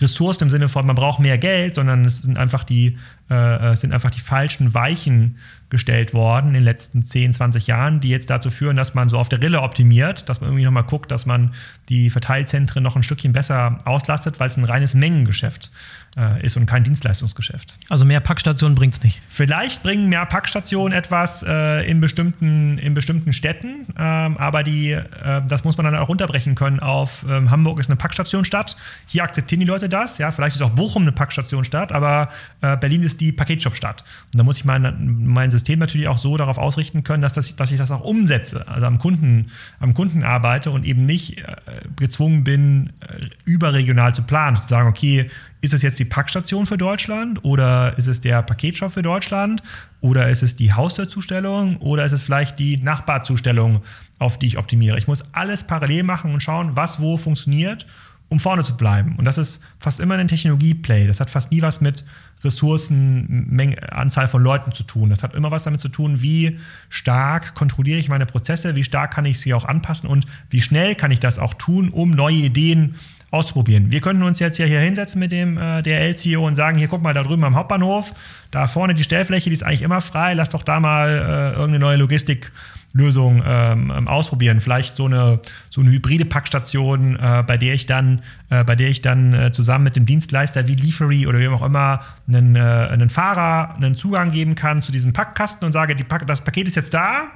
Ressourcen 0.00 0.44
im 0.44 0.50
Sinne 0.50 0.68
von, 0.68 0.86
man 0.86 0.96
braucht 0.96 1.20
mehr 1.20 1.38
Geld, 1.38 1.74
sondern 1.74 2.04
es 2.04 2.22
sind 2.22 2.38
einfach 2.38 2.64
die, 2.64 2.96
äh, 3.28 3.76
sind 3.76 3.92
einfach 3.92 4.10
die 4.10 4.20
falschen 4.20 4.74
Weichen 4.74 5.36
gestellt 5.72 6.12
worden 6.12 6.48
in 6.48 6.54
den 6.54 6.64
letzten 6.64 7.02
10, 7.02 7.32
20 7.32 7.66
Jahren, 7.66 8.00
die 8.00 8.10
jetzt 8.10 8.28
dazu 8.28 8.50
führen, 8.50 8.76
dass 8.76 8.94
man 8.94 9.08
so 9.08 9.18
auf 9.18 9.30
der 9.30 9.42
Rille 9.42 9.62
optimiert, 9.62 10.28
dass 10.28 10.40
man 10.40 10.50
irgendwie 10.50 10.64
nochmal 10.64 10.84
guckt, 10.84 11.10
dass 11.10 11.24
man 11.24 11.54
die 11.88 12.10
Verteilzentren 12.10 12.82
noch 12.82 12.94
ein 12.94 13.02
Stückchen 13.02 13.32
besser 13.32 13.78
auslastet, 13.86 14.38
weil 14.38 14.48
es 14.48 14.56
ein 14.58 14.64
reines 14.64 14.94
Mengengeschäft 14.94 15.70
äh, 16.16 16.44
ist 16.44 16.56
und 16.58 16.66
kein 16.66 16.84
Dienstleistungsgeschäft. 16.84 17.74
Also 17.88 18.04
mehr 18.04 18.20
Packstationen 18.20 18.74
bringt 18.74 18.94
es 18.94 19.02
nicht. 19.02 19.20
Vielleicht 19.30 19.82
bringen 19.82 20.10
mehr 20.10 20.26
Packstationen 20.26 20.96
etwas 20.96 21.42
äh, 21.42 21.90
in, 21.90 22.00
bestimmten, 22.00 22.76
in 22.76 22.92
bestimmten 22.92 23.32
Städten, 23.32 23.86
ähm, 23.98 24.36
aber 24.36 24.62
die, 24.62 24.90
äh, 24.90 25.42
das 25.48 25.64
muss 25.64 25.78
man 25.78 25.84
dann 25.84 25.96
auch 25.96 26.08
runterbrechen 26.08 26.54
können 26.54 26.80
auf 26.80 27.24
ähm, 27.28 27.50
Hamburg 27.50 27.78
ist 27.78 27.88
eine 27.88 27.96
Packstationstadt. 27.96 28.76
Hier 29.06 29.24
akzeptieren 29.24 29.60
die 29.60 29.66
Leute 29.66 29.88
das. 29.88 30.18
Ja, 30.18 30.30
vielleicht 30.32 30.56
ist 30.56 30.62
auch 30.62 30.70
Bochum 30.70 31.02
eine 31.02 31.12
Packstationstadt, 31.12 31.92
aber 31.92 32.28
äh, 32.60 32.76
Berlin 32.76 33.02
ist 33.02 33.20
die 33.20 33.32
Paketshopstadt. 33.32 34.04
Und 34.32 34.38
da 34.38 34.44
muss 34.44 34.58
ich 34.58 34.64
mein, 34.64 35.24
mein 35.24 35.50
System 35.50 35.61
natürlich 35.68 36.08
auch 36.08 36.18
so 36.18 36.36
darauf 36.36 36.58
ausrichten 36.58 37.04
können, 37.04 37.22
dass, 37.22 37.32
das, 37.32 37.56
dass 37.56 37.70
ich 37.70 37.78
das 37.78 37.90
auch 37.90 38.00
umsetze, 38.00 38.66
also 38.68 38.86
am 38.86 38.98
Kunden, 38.98 39.46
am 39.80 39.94
Kunden 39.94 40.22
arbeite 40.22 40.70
und 40.70 40.84
eben 40.84 41.06
nicht 41.06 41.38
äh, 41.38 41.56
gezwungen 41.96 42.44
bin, 42.44 42.92
äh, 43.00 43.26
überregional 43.44 44.14
zu 44.14 44.22
planen, 44.22 44.56
zu 44.56 44.68
sagen, 44.68 44.88
okay, 44.88 45.30
ist 45.60 45.72
es 45.72 45.82
jetzt 45.82 45.98
die 45.98 46.04
Packstation 46.04 46.66
für 46.66 46.76
Deutschland 46.76 47.44
oder 47.44 47.96
ist 47.96 48.08
es 48.08 48.20
der 48.20 48.42
Paketshop 48.42 48.92
für 48.92 49.02
Deutschland 49.02 49.62
oder 50.00 50.28
ist 50.28 50.42
es 50.42 50.56
die 50.56 50.72
Haustürzustellung 50.72 51.76
oder 51.78 52.04
ist 52.04 52.12
es 52.12 52.22
vielleicht 52.22 52.58
die 52.58 52.78
Nachbarzustellung, 52.78 53.82
auf 54.18 54.38
die 54.38 54.46
ich 54.48 54.58
optimiere? 54.58 54.98
Ich 54.98 55.06
muss 55.06 55.32
alles 55.32 55.64
parallel 55.64 56.02
machen 56.02 56.34
und 56.34 56.42
schauen, 56.42 56.74
was 56.74 57.00
wo 57.00 57.16
funktioniert, 57.16 57.86
um 58.32 58.40
vorne 58.40 58.64
zu 58.64 58.78
bleiben. 58.78 59.16
Und 59.18 59.26
das 59.26 59.36
ist 59.36 59.62
fast 59.78 60.00
immer 60.00 60.14
ein 60.14 60.26
Technologie-Play. 60.26 61.06
Das 61.06 61.20
hat 61.20 61.28
fast 61.28 61.52
nie 61.52 61.60
was 61.60 61.82
mit 61.82 62.02
Ressourcen, 62.42 63.78
Anzahl 63.90 64.26
von 64.26 64.42
Leuten 64.42 64.72
zu 64.72 64.84
tun. 64.84 65.10
Das 65.10 65.22
hat 65.22 65.34
immer 65.34 65.50
was 65.50 65.64
damit 65.64 65.80
zu 65.80 65.90
tun, 65.90 66.22
wie 66.22 66.58
stark 66.88 67.54
kontrolliere 67.54 67.98
ich 67.98 68.08
meine 68.08 68.24
Prozesse, 68.24 68.74
wie 68.74 68.84
stark 68.84 69.12
kann 69.12 69.26
ich 69.26 69.38
sie 69.38 69.52
auch 69.52 69.66
anpassen 69.66 70.08
und 70.08 70.24
wie 70.48 70.62
schnell 70.62 70.94
kann 70.94 71.10
ich 71.10 71.20
das 71.20 71.38
auch 71.38 71.52
tun, 71.52 71.90
um 71.90 72.10
neue 72.10 72.36
Ideen 72.36 72.94
ausprobieren. 73.30 73.90
Wir 73.90 74.00
könnten 74.00 74.22
uns 74.22 74.38
jetzt 74.38 74.56
ja 74.56 74.64
hier 74.64 74.80
hinsetzen 74.80 75.18
mit 75.18 75.30
dem 75.30 75.58
äh, 75.58 75.82
DRL-CEO 75.82 76.46
und 76.46 76.54
sagen, 76.54 76.78
hier 76.78 76.88
guck 76.88 77.02
mal 77.02 77.12
da 77.12 77.22
drüben 77.22 77.44
am 77.44 77.54
Hauptbahnhof, 77.54 78.14
da 78.50 78.66
vorne 78.66 78.94
die 78.94 79.04
Stellfläche, 79.04 79.50
die 79.50 79.54
ist 79.54 79.62
eigentlich 79.62 79.82
immer 79.82 80.00
frei, 80.00 80.32
lass 80.32 80.48
doch 80.48 80.62
da 80.62 80.80
mal 80.80 81.08
äh, 81.08 81.50
irgendeine 81.50 81.80
neue 81.80 81.96
Logistiklösung 81.98 82.52
ähm, 82.94 83.92
ähm, 83.94 84.08
ausprobieren. 84.08 84.60
Vielleicht 84.60 84.96
so 84.96 85.06
eine, 85.06 85.40
so 85.70 85.80
eine 85.80 85.90
hybride 85.90 86.24
Packstation, 86.24 87.16
äh, 87.16 87.42
bei 87.46 87.56
der 87.56 87.74
ich 87.74 87.86
dann, 87.86 88.22
äh, 88.50 88.64
bei 88.64 88.76
der 88.76 88.88
ich 88.88 89.02
dann 89.02 89.32
äh, 89.32 89.52
zusammen 89.52 89.84
mit 89.84 89.96
dem 89.96 90.06
Dienstleister 90.06 90.68
wie 90.68 90.74
Leafery 90.74 91.26
oder 91.26 91.38
wem 91.38 91.54
auch 91.54 91.62
immer 91.62 92.00
einen, 92.28 92.56
äh, 92.56 92.60
einen 92.60 93.10
Fahrer 93.10 93.74
einen 93.76 93.94
Zugang 93.94 94.30
geben 94.30 94.54
kann 94.54 94.82
zu 94.82 94.92
diesem 94.92 95.12
Packkasten 95.12 95.64
und 95.64 95.72
sage, 95.72 95.96
die 95.96 96.04
Pack 96.04 96.26
das 96.26 96.42
Paket 96.42 96.68
ist 96.68 96.76
jetzt 96.76 96.94
da 96.94 97.30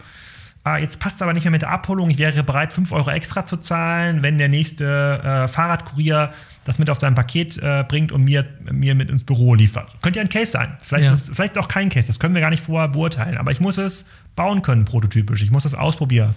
ah, 0.67 0.79
jetzt 0.79 0.99
passt 0.99 1.23
aber 1.23 1.33
nicht 1.33 1.45
mehr 1.45 1.53
mit 1.53 1.63
der 1.63 1.71
Abholung, 1.71 2.11
ich 2.11 2.19
wäre 2.19 2.43
bereit, 2.43 2.73
5 2.73 2.91
Euro 2.91 3.11
extra 3.11 3.47
zu 3.47 3.57
zahlen, 3.57 4.23
wenn 4.23 4.37
der 4.37 4.49
nächste 4.49 4.85
äh, 4.85 5.49
Fahrradkurier 5.49 6.33
das 6.67 6.79
mit 6.79 6.91
auf 6.91 6.99
sein 6.99 7.15
Paket 7.15 7.57
äh, 7.59 7.85
bringt 7.89 8.13
und 8.13 8.25
mir, 8.25 8.45
mir 8.71 8.95
mit 8.95 9.09
ins 9.09 9.25
Büro 9.25 9.55
liefert. 9.55 9.97
Könnte 10.03 10.19
ja 10.19 10.25
ein 10.25 10.29
Case 10.29 10.53
sein. 10.53 10.77
Vielleicht, 10.83 11.07
ja. 11.07 11.13
ist, 11.13 11.35
vielleicht 11.35 11.53
ist 11.53 11.59
es 11.59 11.65
auch 11.65 11.69
kein 11.69 11.89
Case, 11.89 12.09
das 12.09 12.19
können 12.19 12.35
wir 12.35 12.41
gar 12.41 12.51
nicht 12.51 12.63
vorher 12.63 12.89
beurteilen. 12.89 13.39
Aber 13.39 13.53
ich 13.53 13.61
muss 13.61 13.79
es 13.79 14.05
bauen 14.37 14.61
können, 14.61 14.85
prototypisch. 14.85 15.43
Ich 15.43 15.51
muss 15.51 15.65
es 15.65 15.75
ausprobieren. 15.75 16.35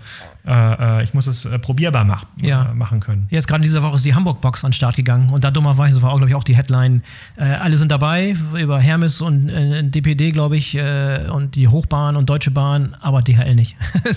Äh, 0.47 0.99
äh, 0.99 1.03
ich 1.03 1.13
muss 1.13 1.27
es 1.27 1.43
äh, 1.43 1.59
probierbar 1.59 2.05
mach, 2.05 2.25
ja. 2.41 2.71
Äh, 2.71 2.73
machen 2.73 3.01
können. 3.01 3.27
Jetzt 3.29 3.47
gerade 3.47 3.61
diese 3.61 3.83
Woche 3.83 3.97
ist 3.97 4.05
die 4.05 4.15
Hamburg-Box 4.15 4.63
an 4.63 4.69
den 4.69 4.73
Start 4.73 4.95
gegangen 4.95 5.29
und 5.29 5.43
da 5.43 5.51
dummerweise 5.51 6.01
war 6.01 6.11
auch, 6.11 6.17
glaube 6.17 6.29
ich, 6.29 6.35
auch 6.35 6.45
die 6.45 6.55
Headline, 6.55 7.03
äh, 7.35 7.43
alle 7.43 7.75
sind 7.75 7.91
dabei, 7.91 8.35
über 8.57 8.79
Hermes 8.79 9.19
und 9.19 9.49
DPD, 9.91 10.31
glaube 10.31 10.55
ich, 10.55 10.77
und 10.77 11.55
die 11.55 11.67
Hochbahn 11.67 12.15
und 12.15 12.29
Deutsche 12.29 12.51
Bahn, 12.51 12.95
aber 13.01 13.21
DHL 13.21 13.55
nicht. 13.55 13.75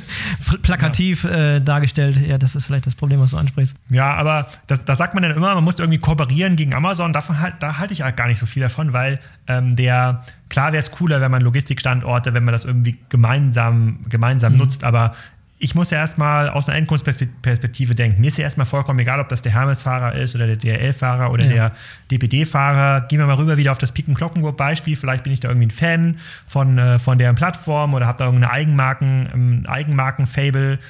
Plakativ 0.62 1.24
ja. 1.24 1.58
dargestellt, 1.58 2.16
ja, 2.24 2.38
das 2.38 2.54
ist 2.54 2.66
vielleicht 2.66 2.86
das 2.86 2.94
Problem, 2.94 3.18
was 3.20 3.32
du 3.32 3.38
ansprichst. 3.38 3.76
Ja, 3.90 4.14
aber 4.14 4.46
das, 4.68 4.84
das 4.84 4.98
sagt 4.98 5.14
man 5.14 5.22
dann 5.22 5.32
immer, 5.32 5.54
man 5.54 5.64
muss 5.64 5.78
irgendwie 5.78 5.98
kooperieren 6.02 6.56
gegen 6.56 6.74
Amazon. 6.74 7.12
Davon 7.12 7.40
halt, 7.40 7.54
da 7.60 7.78
halte 7.78 7.94
ich 7.94 8.02
halt 8.02 8.16
gar 8.16 8.26
nicht 8.26 8.38
so 8.38 8.46
viel 8.46 8.62
davon, 8.62 8.92
weil 8.92 9.18
ähm, 9.46 9.76
der 9.76 10.24
Klar 10.52 10.72
wäre 10.72 10.80
es 10.80 10.90
cooler, 10.90 11.22
wenn 11.22 11.30
man 11.30 11.40
Logistikstandorte, 11.40 12.34
wenn 12.34 12.44
man 12.44 12.52
das 12.52 12.66
irgendwie 12.66 12.98
gemeinsam, 13.08 14.00
gemeinsam 14.10 14.52
mhm. 14.52 14.58
nutzt, 14.58 14.84
aber 14.84 15.14
ich 15.62 15.76
muss 15.76 15.90
ja 15.90 15.98
erstmal 15.98 16.48
aus 16.48 16.68
einer 16.68 16.76
Endkundenperspektive 16.76 17.94
denken. 17.94 18.20
Mir 18.20 18.26
ist 18.26 18.36
ja 18.36 18.42
erstmal 18.42 18.66
vollkommen 18.66 18.98
egal, 18.98 19.20
ob 19.20 19.28
das 19.28 19.42
der 19.42 19.52
Hermes-Fahrer 19.52 20.16
ist 20.16 20.34
oder 20.34 20.48
der 20.48 20.56
DRL-Fahrer 20.56 21.30
oder 21.30 21.44
ja. 21.44 21.52
der 21.52 21.72
DPD-Fahrer. 22.10 23.02
Gehen 23.02 23.20
wir 23.20 23.26
mal 23.26 23.36
rüber 23.36 23.56
wieder 23.56 23.70
auf 23.70 23.78
das 23.78 23.92
Piken 23.92 24.14
Glockenburg-Beispiel. 24.14 24.96
Vielleicht 24.96 25.22
bin 25.22 25.32
ich 25.32 25.38
da 25.38 25.48
irgendwie 25.48 25.68
ein 25.68 25.70
Fan 25.70 26.18
von, 26.48 26.78
äh, 26.78 26.98
von 26.98 27.16
deren 27.16 27.36
Plattform 27.36 27.94
oder 27.94 28.08
habe 28.08 28.18
da 28.18 28.24
irgendeine 28.24 28.52
Eigenmarken, 28.52 29.28
ähm, 29.32 29.66
Eigenmarken-Fable 29.68 30.80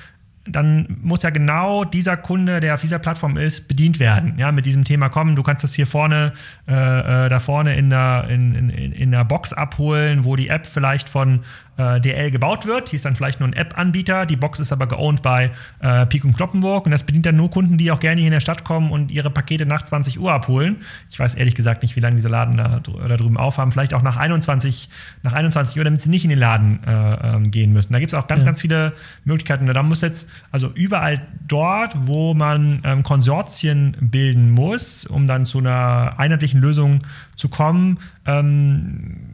dann 0.44 0.98
muss 1.02 1.22
ja 1.22 1.30
genau 1.30 1.84
dieser 1.84 2.16
Kunde, 2.16 2.60
der 2.60 2.74
auf 2.74 2.80
dieser 2.80 2.98
Plattform 2.98 3.36
ist, 3.36 3.68
bedient 3.68 4.00
werden. 4.00 4.38
Ja, 4.38 4.50
mit 4.50 4.66
diesem 4.66 4.82
Thema 4.82 5.08
kommen, 5.08 5.36
du 5.36 5.42
kannst 5.42 5.62
das 5.62 5.74
hier 5.74 5.86
vorne, 5.86 6.32
äh, 6.66 7.26
äh 7.26 7.28
da 7.28 7.38
vorne 7.38 7.76
in 7.76 7.90
der, 7.90 8.26
in, 8.28 8.54
in, 8.54 8.92
in 8.92 9.10
der 9.12 9.24
Box 9.24 9.52
abholen, 9.52 10.24
wo 10.24 10.34
die 10.34 10.48
App 10.48 10.66
vielleicht 10.66 11.08
von 11.08 11.40
äh, 11.76 12.00
DL 12.00 12.30
gebaut 12.30 12.66
wird. 12.66 12.90
Hier 12.90 12.96
ist 12.96 13.04
dann 13.04 13.16
vielleicht 13.16 13.40
nur 13.40 13.48
ein 13.48 13.54
App-Anbieter. 13.54 14.26
Die 14.26 14.36
Box 14.36 14.60
ist 14.60 14.72
aber 14.72 14.86
geowned 14.86 15.22
bei 15.22 15.50
äh, 15.80 16.06
Pik 16.06 16.24
und 16.24 16.36
Kloppenburg 16.36 16.86
und 16.86 16.92
das 16.92 17.02
bedient 17.02 17.26
dann 17.26 17.36
nur 17.36 17.50
Kunden, 17.50 17.78
die 17.78 17.90
auch 17.90 18.00
gerne 18.00 18.20
hier 18.20 18.28
in 18.28 18.32
der 18.32 18.40
Stadt 18.40 18.64
kommen 18.64 18.90
und 18.90 19.10
ihre 19.10 19.30
Pakete 19.30 19.64
nach 19.64 19.82
20 19.82 20.20
Uhr 20.20 20.32
abholen. 20.32 20.76
Ich 21.10 21.18
weiß 21.18 21.34
ehrlich 21.34 21.54
gesagt 21.54 21.82
nicht, 21.82 21.96
wie 21.96 22.00
lange 22.00 22.16
diese 22.16 22.28
Laden 22.28 22.56
da, 22.56 22.80
da 22.80 23.16
drüben 23.16 23.36
aufhaben. 23.36 23.72
Vielleicht 23.72 23.94
auch 23.94 24.02
nach 24.02 24.16
21, 24.16 24.88
nach 25.22 25.32
21 25.32 25.78
Uhr, 25.78 25.84
damit 25.84 26.02
sie 26.02 26.10
nicht 26.10 26.24
in 26.24 26.30
den 26.30 26.38
Laden 26.38 26.84
äh, 26.84 26.90
ähm, 27.36 27.50
gehen 27.50 27.72
müssen. 27.72 27.92
Da 27.92 27.98
gibt 27.98 28.12
es 28.12 28.18
auch 28.18 28.26
ganz, 28.26 28.42
ja. 28.42 28.46
ganz 28.46 28.60
viele 28.60 28.92
Möglichkeiten. 29.24 29.66
Da 29.66 29.82
muss 29.82 30.02
jetzt, 30.02 30.28
also 30.50 30.70
überall 30.74 31.26
dort, 31.48 31.94
wo 32.06 32.34
man 32.34 32.80
ähm, 32.84 33.02
Konsortien 33.02 33.96
bilden 34.00 34.50
muss, 34.50 35.06
um 35.06 35.26
dann 35.26 35.44
zu 35.44 35.58
einer 35.58 36.14
einheitlichen 36.18 36.60
Lösung 36.60 37.02
zu 37.34 37.48
kommen, 37.48 37.98
ähm, 38.26 39.31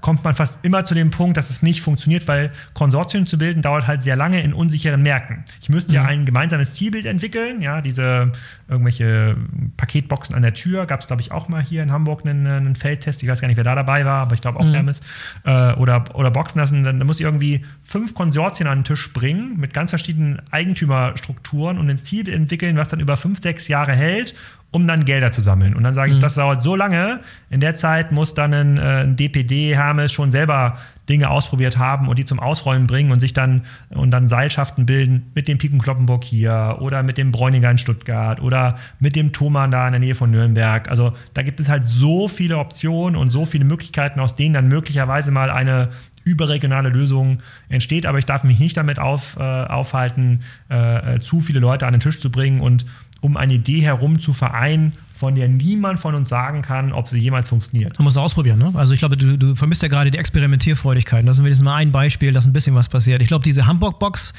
kommt 0.00 0.24
man 0.24 0.34
fast 0.34 0.64
immer 0.64 0.84
zu 0.84 0.94
dem 0.94 1.10
Punkt, 1.10 1.36
dass 1.36 1.50
es 1.50 1.62
nicht 1.62 1.80
funktioniert, 1.82 2.28
weil 2.28 2.52
Konsortien 2.74 3.26
zu 3.26 3.38
bilden 3.38 3.62
dauert 3.62 3.86
halt 3.86 4.02
sehr 4.02 4.16
lange 4.16 4.42
in 4.42 4.52
unsicheren 4.52 5.02
Märkten. 5.02 5.44
Ich 5.60 5.68
müsste 5.68 5.92
mhm. 5.92 5.96
ja 5.96 6.04
ein 6.04 6.24
gemeinsames 6.24 6.74
Zielbild 6.74 7.06
entwickeln, 7.06 7.62
ja, 7.62 7.80
diese 7.80 8.32
irgendwelche 8.70 9.36
Paketboxen 9.76 10.34
an 10.34 10.42
der 10.42 10.54
Tür, 10.54 10.86
gab 10.86 11.00
es 11.00 11.06
glaube 11.06 11.22
ich 11.22 11.32
auch 11.32 11.48
mal 11.48 11.62
hier 11.62 11.82
in 11.82 11.92
Hamburg 11.92 12.24
einen, 12.24 12.46
einen, 12.46 12.76
Feldtest, 12.76 13.22
ich 13.22 13.28
weiß 13.28 13.40
gar 13.40 13.48
nicht, 13.48 13.56
wer 13.56 13.64
da 13.64 13.74
dabei 13.74 14.04
war, 14.04 14.22
aber 14.22 14.34
ich 14.34 14.40
glaube 14.40 14.60
auch 14.60 14.64
mhm. 14.64 14.72
Hermes, 14.74 15.00
äh, 15.44 15.72
oder, 15.74 16.04
oder 16.14 16.30
Boxen 16.30 16.60
lassen, 16.60 16.84
dann, 16.84 16.98
dann 16.98 17.06
muss 17.06 17.20
ich 17.20 17.26
irgendwie 17.26 17.64
fünf 17.82 18.14
Konsortien 18.14 18.68
an 18.68 18.78
den 18.78 18.84
Tisch 18.84 19.12
bringen 19.12 19.56
mit 19.58 19.74
ganz 19.74 19.90
verschiedenen 19.90 20.40
Eigentümerstrukturen 20.50 21.78
und 21.78 21.90
ein 21.90 21.98
Ziel 21.98 22.28
entwickeln, 22.28 22.76
was 22.76 22.88
dann 22.88 23.00
über 23.00 23.16
fünf, 23.16 23.40
sechs 23.40 23.68
Jahre 23.68 23.92
hält 23.92 24.34
um 24.72 24.86
dann 24.86 25.04
Gelder 25.04 25.32
zu 25.32 25.40
sammeln. 25.40 25.74
Und 25.74 25.82
dann 25.82 25.94
sage 25.94 26.12
ich, 26.12 26.18
mhm. 26.18 26.22
das 26.22 26.34
dauert 26.34 26.62
so 26.62 26.76
lange. 26.76 27.20
In 27.50 27.60
der 27.60 27.74
Zeit 27.74 28.12
muss 28.12 28.34
dann 28.34 28.54
ein, 28.54 28.78
äh, 28.78 29.02
ein 29.02 29.16
DPD 29.16 29.74
Hermes 29.74 30.12
schon 30.12 30.30
selber 30.30 30.78
Dinge 31.10 31.28
ausprobiert 31.28 31.76
haben 31.76 32.08
und 32.08 32.18
die 32.18 32.24
zum 32.24 32.40
Ausrollen 32.40 32.86
bringen 32.86 33.10
und 33.10 33.20
sich 33.20 33.32
dann 33.32 33.62
und 33.90 34.10
dann 34.12 34.28
Seilschaften 34.28 34.86
bilden 34.86 35.30
mit 35.34 35.48
dem 35.48 35.58
Piken 35.58 35.80
Kloppenburg 35.80 36.24
hier 36.24 36.78
oder 36.80 37.02
mit 37.02 37.18
dem 37.18 37.32
Bräuniger 37.32 37.70
in 37.70 37.78
Stuttgart 37.78 38.40
oder 38.40 38.76
mit 39.00 39.16
dem 39.16 39.32
Thomann 39.32 39.70
da 39.70 39.86
in 39.86 39.92
der 39.92 40.00
Nähe 40.00 40.14
von 40.14 40.30
Nürnberg. 40.30 40.88
Also 40.88 41.12
da 41.34 41.42
gibt 41.42 41.60
es 41.60 41.68
halt 41.68 41.84
so 41.84 42.28
viele 42.28 42.58
Optionen 42.58 43.16
und 43.16 43.30
so 43.30 43.44
viele 43.44 43.64
Möglichkeiten, 43.64 44.20
aus 44.20 44.36
denen 44.36 44.54
dann 44.54 44.68
möglicherweise 44.68 45.32
mal 45.32 45.50
eine 45.50 45.90
überregionale 46.24 46.88
Lösung 46.90 47.38
entsteht. 47.68 48.06
Aber 48.06 48.18
ich 48.18 48.24
darf 48.24 48.44
mich 48.44 48.58
nicht 48.58 48.76
damit 48.76 48.98
auf, 48.98 49.36
äh, 49.36 49.42
aufhalten, 49.42 50.42
äh, 50.70 51.16
äh 51.16 51.20
zu 51.20 51.40
viele 51.40 51.60
Leute 51.60 51.86
an 51.86 51.92
den 51.92 52.00
Tisch 52.00 52.20
zu 52.20 52.30
bringen 52.30 52.60
und 52.60 52.86
um 53.20 53.36
eine 53.36 53.54
Idee 53.54 53.80
herum 53.80 54.18
zu 54.18 54.32
vereinen, 54.32 54.92
von 55.20 55.34
der 55.34 55.48
niemand 55.48 56.00
von 56.00 56.14
uns 56.14 56.30
sagen 56.30 56.62
kann, 56.62 56.94
ob 56.94 57.06
sie 57.06 57.18
jemals 57.18 57.50
funktioniert. 57.50 57.98
Man 57.98 58.04
muss 58.04 58.16
ausprobieren, 58.16 58.58
ne? 58.58 58.72
Also 58.74 58.94
ich 58.94 59.00
glaube, 59.00 59.18
du, 59.18 59.36
du 59.36 59.54
vermisst 59.54 59.82
ja 59.82 59.88
gerade 59.88 60.10
die 60.10 60.16
Experimentierfreudigkeit. 60.16 61.28
Das 61.28 61.36
ist 61.36 61.44
wenigstens 61.44 61.66
mal 61.66 61.74
ein 61.74 61.92
Beispiel, 61.92 62.32
dass 62.32 62.46
ein 62.46 62.54
bisschen 62.54 62.74
was 62.74 62.88
passiert. 62.88 63.20
Ich 63.20 63.28
glaube, 63.28 63.44
diese 63.44 63.66
Hamburg-Box, 63.66 64.32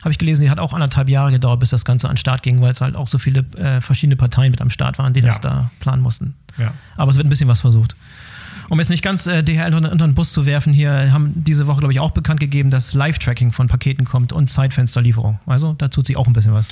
habe 0.00 0.12
ich 0.12 0.18
gelesen, 0.18 0.42
die 0.42 0.50
hat 0.50 0.60
auch 0.60 0.72
anderthalb 0.72 1.08
Jahre 1.08 1.32
gedauert, 1.32 1.58
bis 1.58 1.70
das 1.70 1.84
Ganze 1.84 2.08
an 2.08 2.14
den 2.14 2.18
Start 2.18 2.44
ging, 2.44 2.60
weil 2.60 2.70
es 2.70 2.80
halt 2.80 2.94
auch 2.94 3.08
so 3.08 3.18
viele 3.18 3.40
äh, 3.56 3.80
verschiedene 3.80 4.14
Parteien 4.14 4.52
mit 4.52 4.60
am 4.60 4.70
Start 4.70 4.96
waren, 4.98 5.12
die 5.12 5.20
ja. 5.20 5.26
das 5.26 5.40
da 5.40 5.72
planen 5.80 6.02
mussten. 6.02 6.36
Ja. 6.56 6.72
Aber 6.96 7.10
es 7.10 7.16
wird 7.16 7.26
ein 7.26 7.30
bisschen 7.30 7.48
was 7.48 7.60
versucht. 7.60 7.96
Um 8.68 8.78
jetzt 8.78 8.90
nicht 8.90 9.02
ganz 9.02 9.26
äh, 9.26 9.42
DHL 9.42 9.74
unter, 9.74 9.90
unter 9.90 10.06
den 10.06 10.14
Bus 10.14 10.30
zu 10.30 10.46
werfen, 10.46 10.72
hier 10.72 11.12
haben 11.12 11.32
diese 11.34 11.66
Woche, 11.66 11.80
glaube 11.80 11.92
ich, 11.92 11.98
auch 11.98 12.12
bekannt 12.12 12.38
gegeben, 12.38 12.70
dass 12.70 12.94
Live-Tracking 12.94 13.50
von 13.50 13.66
Paketen 13.66 14.04
kommt 14.04 14.32
und 14.32 14.48
Zeitfensterlieferung. 14.50 15.40
Also 15.46 15.72
da 15.72 15.88
tut 15.88 16.06
sich 16.06 16.16
auch 16.16 16.28
ein 16.28 16.32
bisschen 16.32 16.52
was. 16.52 16.68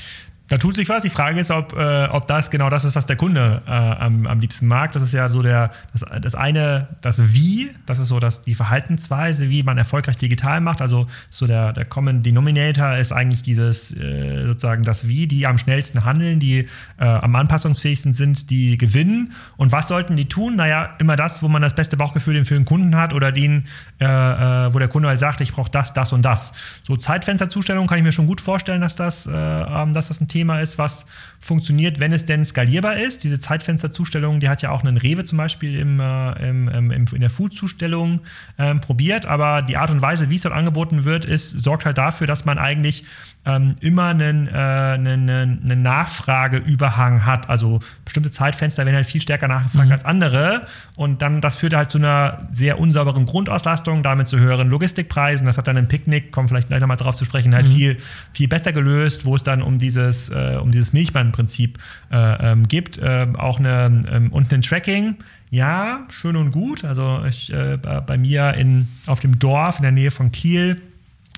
Da 0.48 0.58
tut 0.58 0.76
sich 0.76 0.88
was. 0.88 1.02
Die 1.02 1.08
Frage 1.10 1.40
ist, 1.40 1.50
ob, 1.50 1.72
äh, 1.72 2.04
ob 2.04 2.28
das 2.28 2.50
genau 2.50 2.70
das 2.70 2.84
ist, 2.84 2.94
was 2.94 3.06
der 3.06 3.16
Kunde 3.16 3.62
äh, 3.66 3.70
am, 3.70 4.26
am 4.26 4.38
liebsten 4.38 4.68
mag. 4.68 4.92
Das 4.92 5.02
ist 5.02 5.12
ja 5.12 5.28
so 5.28 5.42
der, 5.42 5.72
das, 5.92 6.04
das 6.22 6.34
eine, 6.36 6.88
das 7.00 7.32
Wie, 7.32 7.70
das 7.84 7.98
ist 7.98 8.08
so 8.08 8.20
das, 8.20 8.42
die 8.42 8.54
Verhaltensweise, 8.54 9.50
wie 9.50 9.64
man 9.64 9.76
erfolgreich 9.76 10.16
digital 10.18 10.60
macht. 10.60 10.80
Also 10.80 11.06
so 11.30 11.46
der, 11.46 11.72
der 11.72 11.84
Common 11.84 12.22
Denominator 12.22 12.96
ist 12.96 13.12
eigentlich 13.12 13.42
dieses 13.42 13.96
äh, 13.96 14.44
sozusagen 14.46 14.84
das 14.84 15.08
Wie, 15.08 15.26
die 15.26 15.46
am 15.46 15.58
schnellsten 15.58 16.04
handeln, 16.04 16.38
die 16.38 16.68
äh, 16.98 17.04
am 17.04 17.34
anpassungsfähigsten 17.34 18.12
sind, 18.12 18.48
die 18.50 18.78
gewinnen. 18.78 19.32
Und 19.56 19.72
was 19.72 19.88
sollten 19.88 20.16
die 20.16 20.28
tun? 20.28 20.54
Naja, 20.54 20.94
immer 20.98 21.16
das, 21.16 21.42
wo 21.42 21.48
man 21.48 21.62
das 21.62 21.74
beste 21.74 21.96
Bauchgefühl 21.96 22.44
für 22.44 22.54
den 22.54 22.64
Kunden 22.64 22.94
hat 22.94 23.14
oder 23.14 23.32
den, 23.32 23.64
äh, 24.00 24.04
äh, 24.04 24.72
wo 24.72 24.78
der 24.78 24.88
Kunde 24.88 25.08
halt 25.08 25.18
sagt, 25.18 25.40
ich 25.40 25.52
brauche 25.52 25.70
das, 25.70 25.92
das 25.92 26.12
und 26.12 26.22
das. 26.22 26.52
So 26.84 26.96
Zeitfensterzustellung 26.96 27.88
kann 27.88 27.98
ich 27.98 28.04
mir 28.04 28.12
schon 28.12 28.26
gut 28.26 28.40
vorstellen, 28.40 28.80
dass 28.80 28.94
das, 28.94 29.28
ähm, 29.32 29.92
dass 29.92 30.08
das 30.08 30.20
ein 30.20 30.28
Thema 30.28 30.35
Thema 30.36 30.60
ist, 30.60 30.76
was 30.76 31.06
funktioniert, 31.40 32.00
wenn 32.00 32.12
es 32.12 32.24
denn 32.26 32.44
skalierbar 32.44 32.96
ist. 32.96 33.24
Diese 33.24 33.40
Zeitfensterzustellung, 33.40 34.40
die 34.40 34.48
hat 34.48 34.62
ja 34.62 34.70
auch 34.70 34.84
einen 34.84 34.98
Rewe 34.98 35.24
zum 35.24 35.38
Beispiel 35.38 35.78
im, 35.78 36.00
äh, 36.00 36.48
im, 36.48 36.68
im, 36.68 36.90
in 36.90 37.20
der 37.20 37.30
Food-Zustellung 37.30 38.20
ähm, 38.58 38.80
probiert, 38.80 39.26
aber 39.26 39.62
die 39.62 39.76
Art 39.76 39.90
und 39.90 40.02
Weise, 40.02 40.28
wie 40.28 40.34
es 40.34 40.42
dort 40.42 40.54
angeboten 40.54 41.04
wird, 41.04 41.24
ist, 41.24 41.50
sorgt 41.50 41.86
halt 41.86 41.98
dafür, 41.98 42.26
dass 42.26 42.44
man 42.44 42.58
eigentlich 42.58 43.04
ähm, 43.46 43.76
immer 43.80 44.06
einen, 44.06 44.48
äh, 44.48 44.50
einen, 44.50 45.30
einen 45.30 45.82
Nachfrageüberhang 45.82 47.24
hat. 47.24 47.48
Also 47.48 47.80
bestimmte 48.04 48.32
Zeitfenster 48.32 48.84
werden 48.84 48.96
halt 48.96 49.06
viel 49.06 49.20
stärker 49.20 49.46
nachgefragt 49.46 49.86
mhm. 49.86 49.92
als 49.92 50.04
andere. 50.04 50.66
Und 50.96 51.22
dann, 51.22 51.40
das 51.40 51.54
führt 51.54 51.72
halt 51.72 51.90
zu 51.90 51.98
einer 51.98 52.48
sehr 52.50 52.80
unsauberen 52.80 53.24
Grundauslastung, 53.24 54.02
damit 54.02 54.26
zu 54.26 54.38
höheren 54.38 54.68
Logistikpreisen. 54.68 55.46
Das 55.46 55.58
hat 55.58 55.68
dann 55.68 55.76
im 55.76 55.86
Picknick, 55.86 56.32
kommen 56.32 56.48
vielleicht 56.48 56.68
gleich 56.68 56.80
nochmal 56.80 56.96
drauf 56.96 57.14
zu 57.14 57.24
sprechen, 57.24 57.54
halt 57.54 57.68
mhm. 57.68 57.72
viel, 57.72 57.96
viel 58.32 58.48
besser 58.48 58.72
gelöst, 58.72 59.24
wo 59.24 59.36
es 59.36 59.44
dann 59.44 59.62
um 59.62 59.78
dieses, 59.78 60.25
äh, 60.30 60.58
um 60.60 60.70
dieses 60.70 60.92
Milchbandprinzip 60.92 61.78
äh, 62.10 62.52
ähm, 62.52 62.68
gibt. 62.68 63.00
Ähm, 63.02 63.36
auch 63.36 63.58
eine, 63.58 64.02
ähm, 64.10 64.32
und 64.32 64.52
ein 64.52 64.62
Tracking. 64.62 65.16
Ja, 65.50 66.06
schön 66.08 66.36
und 66.36 66.52
gut. 66.52 66.84
Also 66.84 67.22
ich, 67.28 67.52
äh, 67.52 67.78
bei 67.78 68.18
mir 68.18 68.54
in, 68.54 68.88
auf 69.06 69.20
dem 69.20 69.38
Dorf 69.38 69.78
in 69.78 69.82
der 69.82 69.92
Nähe 69.92 70.10
von 70.10 70.32
Kiel 70.32 70.80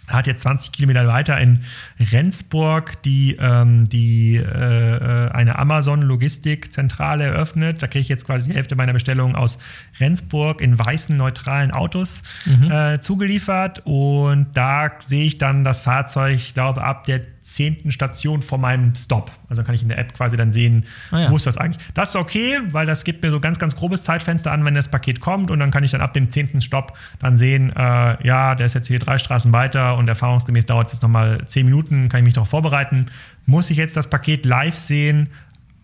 hat 0.09 0.27
jetzt 0.27 0.43
20 0.43 0.73
Kilometer 0.73 1.07
weiter 1.07 1.39
in 1.39 1.61
Rendsburg 2.01 3.03
die, 3.03 3.37
ähm, 3.39 3.85
die 3.85 4.37
äh, 4.37 4.43
äh, 4.43 5.31
eine 5.31 5.59
Amazon-Logistikzentrale 5.59 7.25
eröffnet. 7.25 7.83
Da 7.83 7.87
kriege 7.87 8.01
ich 8.01 8.09
jetzt 8.09 8.27
quasi 8.27 8.49
die 8.49 8.55
Hälfte 8.55 8.75
meiner 8.77 8.93
Bestellungen 8.93 9.37
aus 9.37 9.59
Rendsburg 10.01 10.61
in 10.61 10.79
weißen, 10.79 11.17
neutralen 11.17 11.71
Autos 11.71 12.23
mhm. 12.47 12.71
äh, 12.71 13.01
zugeliefert. 13.01 13.83
Und 13.85 14.49
da 14.55 14.91
sehe 14.99 15.27
ich 15.27 15.39
dann 15.39 15.65
das 15.65 15.81
Fahrzeug, 15.81 16.37
ich 16.37 16.55
glaube, 16.55 16.83
ab 16.83 17.05
der 17.05 17.21
zehnten 17.43 17.91
Station 17.93 18.43
vor 18.43 18.59
meinem 18.59 18.95
Stop. 18.95 19.31
Also 19.49 19.63
kann 19.63 19.75
ich 19.75 19.83
in 19.83 19.89
der 19.89 19.99
App 19.99 20.15
quasi 20.15 20.37
dann 20.37 20.51
sehen, 20.51 20.85
ah, 21.11 21.21
ja. 21.21 21.31
wo 21.31 21.37
ist 21.37 21.47
das 21.47 21.57
eigentlich. 21.57 21.85
Das 21.95 22.11
ist 22.11 22.17
okay, 22.17 22.59
weil 22.71 22.87
das 22.87 23.05
gibt 23.05 23.23
mir 23.23 23.31
so 23.31 23.41
ganz, 23.41 23.59
ganz 23.59 23.77
grobes 23.77 24.05
Zeitfenster 24.05 24.53
an, 24.53 24.65
wenn 24.65 24.75
das 24.75 24.89
Paket 24.89 25.21
kommt 25.21 25.51
und 25.51 25.59
dann 25.59 25.71
kann 25.71 25.85
ich 25.85 25.91
dann 25.91 26.01
ab 26.01 26.13
dem 26.13 26.31
zehnten 26.31 26.61
Stopp 26.61 26.97
dann 27.19 27.37
sehen, 27.37 27.71
äh, 27.75 28.27
ja, 28.27 28.55
der 28.55 28.67
ist 28.67 28.75
jetzt 28.75 28.89
hier 28.89 28.99
drei 28.99 29.19
Straßen 29.19 29.53
weiter 29.53 29.97
und 29.97 30.09
erfahrungsgemäß 30.09 30.67
dauert 30.67 30.87
es 30.87 30.95
jetzt 30.95 31.03
nochmal 31.03 31.45
zehn 31.47 31.65
Minuten, 31.65 32.09
kann 32.09 32.21
ich 32.21 32.25
mich 32.25 32.35
darauf 32.35 32.49
vorbereiten. 32.51 33.07
Muss 33.47 33.71
ich 33.71 33.79
jetzt 33.79 33.97
das 33.97 34.11
Paket 34.11 34.45
live 34.45 34.75
sehen? 34.75 35.31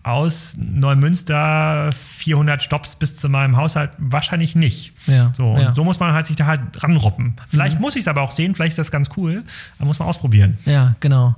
Aus 0.05 0.57
Neumünster 0.59 1.91
400 1.93 2.63
Stops 2.63 2.97
bis 2.97 3.17
zu 3.17 3.29
meinem 3.29 3.57
Haushalt 3.57 3.91
wahrscheinlich 3.99 4.55
nicht. 4.55 4.93
Ja, 5.07 5.33
so, 5.35 5.57
ja. 5.57 5.75
so 5.75 5.83
muss 5.83 5.99
man 5.99 6.13
halt 6.13 6.27
sich 6.27 6.37
da 6.37 6.47
halt 6.47 6.61
ranroppen. 6.83 7.35
Vielleicht 7.49 7.77
mhm. 7.77 7.81
muss 7.81 7.97
ich 7.97 8.03
es 8.03 8.09
aber 8.09 8.23
auch 8.23 8.31
sehen, 8.31 8.55
vielleicht 8.55 8.73
ist 8.73 8.79
das 8.79 8.91
ganz 8.91 9.09
cool, 9.17 9.43
aber 9.79 9.87
muss 9.87 9.99
man 9.99 10.07
ausprobieren. 10.07 10.59
Ja, 10.67 10.95
genau. 11.01 11.35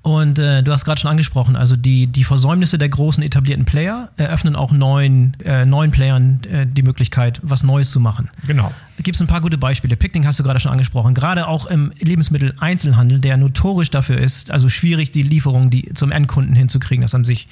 Und 0.00 0.38
äh, 0.38 0.62
du 0.62 0.72
hast 0.72 0.86
gerade 0.86 0.98
schon 0.98 1.10
angesprochen, 1.10 1.54
also 1.54 1.76
die, 1.76 2.06
die 2.06 2.24
Versäumnisse 2.24 2.78
der 2.78 2.88
großen 2.88 3.22
etablierten 3.22 3.66
Player 3.66 4.08
eröffnen 4.16 4.56
auch 4.56 4.72
neuen, 4.72 5.36
äh, 5.44 5.66
neuen 5.66 5.90
Playern 5.90 6.40
äh, 6.50 6.66
die 6.66 6.82
Möglichkeit, 6.82 7.40
was 7.42 7.62
Neues 7.62 7.90
zu 7.90 8.00
machen. 8.00 8.30
Genau. 8.46 8.72
Gibt 9.02 9.16
es 9.16 9.20
ein 9.20 9.26
paar 9.26 9.42
gute 9.42 9.58
Beispiele. 9.58 9.96
Picnic 9.96 10.24
hast 10.24 10.38
du 10.38 10.44
gerade 10.44 10.60
schon 10.60 10.72
angesprochen. 10.72 11.12
Gerade 11.12 11.46
auch 11.46 11.66
im 11.66 11.92
Lebensmitteleinzelhandel, 11.98 13.18
der 13.18 13.36
notorisch 13.36 13.90
dafür 13.90 14.18
ist, 14.18 14.50
also 14.50 14.70
schwierig 14.70 15.10
die 15.10 15.22
Lieferung 15.22 15.68
die 15.68 15.92
zum 15.92 16.10
Endkunden 16.10 16.56
hinzukriegen. 16.56 17.02
Das 17.02 17.12
haben 17.12 17.26
sich 17.26 17.48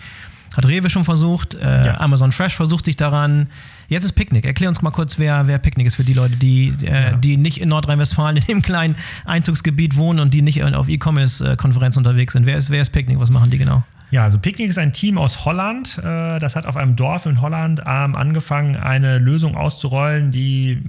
hat 0.57 0.67
Rewe 0.67 0.89
schon 0.89 1.05
versucht, 1.05 1.55
äh, 1.55 1.87
ja. 1.87 2.01
Amazon 2.01 2.33
Fresh 2.33 2.55
versucht 2.55 2.87
sich 2.87 2.97
daran. 2.97 3.49
Jetzt 3.89 4.05
ist 4.05 4.13
Picknick. 4.13 4.45
Erklär 4.45 4.69
uns 4.69 4.83
mal 4.83 4.91
kurz, 4.91 5.19
wer, 5.19 5.47
wer 5.47 5.59
Picknick 5.59 5.87
ist 5.87 5.97
für 5.97 6.05
die 6.05 6.15
Leute, 6.15 6.37
die, 6.37 6.73
äh, 6.83 7.11
ja. 7.11 7.13
die 7.13 7.37
nicht 7.37 7.61
in 7.61 7.69
Nordrhein-Westfalen 7.69 8.37
in 8.39 8.45
dem 8.45 8.63
kleinen 8.63 8.97
Einzugsgebiet 9.25 9.97
wohnen 9.97 10.21
und 10.21 10.33
die 10.35 10.43
nicht 10.43 10.63
auf 10.63 10.89
E-Commerce-Konferenzen 10.89 11.99
unterwegs 11.99 12.33
sind. 12.33 12.47
Wer 12.47 12.57
ist, 12.57 12.71
wer 12.71 12.81
ist 12.81 12.91
Picknick? 12.91 13.21
Was 13.21 13.31
machen 13.31 13.51
die 13.51 13.59
genau? 13.59 13.85
Ja, 14.11 14.23
also 14.23 14.39
Picknick 14.39 14.69
ist 14.69 14.79
ein 14.79 14.93
Team 14.93 15.19
aus 15.19 15.45
Holland. 15.45 15.99
Äh, 15.99 16.39
das 16.39 16.55
hat 16.55 16.65
auf 16.65 16.77
einem 16.77 16.95
Dorf 16.95 17.27
in 17.27 17.41
Holland 17.41 17.81
ähm, 17.85 18.15
angefangen, 18.15 18.77
eine 18.77 19.19
Lösung 19.19 19.57
auszurollen, 19.57 20.31
die 20.31 20.81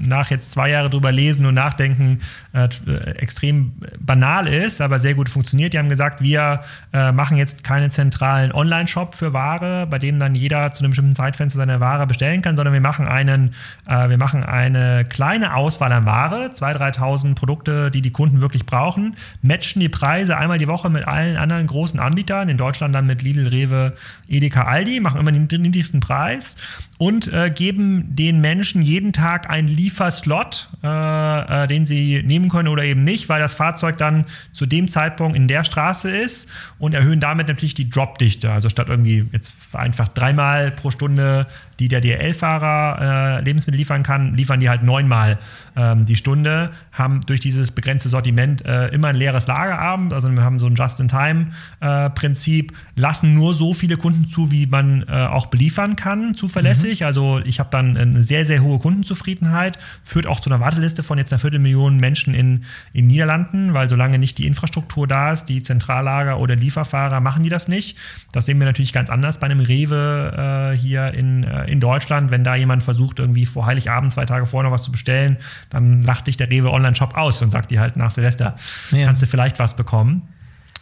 nach 0.00 0.30
jetzt 0.30 0.50
zwei 0.50 0.70
Jahre 0.70 0.90
drüber 0.90 1.12
lesen 1.12 1.46
und 1.46 1.54
nachdenken 1.54 2.20
äh, 2.52 2.68
extrem 3.16 3.74
banal 4.00 4.48
ist, 4.48 4.80
aber 4.80 4.98
sehr 4.98 5.14
gut 5.14 5.28
funktioniert. 5.28 5.72
Die 5.72 5.78
haben 5.78 5.88
gesagt, 5.88 6.20
wir 6.20 6.62
äh, 6.92 7.12
machen 7.12 7.36
jetzt 7.36 7.62
keinen 7.62 7.92
zentralen 7.92 8.50
Online-Shop 8.50 9.14
für 9.14 9.32
Ware, 9.32 9.86
bei 9.88 10.00
dem 10.00 10.18
dann 10.18 10.34
jeder 10.34 10.72
zu 10.72 10.82
einem 10.82 10.90
bestimmten 10.90 11.14
Zeitfenster 11.14 11.58
seine 11.58 11.78
Ware 11.78 12.06
bestellen 12.06 12.42
kann, 12.42 12.56
sondern 12.56 12.74
wir 12.74 12.80
machen 12.80 13.06
einen, 13.06 13.54
wir 13.86 14.18
machen 14.18 14.42
eine 14.42 15.04
kleine 15.04 15.54
Auswahl 15.54 15.92
an 15.92 16.06
Ware, 16.06 16.50
2.000, 16.54 16.96
3.000 16.96 17.34
Produkte, 17.34 17.90
die 17.90 18.02
die 18.02 18.10
Kunden 18.10 18.40
wirklich 18.40 18.66
brauchen, 18.66 19.16
matchen 19.42 19.80
die 19.80 19.88
Preise 19.88 20.36
einmal 20.36 20.58
die 20.58 20.68
Woche 20.68 20.90
mit 20.90 21.06
allen 21.06 21.36
anderen 21.36 21.66
großen 21.66 21.83
großen 21.84 22.00
Anbietern, 22.00 22.48
in 22.48 22.56
Deutschland 22.56 22.94
dann 22.94 23.06
mit 23.06 23.20
Lidl, 23.20 23.46
Rewe, 23.46 23.92
Edeka, 24.26 24.64
Aldi, 24.64 25.00
machen 25.00 25.20
immer 25.20 25.32
den 25.32 25.46
niedrigsten 25.60 26.00
Preis 26.00 26.56
und 26.98 27.32
äh, 27.32 27.50
geben 27.50 28.14
den 28.14 28.40
Menschen 28.40 28.82
jeden 28.82 29.12
Tag 29.12 29.50
einen 29.50 29.68
Lieferslot, 29.68 30.68
äh, 30.82 31.64
äh, 31.64 31.66
den 31.66 31.86
sie 31.86 32.22
nehmen 32.24 32.48
können 32.48 32.68
oder 32.68 32.84
eben 32.84 33.02
nicht, 33.02 33.28
weil 33.28 33.40
das 33.40 33.54
Fahrzeug 33.54 33.98
dann 33.98 34.26
zu 34.52 34.64
dem 34.64 34.86
Zeitpunkt 34.88 35.36
in 35.36 35.48
der 35.48 35.64
Straße 35.64 36.10
ist 36.10 36.48
und 36.78 36.94
erhöhen 36.94 37.20
damit 37.20 37.48
natürlich 37.48 37.74
die 37.74 37.90
Dropdichte. 37.90 38.52
Also 38.52 38.68
statt 38.68 38.88
irgendwie 38.88 39.26
jetzt 39.32 39.52
einfach 39.74 40.08
dreimal 40.08 40.70
pro 40.70 40.90
Stunde 40.90 41.46
die 41.78 41.88
der 41.88 42.00
DRL-Fahrer 42.00 43.38
äh, 43.38 43.44
Lebensmittel 43.44 43.78
liefern 43.78 44.02
kann, 44.02 44.34
liefern 44.34 44.60
die 44.60 44.68
halt 44.68 44.82
neunmal 44.82 45.38
ähm, 45.76 46.04
die 46.06 46.16
Stunde, 46.16 46.70
haben 46.92 47.20
durch 47.26 47.40
dieses 47.40 47.72
begrenzte 47.72 48.08
Sortiment 48.08 48.64
äh, 48.64 48.88
immer 48.88 49.08
ein 49.08 49.16
leeres 49.16 49.46
Lagerabend, 49.46 50.12
also 50.12 50.30
wir 50.30 50.42
haben 50.42 50.58
so 50.58 50.66
ein 50.66 50.76
Just-in-Time-Prinzip, 50.76 52.72
äh, 52.72 52.74
lassen 53.00 53.34
nur 53.34 53.54
so 53.54 53.74
viele 53.74 53.96
Kunden 53.96 54.26
zu, 54.26 54.50
wie 54.50 54.66
man 54.66 55.04
auch 55.08 55.46
beliefern 55.46 55.96
kann, 55.96 56.34
zuverlässig. 56.34 56.83
Mhm. 56.83 56.83
Also 57.04 57.40
ich 57.44 57.60
habe 57.60 57.70
dann 57.70 57.96
eine 57.96 58.22
sehr, 58.22 58.46
sehr 58.46 58.62
hohe 58.62 58.78
Kundenzufriedenheit, 58.78 59.78
führt 60.02 60.26
auch 60.26 60.40
zu 60.40 60.50
einer 60.50 60.60
Warteliste 60.60 61.02
von 61.02 61.18
jetzt 61.18 61.32
einer 61.32 61.40
Viertelmillion 61.40 61.96
Menschen 61.96 62.34
in, 62.34 62.64
in 62.92 63.06
Niederlanden, 63.06 63.74
weil 63.74 63.88
solange 63.88 64.18
nicht 64.18 64.38
die 64.38 64.46
Infrastruktur 64.46 65.06
da 65.06 65.32
ist, 65.32 65.46
die 65.46 65.62
Zentrallager 65.62 66.38
oder 66.38 66.56
Lieferfahrer, 66.56 67.20
machen 67.20 67.42
die 67.42 67.48
das 67.48 67.68
nicht. 67.68 67.96
Das 68.32 68.46
sehen 68.46 68.58
wir 68.58 68.66
natürlich 68.66 68.92
ganz 68.92 69.10
anders 69.10 69.40
bei 69.40 69.46
einem 69.46 69.60
Rewe 69.60 70.72
äh, 70.74 70.76
hier 70.76 71.12
in 71.12 71.44
äh, 71.44 71.64
in 71.66 71.80
Deutschland, 71.80 72.30
wenn 72.30 72.44
da 72.44 72.54
jemand 72.54 72.82
versucht, 72.82 73.18
irgendwie 73.18 73.46
vor 73.46 73.66
Heiligabend 73.66 74.12
zwei 74.12 74.24
Tage 74.24 74.46
vorher 74.46 74.68
noch 74.68 74.74
was 74.74 74.82
zu 74.82 74.92
bestellen, 74.92 75.36
dann 75.70 76.02
lacht 76.02 76.26
dich 76.26 76.36
der 76.36 76.50
Rewe 76.50 76.70
Online-Shop 76.70 77.16
aus 77.16 77.42
und 77.42 77.50
sagt 77.50 77.70
dir 77.70 77.80
halt 77.80 77.96
nach 77.96 78.10
Silvester, 78.10 78.56
ja. 78.90 79.06
kannst 79.06 79.22
du 79.22 79.26
vielleicht 79.26 79.58
was 79.58 79.76
bekommen 79.76 80.22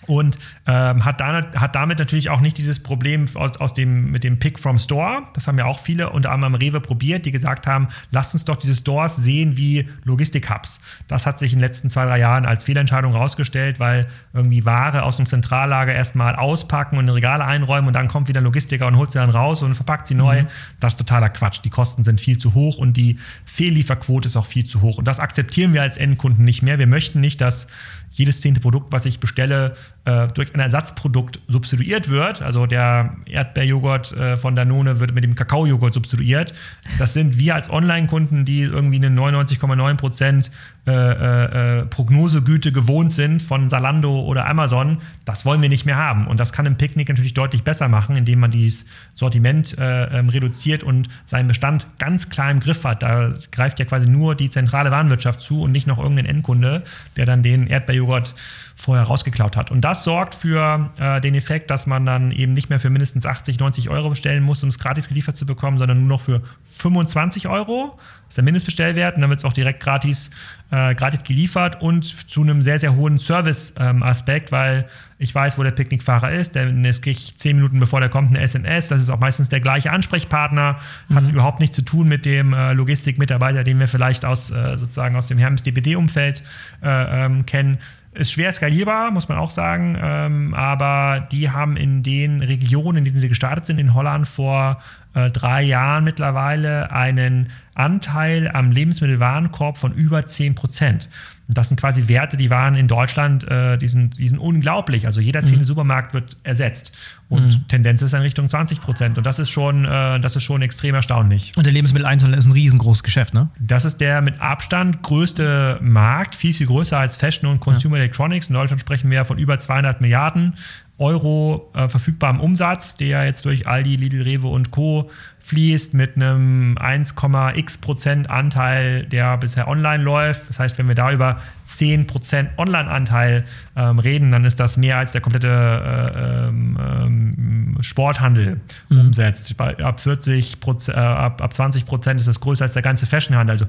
und 0.06 0.38
ähm, 0.66 1.04
hat, 1.04 1.20
da, 1.20 1.50
hat 1.54 1.74
damit 1.74 1.98
natürlich 1.98 2.30
auch 2.30 2.40
nicht 2.40 2.58
dieses 2.58 2.82
Problem 2.82 3.26
aus, 3.34 3.56
aus 3.58 3.74
dem, 3.74 4.10
mit 4.10 4.24
dem 4.24 4.38
Pick 4.38 4.58
from 4.58 4.78
Store. 4.78 5.22
Das 5.34 5.46
haben 5.46 5.58
ja 5.58 5.66
auch 5.66 5.78
viele 5.78 6.10
unter 6.10 6.30
anderem 6.32 6.54
Rewe 6.54 6.80
probiert, 6.80 7.24
die 7.24 7.32
gesagt 7.32 7.66
haben, 7.66 7.88
lasst 8.10 8.34
uns 8.34 8.44
doch 8.44 8.56
diese 8.56 8.74
Stores 8.74 9.16
sehen 9.16 9.56
wie 9.56 9.88
Logistik-Hubs. 10.04 10.80
Das 11.08 11.26
hat 11.26 11.38
sich 11.38 11.52
in 11.52 11.58
den 11.58 11.64
letzten 11.64 11.88
zwei, 11.90 12.04
drei 12.06 12.18
Jahren 12.18 12.46
als 12.46 12.64
Fehlentscheidung 12.64 13.12
herausgestellt, 13.12 13.78
weil 13.78 14.08
irgendwie 14.32 14.64
Ware 14.64 15.02
aus 15.04 15.16
dem 15.16 15.26
Zentrallager 15.26 15.92
erstmal 15.92 16.34
auspacken 16.34 16.98
und 16.98 17.04
in 17.04 17.10
Regale 17.10 17.44
einräumen 17.44 17.88
und 17.88 17.94
dann 17.94 18.08
kommt 18.08 18.28
wieder 18.28 18.40
ein 18.40 18.44
Logistiker 18.44 18.86
und 18.86 18.96
holt 18.96 19.12
sie 19.12 19.18
dann 19.18 19.30
raus 19.30 19.62
und 19.62 19.74
verpackt 19.74 20.08
sie 20.08 20.14
neu. 20.14 20.42
Mhm. 20.42 20.46
Das 20.80 20.94
ist 20.94 20.98
totaler 20.98 21.28
Quatsch. 21.28 21.60
Die 21.64 21.70
Kosten 21.70 22.02
sind 22.04 22.20
viel 22.20 22.38
zu 22.38 22.54
hoch 22.54 22.78
und 22.78 22.96
die 22.96 23.18
Fehllieferquote 23.44 24.26
ist 24.26 24.36
auch 24.36 24.46
viel 24.46 24.64
zu 24.64 24.80
hoch. 24.80 24.98
Und 24.98 25.06
das 25.06 25.20
akzeptieren 25.20 25.74
wir 25.74 25.82
als 25.82 25.96
Endkunden 25.96 26.44
nicht 26.44 26.62
mehr. 26.62 26.78
Wir 26.78 26.86
möchten 26.86 27.20
nicht, 27.20 27.40
dass 27.40 27.68
jedes 28.12 28.40
zehnte 28.40 28.60
Produkt, 28.60 28.92
was 28.92 29.06
ich 29.06 29.20
bestelle, 29.20 29.74
äh, 30.04 30.28
durch 30.28 30.54
ein 30.54 30.60
Ersatzprodukt 30.60 31.40
substituiert 31.48 32.08
wird. 32.08 32.42
Also 32.42 32.66
der 32.66 33.16
Erdbeerjoghurt 33.26 34.12
äh, 34.12 34.36
von 34.36 34.54
Danone 34.54 35.00
wird 35.00 35.14
mit 35.14 35.24
dem 35.24 35.34
Kakaojoghurt 35.34 35.94
substituiert. 35.94 36.54
Das 36.98 37.14
sind 37.14 37.38
wir 37.38 37.54
als 37.54 37.70
Online-Kunden, 37.70 38.44
die 38.44 38.62
irgendwie 38.62 38.96
eine 38.96 39.08
99,9 39.08 39.96
Prozent 39.96 40.50
äh, 40.84 40.90
äh, 40.90 41.80
äh, 41.82 41.86
Prognosegüte 41.86 42.72
gewohnt 42.72 43.12
sind 43.12 43.40
von 43.40 43.68
Salando 43.68 44.20
oder 44.22 44.48
Amazon. 44.48 44.98
Das 45.24 45.44
wollen 45.44 45.62
wir 45.62 45.68
nicht 45.68 45.86
mehr 45.86 45.96
haben. 45.96 46.26
Und 46.26 46.40
das 46.40 46.52
kann 46.52 46.66
im 46.66 46.76
Picknick 46.76 47.08
natürlich 47.08 47.34
deutlich 47.34 47.62
besser 47.62 47.86
machen, 47.86 48.16
indem 48.16 48.40
man 48.40 48.50
dieses 48.50 48.84
Sortiment 49.14 49.78
äh, 49.78 50.18
ähm, 50.18 50.28
reduziert 50.28 50.82
und 50.82 51.08
seinen 51.24 51.46
Bestand 51.46 51.86
ganz 51.98 52.30
klar 52.30 52.50
im 52.50 52.58
Griff 52.58 52.82
hat. 52.82 53.04
Da 53.04 53.32
greift 53.52 53.78
ja 53.78 53.84
quasi 53.84 54.06
nur 54.06 54.34
die 54.34 54.50
zentrale 54.50 54.90
Warenwirtschaft 54.90 55.40
zu 55.40 55.62
und 55.62 55.70
nicht 55.70 55.86
noch 55.86 55.98
irgendein 55.98 56.26
Endkunde, 56.26 56.82
der 57.16 57.26
dann 57.26 57.44
den 57.44 57.68
Erdbeerjoghurt 57.68 58.34
vorher 58.82 59.04
rausgeklaut 59.04 59.56
hat. 59.56 59.70
Und 59.70 59.82
das 59.82 60.02
sorgt 60.02 60.34
für 60.34 60.90
äh, 60.98 61.20
den 61.20 61.36
Effekt, 61.36 61.70
dass 61.70 61.86
man 61.86 62.04
dann 62.04 62.32
eben 62.32 62.52
nicht 62.52 62.68
mehr 62.68 62.80
für 62.80 62.90
mindestens 62.90 63.26
80, 63.26 63.60
90 63.60 63.88
Euro 63.90 64.10
bestellen 64.10 64.42
muss, 64.42 64.64
um 64.64 64.70
es 64.70 64.78
gratis 64.80 65.08
geliefert 65.08 65.36
zu 65.36 65.46
bekommen, 65.46 65.78
sondern 65.78 66.00
nur 66.00 66.08
noch 66.08 66.20
für 66.20 66.42
25 66.64 67.46
Euro. 67.46 67.96
Das 67.96 68.30
ist 68.30 68.36
der 68.38 68.44
Mindestbestellwert 68.44 69.14
und 69.14 69.20
dann 69.20 69.30
wird 69.30 69.38
es 69.38 69.44
auch 69.44 69.52
direkt 69.52 69.80
gratis, 69.80 70.30
äh, 70.72 70.96
gratis 70.96 71.22
geliefert 71.22 71.80
und 71.80 72.04
zu 72.04 72.42
einem 72.42 72.60
sehr, 72.60 72.80
sehr 72.80 72.96
hohen 72.96 73.20
Service-Aspekt, 73.20 74.48
ähm, 74.48 74.52
weil 74.52 74.88
ich 75.18 75.32
weiß, 75.32 75.58
wo 75.58 75.62
der 75.62 75.70
Picknickfahrer 75.70 76.32
ist, 76.32 76.56
denn 76.56 76.84
es 76.84 77.02
kriege 77.02 77.16
ich 77.16 77.36
zehn 77.36 77.54
Minuten 77.54 77.78
bevor 77.78 78.00
der 78.00 78.08
kommt 78.08 78.30
eine 78.30 78.40
SMS. 78.40 78.88
Das 78.88 79.00
ist 79.00 79.10
auch 79.10 79.20
meistens 79.20 79.48
der 79.48 79.60
gleiche 79.60 79.92
Ansprechpartner, 79.92 80.78
hat 81.14 81.22
mhm. 81.22 81.30
überhaupt 81.30 81.60
nichts 81.60 81.76
zu 81.76 81.82
tun 81.82 82.08
mit 82.08 82.24
dem 82.24 82.52
äh, 82.52 82.72
Logistikmitarbeiter, 82.72 83.62
den 83.62 83.78
wir 83.78 83.86
vielleicht 83.86 84.24
aus 84.24 84.50
äh, 84.50 84.76
sozusagen 84.76 85.14
aus 85.14 85.28
dem 85.28 85.38
Hermes 85.38 85.62
DPD-Umfeld 85.62 86.42
äh, 86.82 87.26
ähm, 87.26 87.46
kennen 87.46 87.78
ist 88.12 88.32
schwer 88.32 88.52
skalierbar, 88.52 89.10
muss 89.10 89.28
man 89.28 89.38
auch 89.38 89.50
sagen. 89.50 89.98
Ähm, 90.00 90.54
aber 90.54 91.26
die 91.32 91.50
haben 91.50 91.76
in 91.76 92.02
den 92.02 92.42
Regionen, 92.42 92.98
in 92.98 93.04
denen 93.04 93.18
sie 93.18 93.28
gestartet 93.28 93.66
sind, 93.66 93.78
in 93.78 93.94
Holland 93.94 94.28
vor 94.28 94.78
äh, 95.14 95.30
drei 95.30 95.62
Jahren 95.62 96.04
mittlerweile 96.04 96.90
einen 96.90 97.48
Anteil 97.74 98.50
am 98.52 98.70
Lebensmittelwarenkorb 98.70 99.78
von 99.78 99.92
über 99.92 100.26
10 100.26 100.54
Prozent. 100.54 101.08
Das 101.48 101.68
sind 101.68 101.78
quasi 101.78 102.08
Werte, 102.08 102.36
die 102.36 102.50
waren 102.50 102.74
in 102.74 102.88
Deutschland, 102.88 103.44
äh, 103.48 103.76
die, 103.76 103.88
sind, 103.88 104.18
die 104.18 104.28
sind 104.28 104.38
unglaublich. 104.38 105.06
Also 105.06 105.20
jeder 105.20 105.44
zehnte 105.44 105.60
mhm. 105.60 105.64
Supermarkt 105.64 106.14
wird 106.14 106.36
ersetzt. 106.44 106.92
Und 107.28 107.46
mhm. 107.46 107.68
Tendenz 107.68 108.00
ist 108.00 108.14
in 108.14 108.20
Richtung 108.20 108.48
20 108.48 108.80
Prozent. 108.80 109.18
Und 109.18 109.26
das 109.26 109.38
ist, 109.38 109.50
schon, 109.50 109.84
äh, 109.84 110.20
das 110.20 110.36
ist 110.36 110.44
schon 110.44 110.62
extrem 110.62 110.94
erstaunlich. 110.94 111.52
Und 111.56 111.66
der 111.66 111.72
Lebensmitteleinzelhandel 111.72 112.38
ist 112.38 112.46
ein 112.46 112.52
riesengroßes 112.52 113.02
Geschäft, 113.02 113.34
ne? 113.34 113.48
Das 113.58 113.84
ist 113.84 114.00
der 114.00 114.22
mit 114.22 114.40
Abstand 114.40 115.02
größte 115.02 115.78
Markt, 115.82 116.36
viel, 116.36 116.52
viel 116.52 116.66
größer 116.66 116.98
als 116.98 117.16
Fashion 117.16 117.50
und 117.50 117.60
Consumer 117.60 117.96
ja. 117.96 118.04
Electronics. 118.04 118.48
In 118.48 118.54
Deutschland 118.54 118.80
sprechen 118.80 119.10
wir 119.10 119.24
von 119.24 119.38
über 119.38 119.58
200 119.58 120.00
Milliarden 120.00 120.54
Euro 121.02 121.70
äh, 121.74 121.88
verfügbarem 121.88 122.40
Umsatz, 122.40 122.96
der 122.96 123.26
jetzt 123.26 123.44
durch 123.44 123.66
Aldi, 123.66 123.96
Lidl, 123.96 124.22
Rewe 124.22 124.46
und 124.46 124.70
Co. 124.70 125.10
fließt 125.40 125.94
mit 125.94 126.14
einem 126.14 126.78
1,x 126.78 127.78
Prozent 127.78 128.30
Anteil, 128.30 129.04
der 129.06 129.36
bisher 129.36 129.66
online 129.66 130.02
läuft. 130.02 130.48
Das 130.48 130.60
heißt, 130.60 130.78
wenn 130.78 130.86
wir 130.86 130.94
da 130.94 131.10
über 131.10 131.40
10 131.64 132.06
Prozent 132.06 132.50
Online-Anteil 132.56 133.44
ähm, 133.74 133.98
reden, 133.98 134.30
dann 134.30 134.44
ist 134.44 134.60
das 134.60 134.76
mehr 134.76 134.98
als 134.98 135.10
der 135.12 135.20
komplette 135.20 135.48
äh, 135.48 136.48
ähm, 136.48 136.78
ähm 136.80 137.78
Sporthandel 137.80 138.60
mhm. 138.88 139.00
umsetzt. 139.00 139.60
Ab 139.60 139.98
40 139.98 140.60
Prozent, 140.60 140.96
äh, 140.96 141.00
ab, 141.00 141.42
ab 141.42 141.52
20 141.52 141.84
Prozent 141.84 142.20
ist 142.20 142.28
das 142.28 142.40
größer 142.40 142.64
als 142.64 142.74
der 142.74 142.82
ganze 142.82 143.06
Fashionhandel. 143.06 143.54
Also 143.54 143.66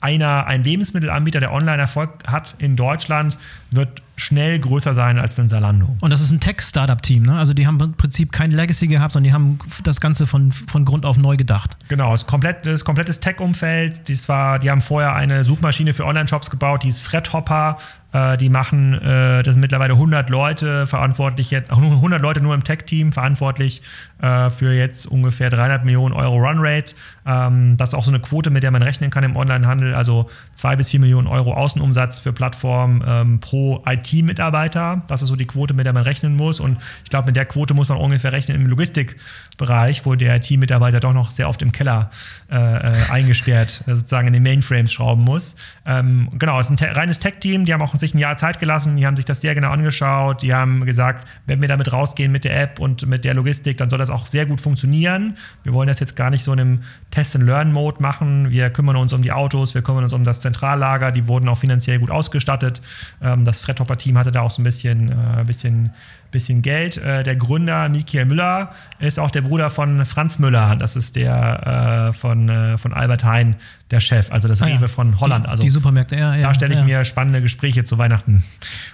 einer, 0.00 0.46
ein 0.46 0.64
Lebensmittelanbieter, 0.64 1.40
der 1.40 1.52
online 1.52 1.78
Erfolg 1.78 2.10
hat 2.26 2.54
in 2.58 2.76
Deutschland, 2.76 3.36
wird 3.70 4.02
schnell 4.20 4.58
größer 4.58 4.94
sein 4.94 5.18
als 5.18 5.38
ein 5.38 5.48
Salando. 5.48 5.96
Und 6.00 6.10
das 6.10 6.20
ist 6.20 6.30
ein 6.30 6.40
Tech-Startup-Team, 6.40 7.22
ne? 7.24 7.38
Also 7.38 7.54
die 7.54 7.66
haben 7.66 7.80
im 7.80 7.94
Prinzip 7.94 8.32
kein 8.32 8.50
Legacy 8.50 8.86
gehabt, 8.86 9.12
sondern 9.12 9.28
die 9.28 9.34
haben 9.34 9.58
das 9.82 10.00
Ganze 10.00 10.26
von, 10.26 10.52
von 10.52 10.84
Grund 10.84 11.06
auf 11.06 11.16
neu 11.16 11.36
gedacht. 11.36 11.76
Genau, 11.88 12.12
das, 12.12 12.26
komplett, 12.26 12.66
das 12.66 12.84
komplettes 12.84 13.20
Tech-Umfeld. 13.20 14.08
Die, 14.08 14.14
die 14.14 14.70
haben 14.70 14.80
vorher 14.80 15.14
eine 15.14 15.44
Suchmaschine 15.44 15.94
für 15.94 16.04
Online-Shops 16.04 16.50
gebaut, 16.50 16.82
die 16.82 16.88
ist 16.88 17.00
Fredhopper. 17.00 17.78
Äh, 18.12 18.36
die 18.38 18.48
machen, 18.48 18.94
äh, 18.94 19.42
das 19.42 19.54
sind 19.54 19.60
mittlerweile 19.60 19.92
100 19.92 20.30
Leute 20.30 20.86
verantwortlich 20.86 21.50
jetzt, 21.50 21.70
auch 21.70 21.78
100 21.78 22.20
Leute 22.20 22.40
nur 22.40 22.54
im 22.54 22.64
Tech-Team 22.64 23.12
verantwortlich 23.12 23.82
äh, 24.20 24.50
für 24.50 24.72
jetzt 24.72 25.06
ungefähr 25.06 25.48
300 25.48 25.84
Millionen 25.84 26.14
Euro 26.14 26.36
Runrate. 26.38 26.94
Ähm, 27.24 27.76
das 27.76 27.90
ist 27.90 27.94
auch 27.94 28.04
so 28.04 28.10
eine 28.10 28.20
Quote, 28.20 28.50
mit 28.50 28.64
der 28.64 28.72
man 28.72 28.82
rechnen 28.82 29.10
kann 29.10 29.22
im 29.22 29.36
Onlinehandel. 29.36 29.94
Also 29.94 30.28
zwei 30.54 30.74
bis 30.74 30.90
vier 30.90 31.00
Millionen 31.00 31.28
Euro 31.28 31.54
Außenumsatz 31.54 32.18
für 32.18 32.32
Plattformen 32.32 33.04
ähm, 33.06 33.40
pro 33.40 33.82
IT-Mitarbeiter. 34.12 35.02
Das 35.06 35.22
ist 35.22 35.28
so 35.28 35.36
die 35.36 35.46
Quote, 35.46 35.74
mit 35.74 35.86
der 35.86 35.92
man 35.92 36.02
rechnen 36.02 36.36
muss. 36.36 36.60
Und 36.60 36.78
ich 37.04 37.10
glaube, 37.10 37.26
mit 37.26 37.36
der 37.36 37.46
Quote 37.46 37.74
muss 37.74 37.88
man 37.88 37.98
ungefähr 37.98 38.32
rechnen 38.32 38.60
im 38.60 38.66
Logistikbereich, 38.66 40.04
wo 40.06 40.14
der 40.14 40.36
IT-Mitarbeiter 40.36 41.00
doch 41.00 41.12
noch 41.12 41.30
sehr 41.30 41.48
oft 41.48 41.62
im 41.62 41.72
Keller 41.72 42.10
äh, 42.50 42.56
äh 42.56 43.10
eingesperrt 43.10 43.82
äh, 43.86 43.94
sozusagen 43.94 44.28
in 44.28 44.32
den 44.32 44.42
Mainframes 44.42 44.92
schrauben 44.92 45.24
muss. 45.24 45.56
Ähm, 45.86 46.28
genau, 46.38 46.58
es 46.58 46.70
ist 46.70 46.82
ein 46.82 46.90
reines 46.90 47.18
Tech-Team. 47.18 47.64
Die 47.64 47.72
haben 47.72 47.82
auch 47.82 47.94
sich 47.94 48.14
ein 48.14 48.18
Jahr 48.18 48.36
Zeit 48.36 48.58
gelassen. 48.58 48.96
Die 48.96 49.06
haben 49.06 49.16
sich 49.16 49.24
das 49.24 49.40
sehr 49.40 49.54
genau 49.54 49.70
angeschaut. 49.70 50.42
Die 50.42 50.54
haben 50.54 50.84
gesagt, 50.84 51.26
wenn 51.46 51.60
wir 51.60 51.68
damit 51.68 51.92
rausgehen 51.92 52.32
mit 52.32 52.44
der 52.44 52.60
App 52.60 52.78
und 52.78 53.06
mit 53.06 53.24
der 53.24 53.34
Logistik, 53.34 53.76
dann 53.76 53.90
soll 53.90 53.98
das 53.98 54.10
auch 54.10 54.26
sehr 54.26 54.46
gut 54.46 54.60
funktionieren. 54.60 55.36
Wir 55.62 55.72
wollen 55.72 55.88
das 55.88 56.00
jetzt 56.00 56.16
gar 56.16 56.30
nicht 56.30 56.42
so 56.42 56.52
in 56.52 56.60
einem 56.60 56.82
Test-and-Learn-Mode 57.10 58.02
machen. 58.02 58.50
Wir 58.50 58.70
kümmern 58.70 58.96
uns 58.96 59.12
um 59.12 59.22
die 59.22 59.32
Autos, 59.32 59.74
wir 59.74 59.82
kümmern 59.82 60.04
uns 60.04 60.12
um 60.12 60.24
das 60.24 60.40
Zentrallager. 60.40 61.12
Die 61.12 61.26
wurden 61.26 61.48
auch 61.48 61.58
finanziell 61.58 61.98
gut 61.98 62.10
ausgestattet. 62.10 62.80
Ähm, 63.22 63.44
das 63.44 63.60
Fredhopper-Team 64.00 64.18
hatte 64.18 64.32
da 64.32 64.40
auch 64.40 64.50
so 64.50 64.60
ein 64.60 64.64
bisschen, 64.64 65.10
äh, 65.10 65.44
bisschen 65.44 65.92
bisschen 66.30 66.62
Geld. 66.62 66.96
Äh, 66.96 67.24
der 67.24 67.34
Gründer 67.34 67.88
Michael 67.88 68.24
Müller 68.24 68.70
ist 69.00 69.18
auch 69.18 69.32
der 69.32 69.40
Bruder 69.40 69.68
von 69.68 70.04
Franz 70.04 70.38
Müller. 70.38 70.76
Das 70.76 70.94
ist 70.94 71.16
der 71.16 72.10
äh, 72.10 72.12
von, 72.12 72.48
äh, 72.48 72.78
von 72.78 72.92
Albert 72.92 73.24
Hein, 73.24 73.56
der 73.90 73.98
Chef, 73.98 74.30
also 74.30 74.46
das 74.46 74.62
ah, 74.62 74.66
Rewe 74.66 74.82
ja. 74.82 74.86
von 74.86 75.18
Holland. 75.18 75.46
Die, 75.46 75.50
also 75.50 75.62
die 75.64 75.70
Supermärkte, 75.70 76.14
ja, 76.14 76.36
ja. 76.36 76.42
Da 76.42 76.54
stelle 76.54 76.74
ich 76.74 76.78
ja. 76.78 76.86
mir 76.86 77.04
spannende 77.04 77.42
Gespräche 77.42 77.82
zu 77.82 77.98
Weihnachten 77.98 78.44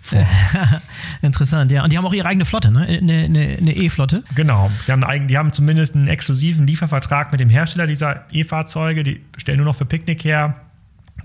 vor. 0.00 0.26
Interessant, 1.20 1.70
ja. 1.70 1.84
Und 1.84 1.92
die 1.92 1.98
haben 1.98 2.06
auch 2.06 2.14
ihre 2.14 2.26
eigene 2.26 2.46
Flotte, 2.46 2.70
ne? 2.70 2.86
Eine, 2.86 3.76
E-Flotte. 3.76 4.24
Genau. 4.34 4.70
Die 4.86 4.92
haben, 4.92 5.28
die 5.28 5.36
haben 5.36 5.52
zumindest 5.52 5.94
einen 5.94 6.08
exklusiven 6.08 6.66
Liefervertrag 6.66 7.32
mit 7.32 7.40
dem 7.40 7.50
Hersteller 7.50 7.86
dieser 7.86 8.24
E-Fahrzeuge. 8.32 9.02
Die 9.02 9.20
stellen 9.36 9.58
nur 9.58 9.66
noch 9.66 9.76
für 9.76 9.84
Picknick 9.84 10.24
her. 10.24 10.54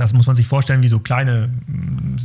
Das 0.02 0.14
muss 0.14 0.28
man 0.28 0.36
sich 0.36 0.48
vorstellen 0.48 0.84
wie 0.84 0.88
so 0.88 1.00
kleine 1.00 1.50
mm, 1.68 2.18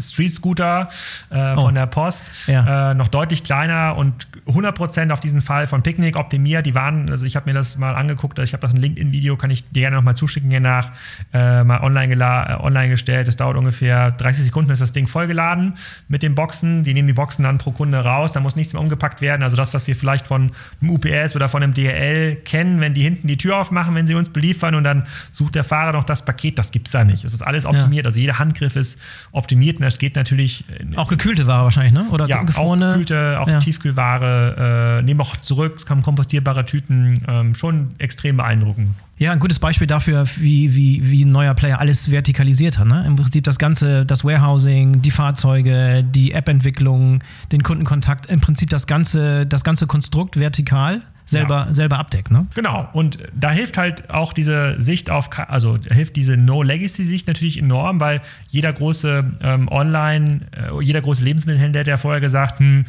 Street-Scooter 0.00 0.88
äh, 1.30 1.54
oh. 1.56 1.62
von 1.62 1.74
der 1.74 1.86
Post. 1.86 2.24
Ja. 2.46 2.90
Äh, 2.90 2.94
noch 2.94 3.08
deutlich 3.08 3.44
kleiner 3.44 3.96
und 3.96 4.26
100% 4.46 5.12
auf 5.12 5.20
diesen 5.20 5.40
Fall 5.40 5.66
von 5.66 5.82
Picknick 5.82 6.16
optimiert. 6.16 6.66
Die 6.66 6.74
waren, 6.74 7.08
also 7.10 7.26
ich 7.26 7.36
habe 7.36 7.50
mir 7.50 7.54
das 7.54 7.78
mal 7.78 7.94
angeguckt, 7.94 8.38
ich 8.38 8.52
habe 8.52 8.60
das 8.60 8.74
ein 8.74 8.80
LinkedIn-Video, 8.80 9.36
kann 9.36 9.50
ich 9.50 9.68
dir 9.70 9.82
gerne 9.82 9.96
nochmal 9.96 10.16
zuschicken 10.16 10.50
hier 10.50 10.60
nach, 10.60 10.92
äh, 11.32 11.64
mal 11.64 11.80
online, 11.80 12.14
äh, 12.14 12.62
online 12.62 12.90
gestellt. 12.90 13.28
Das 13.28 13.36
dauert 13.36 13.56
ungefähr 13.56 14.10
30 14.10 14.44
Sekunden, 14.44 14.70
ist 14.70 14.82
das 14.82 14.92
Ding 14.92 15.06
vollgeladen 15.06 15.74
mit 16.08 16.22
den 16.22 16.34
Boxen. 16.34 16.82
Die 16.82 16.94
nehmen 16.94 17.06
die 17.08 17.14
Boxen 17.14 17.44
dann 17.44 17.58
pro 17.58 17.70
Kunde 17.70 17.98
raus, 17.98 18.32
da 18.32 18.40
muss 18.40 18.56
nichts 18.56 18.72
mehr 18.72 18.82
umgepackt 18.82 19.20
werden. 19.20 19.42
Also 19.42 19.56
das, 19.56 19.72
was 19.74 19.86
wir 19.86 19.96
vielleicht 19.96 20.26
von 20.26 20.50
einem 20.80 20.90
UPS 20.90 21.36
oder 21.36 21.48
von 21.48 21.62
einem 21.62 21.74
DHL 21.74 22.36
kennen, 22.44 22.80
wenn 22.80 22.94
die 22.94 23.02
hinten 23.02 23.28
die 23.28 23.36
Tür 23.36 23.58
aufmachen, 23.58 23.94
wenn 23.94 24.06
sie 24.06 24.14
uns 24.14 24.28
beliefern 24.28 24.74
und 24.74 24.84
dann 24.84 25.04
sucht 25.30 25.54
der 25.54 25.64
Fahrer 25.64 25.92
noch 25.92 26.04
das 26.04 26.24
Paket, 26.24 26.58
das 26.58 26.70
gibt 26.70 26.88
es 26.88 26.92
da 26.92 27.04
nicht. 27.04 27.11
Es 27.12 27.32
ist 27.32 27.42
alles 27.42 27.66
optimiert, 27.66 28.04
ja. 28.04 28.08
also 28.08 28.20
jeder 28.20 28.38
Handgriff 28.38 28.76
ist 28.76 28.98
optimiert 29.32 29.78
und 29.78 29.84
es 29.84 29.98
geht 29.98 30.16
natürlich. 30.16 30.64
Auch 30.96 31.08
gekühlte 31.08 31.46
Ware 31.46 31.64
wahrscheinlich, 31.64 31.92
ne? 31.92 32.06
Oder 32.10 32.26
ja, 32.26 32.42
gefrorene? 32.42 32.86
Auch 32.86 32.90
gekühlte, 32.92 33.40
auch 33.40 33.48
ja. 33.48 33.60
Tiefkühlware, 33.60 34.98
äh, 35.00 35.02
nehmen 35.02 35.20
auch 35.20 35.36
zurück, 35.36 35.84
kann 35.86 36.02
kompostierbare 36.02 36.64
Tüten, 36.64 37.22
ähm, 37.28 37.54
schon 37.54 37.88
extrem 37.98 38.36
beeindruckend. 38.36 38.94
Ja, 39.18 39.30
ein 39.30 39.38
gutes 39.38 39.60
Beispiel 39.60 39.86
dafür, 39.86 40.24
wie, 40.36 40.74
wie, 40.74 41.08
wie 41.08 41.24
ein 41.24 41.30
neuer 41.30 41.54
Player 41.54 41.78
alles 41.78 42.10
vertikalisiert 42.10 42.78
hat. 42.78 42.88
Ne? 42.88 43.04
Im 43.06 43.14
Prinzip 43.14 43.44
das 43.44 43.56
ganze, 43.56 44.04
das 44.04 44.24
Warehousing, 44.24 45.00
die 45.00 45.12
Fahrzeuge, 45.12 46.02
die 46.02 46.32
App-Entwicklung, 46.32 47.22
den 47.52 47.62
Kundenkontakt, 47.62 48.26
im 48.26 48.40
Prinzip 48.40 48.70
das 48.70 48.88
ganze, 48.88 49.46
das 49.46 49.62
ganze 49.62 49.86
Konstrukt 49.86 50.40
vertikal 50.40 51.02
selber, 51.24 51.66
ja. 51.68 51.74
selber 51.74 51.98
abdeckt. 51.98 52.30
Ne? 52.30 52.46
Genau. 52.54 52.88
Und 52.92 53.18
da 53.34 53.50
hilft 53.50 53.78
halt 53.78 54.10
auch 54.10 54.32
diese 54.32 54.80
Sicht 54.80 55.10
auf, 55.10 55.30
also 55.48 55.78
hilft 55.90 56.16
diese 56.16 56.36
No-Legacy-Sicht 56.36 57.26
natürlich 57.26 57.58
enorm, 57.58 58.00
weil 58.00 58.20
jeder 58.48 58.72
große 58.72 59.24
ähm, 59.40 59.68
Online, 59.68 60.40
äh, 60.52 60.82
jeder 60.82 61.00
große 61.00 61.24
Lebensmittelhändler 61.24 61.80
hat 61.80 61.86
ja 61.86 61.96
vorher 61.96 62.20
gesagt, 62.20 62.58
hm, 62.58 62.86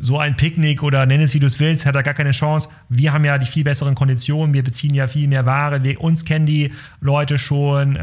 so 0.00 0.18
ein 0.18 0.36
Picknick 0.36 0.82
oder 0.82 1.06
nenn 1.06 1.20
es 1.20 1.34
wie 1.34 1.40
du 1.40 1.46
es 1.46 1.60
willst, 1.60 1.86
hat 1.86 1.94
er 1.94 2.02
gar 2.02 2.14
keine 2.14 2.30
Chance. 2.30 2.68
Wir 2.88 3.12
haben 3.12 3.24
ja 3.24 3.38
die 3.38 3.46
viel 3.46 3.64
besseren 3.64 3.94
Konditionen, 3.94 4.54
wir 4.54 4.62
beziehen 4.62 4.94
ja 4.94 5.06
viel 5.06 5.28
mehr 5.28 5.46
Ware, 5.46 5.82
wir, 5.82 6.00
uns 6.00 6.24
kennen 6.24 6.46
die 6.46 6.72
Leute 7.00 7.38
schon, 7.38 7.96
äh, 7.96 8.00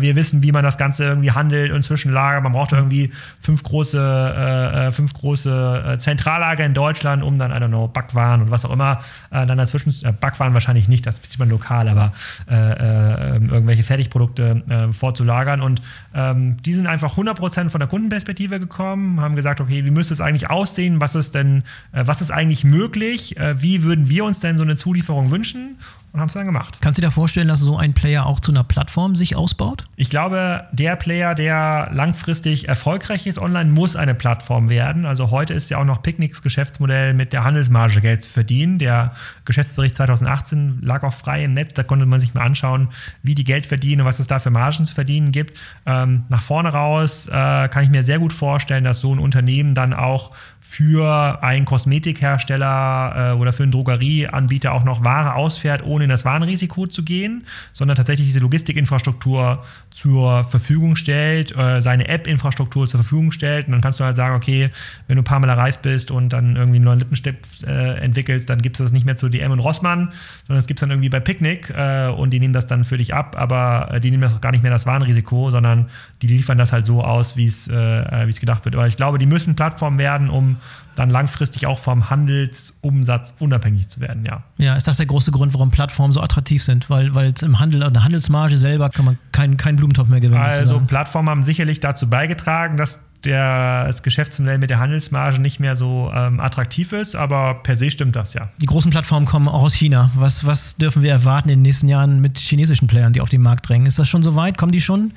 wir 0.00 0.16
wissen, 0.16 0.42
wie 0.42 0.52
man 0.52 0.64
das 0.64 0.78
Ganze 0.78 1.04
irgendwie 1.04 1.30
handelt 1.30 1.72
und 1.72 1.82
zwischenlagert. 1.82 2.42
Man 2.42 2.52
braucht 2.52 2.72
irgendwie 2.72 3.10
fünf 3.40 3.62
große, 3.62 3.98
äh, 3.98 4.88
äh, 4.88 4.92
fünf 4.92 5.14
große 5.14 5.84
äh, 5.86 5.98
Zentrallager 5.98 6.64
in 6.64 6.74
Deutschland, 6.74 7.22
um 7.22 7.38
dann, 7.38 7.50
I 7.50 7.54
don't 7.54 7.68
know, 7.68 7.88
Backwaren 7.88 8.42
und 8.42 8.50
was 8.50 8.64
auch 8.64 8.72
immer, 8.72 9.00
äh, 9.30 9.46
dann 9.46 9.58
dazwischen, 9.58 9.92
äh, 10.04 10.12
Backwaren 10.12 10.54
wahrscheinlich 10.54 10.88
nicht, 10.88 11.06
das 11.06 11.18
bezieht 11.18 11.38
man 11.38 11.48
lokal, 11.48 11.88
aber 11.88 12.12
irgendwelche 12.48 13.82
Fertigprodukte 13.82 14.90
vorzulagern. 14.92 15.60
Und 15.60 15.82
ähm, 16.14 16.56
die 16.62 16.72
sind 16.72 16.86
einfach 16.86 17.16
100% 17.16 17.70
von 17.70 17.78
der 17.78 17.88
Kundenperspektive 17.88 18.60
gekommen, 18.60 19.20
haben 19.20 19.36
gesagt, 19.36 19.60
okay, 19.60 19.84
wie 19.84 19.90
müsste 19.90 20.14
es 20.14 20.20
eigentlich 20.20 20.50
aussehen, 20.50 21.00
was 21.02 21.14
ist 21.14 21.34
denn, 21.34 21.64
äh, 21.92 22.06
was 22.06 22.22
ist 22.22 22.30
eigentlich 22.30 22.64
möglich, 22.64 23.36
äh, 23.36 23.60
wie 23.60 23.82
würden 23.82 24.08
wir 24.08 24.24
uns 24.24 24.40
denn 24.40 24.56
so 24.56 24.62
eine 24.62 24.76
Zulieferung 24.76 25.30
wünschen 25.30 25.76
und 26.12 26.20
haben 26.20 26.28
es 26.28 26.34
dann 26.34 26.44
gemacht. 26.44 26.78
Kannst 26.82 26.98
du 26.98 27.02
dir 27.02 27.10
vorstellen, 27.10 27.48
dass 27.48 27.60
so 27.60 27.78
ein 27.78 27.94
Player 27.94 28.26
auch 28.26 28.38
zu 28.38 28.52
einer 28.52 28.64
Plattform 28.64 29.16
sich 29.16 29.34
ausbaut? 29.34 29.84
Ich 29.96 30.10
glaube, 30.10 30.66
der 30.70 30.94
Player, 30.96 31.34
der 31.34 31.88
langfristig 31.92 32.68
erfolgreich 32.68 33.26
ist 33.26 33.38
online, 33.38 33.70
muss 33.70 33.96
eine 33.96 34.14
Plattform 34.14 34.68
werden. 34.68 35.06
Also 35.06 35.30
heute 35.30 35.54
ist 35.54 35.70
ja 35.70 35.78
auch 35.78 35.84
noch 35.84 36.02
Picknicks 36.02 36.42
Geschäftsmodell 36.42 37.14
mit 37.14 37.32
der 37.32 37.44
Handelsmarge 37.44 38.02
Geld 38.02 38.24
zu 38.24 38.30
verdienen. 38.30 38.78
Der 38.78 39.12
Geschäftsbericht 39.46 39.96
2018 39.96 40.80
lag 40.82 41.02
auch 41.02 41.14
frei 41.14 41.44
im 41.44 41.54
Netz. 41.54 41.72
Da 41.74 41.82
konnte 41.82 42.04
man 42.04 42.20
sich 42.20 42.34
mal 42.34 42.42
anschauen, 42.42 42.88
wie 43.22 43.34
die 43.34 43.44
Geld 43.44 43.64
verdienen 43.64 44.02
und 44.02 44.06
was 44.06 44.20
es 44.20 44.26
da 44.26 44.38
für 44.38 44.50
Margen 44.50 44.84
zu 44.84 44.94
verdienen 44.94 45.32
gibt. 45.32 45.58
Ähm, 45.86 46.24
nach 46.28 46.42
vorne 46.42 46.68
raus 46.68 47.26
äh, 47.26 47.30
kann 47.30 47.84
ich 47.84 47.90
mir 47.90 48.04
sehr 48.04 48.18
gut 48.18 48.34
vorstellen, 48.34 48.84
dass 48.84 49.00
so 49.00 49.14
ein 49.14 49.18
Unternehmen 49.18 49.74
dann 49.74 49.94
auch 49.94 50.32
für 50.72 51.42
einen 51.42 51.66
Kosmetikhersteller 51.66 53.32
äh, 53.34 53.38
oder 53.38 53.52
für 53.52 53.62
einen 53.62 53.72
Drogerieanbieter 53.72 54.72
auch 54.72 54.84
noch 54.84 55.04
Ware 55.04 55.34
ausfährt, 55.34 55.84
ohne 55.84 56.04
in 56.04 56.10
das 56.10 56.24
Warenrisiko 56.24 56.86
zu 56.86 57.02
gehen, 57.02 57.44
sondern 57.74 57.94
tatsächlich 57.94 58.26
diese 58.28 58.40
Logistikinfrastruktur 58.40 59.64
zur 59.90 60.44
Verfügung 60.44 60.96
stellt, 60.96 61.54
äh, 61.54 61.82
seine 61.82 62.08
App-Infrastruktur 62.08 62.86
zur 62.86 63.00
Verfügung 63.00 63.32
stellt. 63.32 63.66
Und 63.66 63.72
dann 63.72 63.82
kannst 63.82 64.00
du 64.00 64.04
halt 64.04 64.16
sagen, 64.16 64.34
okay, 64.34 64.70
wenn 65.08 65.22
du 65.22 65.30
Mal 65.30 65.50
reist 65.50 65.82
bist 65.82 66.10
und 66.10 66.30
dann 66.30 66.56
irgendwie 66.56 66.76
einen 66.76 66.86
neuen 66.86 67.00
Lippenstift 67.00 67.64
äh, 67.64 67.96
entwickelst, 67.96 68.48
dann 68.48 68.62
gibt 68.62 68.76
es 68.76 68.82
das 68.82 68.92
nicht 68.92 69.04
mehr 69.04 69.16
zu 69.16 69.28
DM 69.28 69.52
und 69.52 69.60
Rossmann, 69.60 70.14
sondern 70.46 70.58
es 70.58 70.66
gibt 70.66 70.78
es 70.78 70.80
dann 70.80 70.90
irgendwie 70.90 71.10
bei 71.10 71.20
Picknick 71.20 71.68
äh, 71.68 72.08
und 72.08 72.30
die 72.30 72.40
nehmen 72.40 72.54
das 72.54 72.66
dann 72.66 72.86
für 72.86 72.96
dich 72.96 73.12
ab, 73.12 73.36
aber 73.38 73.90
äh, 73.92 74.00
die 74.00 74.10
nehmen 74.10 74.22
das 74.22 74.32
auch 74.32 74.40
gar 74.40 74.52
nicht 74.52 74.62
mehr 74.62 74.72
das 74.72 74.86
Warenrisiko, 74.86 75.50
sondern 75.50 75.90
die 76.22 76.36
liefern 76.36 76.56
das 76.56 76.72
halt 76.72 76.86
so 76.86 77.02
aus, 77.02 77.36
wie 77.36 77.46
es 77.46 77.66
äh, 77.68 78.30
gedacht 78.40 78.64
wird. 78.64 78.76
Aber 78.76 78.86
ich 78.86 78.96
glaube, 78.96 79.18
die 79.18 79.26
müssen 79.26 79.56
Plattform 79.56 79.98
werden, 79.98 80.30
um 80.30 80.56
dann 80.94 81.10
langfristig 81.10 81.66
auch 81.66 81.78
vom 81.78 82.10
Handelsumsatz 82.10 83.34
unabhängig 83.38 83.88
zu 83.88 84.00
werden, 84.00 84.24
ja. 84.24 84.42
Ja, 84.58 84.76
ist 84.76 84.86
das 84.86 84.98
der 84.98 85.06
große 85.06 85.32
Grund, 85.32 85.52
warum 85.54 85.70
Plattformen 85.70 86.12
so 86.12 86.20
attraktiv 86.20 86.62
sind? 86.62 86.90
Weil, 86.90 87.14
weil 87.14 87.34
im 87.42 87.58
Handel, 87.58 87.82
an 87.82 87.92
der 87.92 88.04
Handelsmarge 88.04 88.56
selber 88.56 88.90
kann 88.90 89.04
man 89.04 89.18
keinen 89.32 89.56
kein 89.56 89.76
Blumentopf 89.76 90.08
mehr 90.08 90.20
gewinnen. 90.20 90.42
Also. 90.42 90.80
Plattformen 90.80 91.28
haben 91.28 91.42
sicherlich 91.42 91.80
dazu 91.80 92.08
beigetragen, 92.08 92.76
dass 92.76 93.00
der, 93.24 93.86
das 93.86 94.02
Geschäftsmodell 94.02 94.58
mit 94.58 94.70
der 94.70 94.78
Handelsmarge 94.78 95.40
nicht 95.40 95.60
mehr 95.60 95.76
so 95.76 96.10
ähm, 96.14 96.40
attraktiv 96.40 96.92
ist, 96.92 97.14
aber 97.14 97.54
per 97.62 97.76
se 97.76 97.90
stimmt 97.90 98.16
das 98.16 98.34
ja. 98.34 98.48
Die 98.58 98.66
großen 98.66 98.90
Plattformen 98.90 99.26
kommen 99.26 99.48
auch 99.48 99.62
aus 99.62 99.74
China. 99.74 100.10
Was, 100.14 100.46
was 100.46 100.76
dürfen 100.76 101.02
wir 101.02 101.10
erwarten 101.10 101.48
in 101.48 101.58
den 101.58 101.62
nächsten 101.62 101.88
Jahren 101.88 102.20
mit 102.20 102.38
chinesischen 102.38 102.88
Playern, 102.88 103.12
die 103.12 103.20
auf 103.20 103.28
den 103.28 103.42
Markt 103.42 103.68
drängen? 103.68 103.86
Ist 103.86 103.98
das 103.98 104.08
schon 104.08 104.22
so 104.22 104.36
weit? 104.36 104.58
Kommen 104.58 104.72
die 104.72 104.80
schon? 104.80 105.12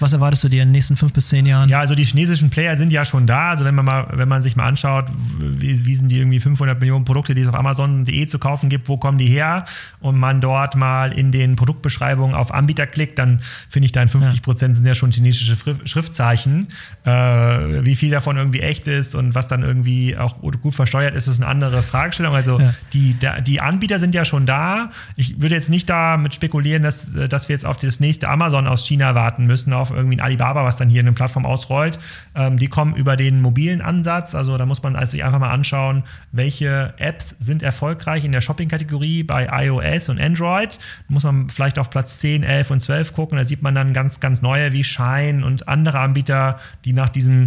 Was 0.00 0.14
erwartest 0.14 0.42
du 0.44 0.48
dir 0.48 0.62
in 0.62 0.68
den 0.68 0.72
nächsten 0.72 0.96
fünf 0.96 1.12
bis 1.12 1.28
zehn 1.28 1.44
Jahren? 1.44 1.68
Ja, 1.68 1.78
also 1.78 1.94
die 1.94 2.04
chinesischen 2.04 2.48
Player 2.48 2.74
sind 2.76 2.90
ja 2.90 3.04
schon 3.04 3.26
da. 3.26 3.50
Also 3.50 3.66
wenn 3.66 3.74
man 3.74 3.84
mal, 3.84 4.08
wenn 4.12 4.28
man 4.28 4.40
sich 4.40 4.56
mal 4.56 4.66
anschaut, 4.66 5.06
wie, 5.38 5.84
wie 5.84 5.94
sind 5.94 6.08
die 6.08 6.18
irgendwie 6.18 6.40
500 6.40 6.80
Millionen 6.80 7.04
Produkte, 7.04 7.34
die 7.34 7.42
es 7.42 7.48
auf 7.48 7.54
Amazon.de 7.54 8.26
zu 8.26 8.38
kaufen 8.38 8.70
gibt, 8.70 8.88
wo 8.88 8.96
kommen 8.96 9.18
die 9.18 9.26
her? 9.26 9.66
Und 10.00 10.18
man 10.18 10.40
dort 10.40 10.74
mal 10.74 11.12
in 11.12 11.32
den 11.32 11.54
Produktbeschreibungen 11.56 12.34
auf 12.34 12.52
Anbieter 12.52 12.86
klickt, 12.86 13.18
dann 13.18 13.40
finde 13.68 13.86
ich 13.86 13.92
da 13.92 14.00
in 14.00 14.08
50 14.08 14.40
Prozent 14.40 14.76
sind 14.76 14.86
ja 14.86 14.94
schon 14.94 15.12
chinesische 15.12 15.56
Schriftzeichen. 15.84 16.68
Äh, 17.04 17.10
wie 17.84 17.96
viel 17.96 18.10
davon 18.10 18.36
irgendwie 18.36 18.60
echt 18.60 18.86
ist 18.86 19.14
und 19.14 19.34
was 19.34 19.48
dann 19.48 19.62
irgendwie 19.62 20.16
auch 20.16 20.40
gut 20.40 20.74
versteuert 20.74 21.14
ist, 21.14 21.26
ist 21.26 21.40
eine 21.40 21.48
andere 21.48 21.82
Fragestellung. 21.82 22.34
Also 22.34 22.60
ja. 22.60 22.74
die, 22.92 23.16
die 23.46 23.60
Anbieter 23.60 23.98
sind 23.98 24.14
ja 24.14 24.24
schon 24.24 24.46
da. 24.46 24.90
Ich 25.16 25.40
würde 25.40 25.54
jetzt 25.54 25.70
nicht 25.70 25.88
damit 25.88 26.34
spekulieren, 26.34 26.82
dass, 26.82 27.12
dass 27.12 27.48
wir 27.48 27.54
jetzt 27.54 27.66
auf 27.66 27.76
das 27.76 28.00
nächste 28.00 28.28
Amazon 28.28 28.66
aus 28.66 28.86
China 28.86 29.14
warten 29.14 29.46
müssen, 29.46 29.72
auf 29.72 29.90
irgendwie 29.90 30.16
ein 30.16 30.20
Alibaba, 30.20 30.64
was 30.64 30.76
dann 30.76 30.88
hier 30.88 31.00
eine 31.00 31.12
Plattform 31.12 31.46
ausrollt. 31.46 31.98
Ähm, 32.34 32.58
die 32.58 32.68
kommen 32.68 32.94
über 32.94 33.16
den 33.16 33.40
mobilen 33.40 33.80
Ansatz. 33.80 34.34
Also 34.34 34.56
da 34.56 34.66
muss 34.66 34.82
man 34.82 34.96
also 34.96 35.12
sich 35.12 35.24
einfach 35.24 35.38
mal 35.38 35.50
anschauen, 35.50 36.04
welche 36.32 36.94
Apps 36.98 37.36
sind 37.40 37.62
erfolgreich 37.62 38.24
in 38.24 38.32
der 38.32 38.40
Shopping-Kategorie 38.40 39.22
bei 39.22 39.48
iOS 39.50 40.08
und 40.08 40.20
Android. 40.20 40.78
Da 41.08 41.14
muss 41.14 41.24
man 41.24 41.48
vielleicht 41.48 41.78
auf 41.78 41.90
Platz 41.90 42.18
10, 42.20 42.42
11 42.42 42.70
und 42.70 42.80
12 42.80 43.14
gucken. 43.14 43.38
Da 43.38 43.44
sieht 43.44 43.62
man 43.62 43.74
dann 43.74 43.92
ganz, 43.92 44.20
ganz 44.20 44.42
neue 44.42 44.72
wie 44.72 44.84
Shine 44.84 45.44
und 45.44 45.68
andere 45.68 45.98
Anbieter, 46.00 46.58
die 46.84 46.92
nach 46.92 47.08
diesem 47.08 47.39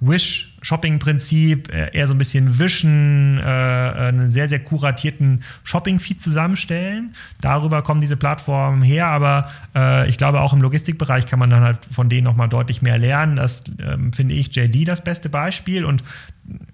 Wish-Shopping-Prinzip 0.00 1.72
äh, 1.72 1.90
eher 1.92 2.06
so 2.06 2.14
ein 2.14 2.18
bisschen 2.18 2.58
wischen, 2.58 3.38
äh, 3.38 3.42
einen 3.42 4.28
sehr, 4.28 4.48
sehr 4.48 4.60
kuratierten 4.60 5.42
Shopping-Feed 5.64 6.20
zusammenstellen. 6.20 7.14
Darüber 7.40 7.82
kommen 7.82 8.00
diese 8.00 8.16
Plattformen 8.16 8.82
her, 8.82 9.08
aber 9.08 9.50
äh, 9.74 10.08
ich 10.08 10.16
glaube 10.16 10.40
auch 10.40 10.52
im 10.52 10.62
Logistikbereich 10.62 11.26
kann 11.26 11.38
man 11.38 11.50
dann 11.50 11.62
halt 11.62 11.78
von 11.90 12.08
denen 12.08 12.24
nochmal 12.24 12.48
deutlich 12.48 12.80
mehr 12.80 12.98
lernen. 12.98 13.36
Das 13.36 13.64
ähm, 13.80 14.12
finde 14.12 14.34
ich 14.34 14.54
JD 14.54 14.86
das 14.86 15.02
beste 15.02 15.28
Beispiel 15.28 15.84
und 15.84 16.04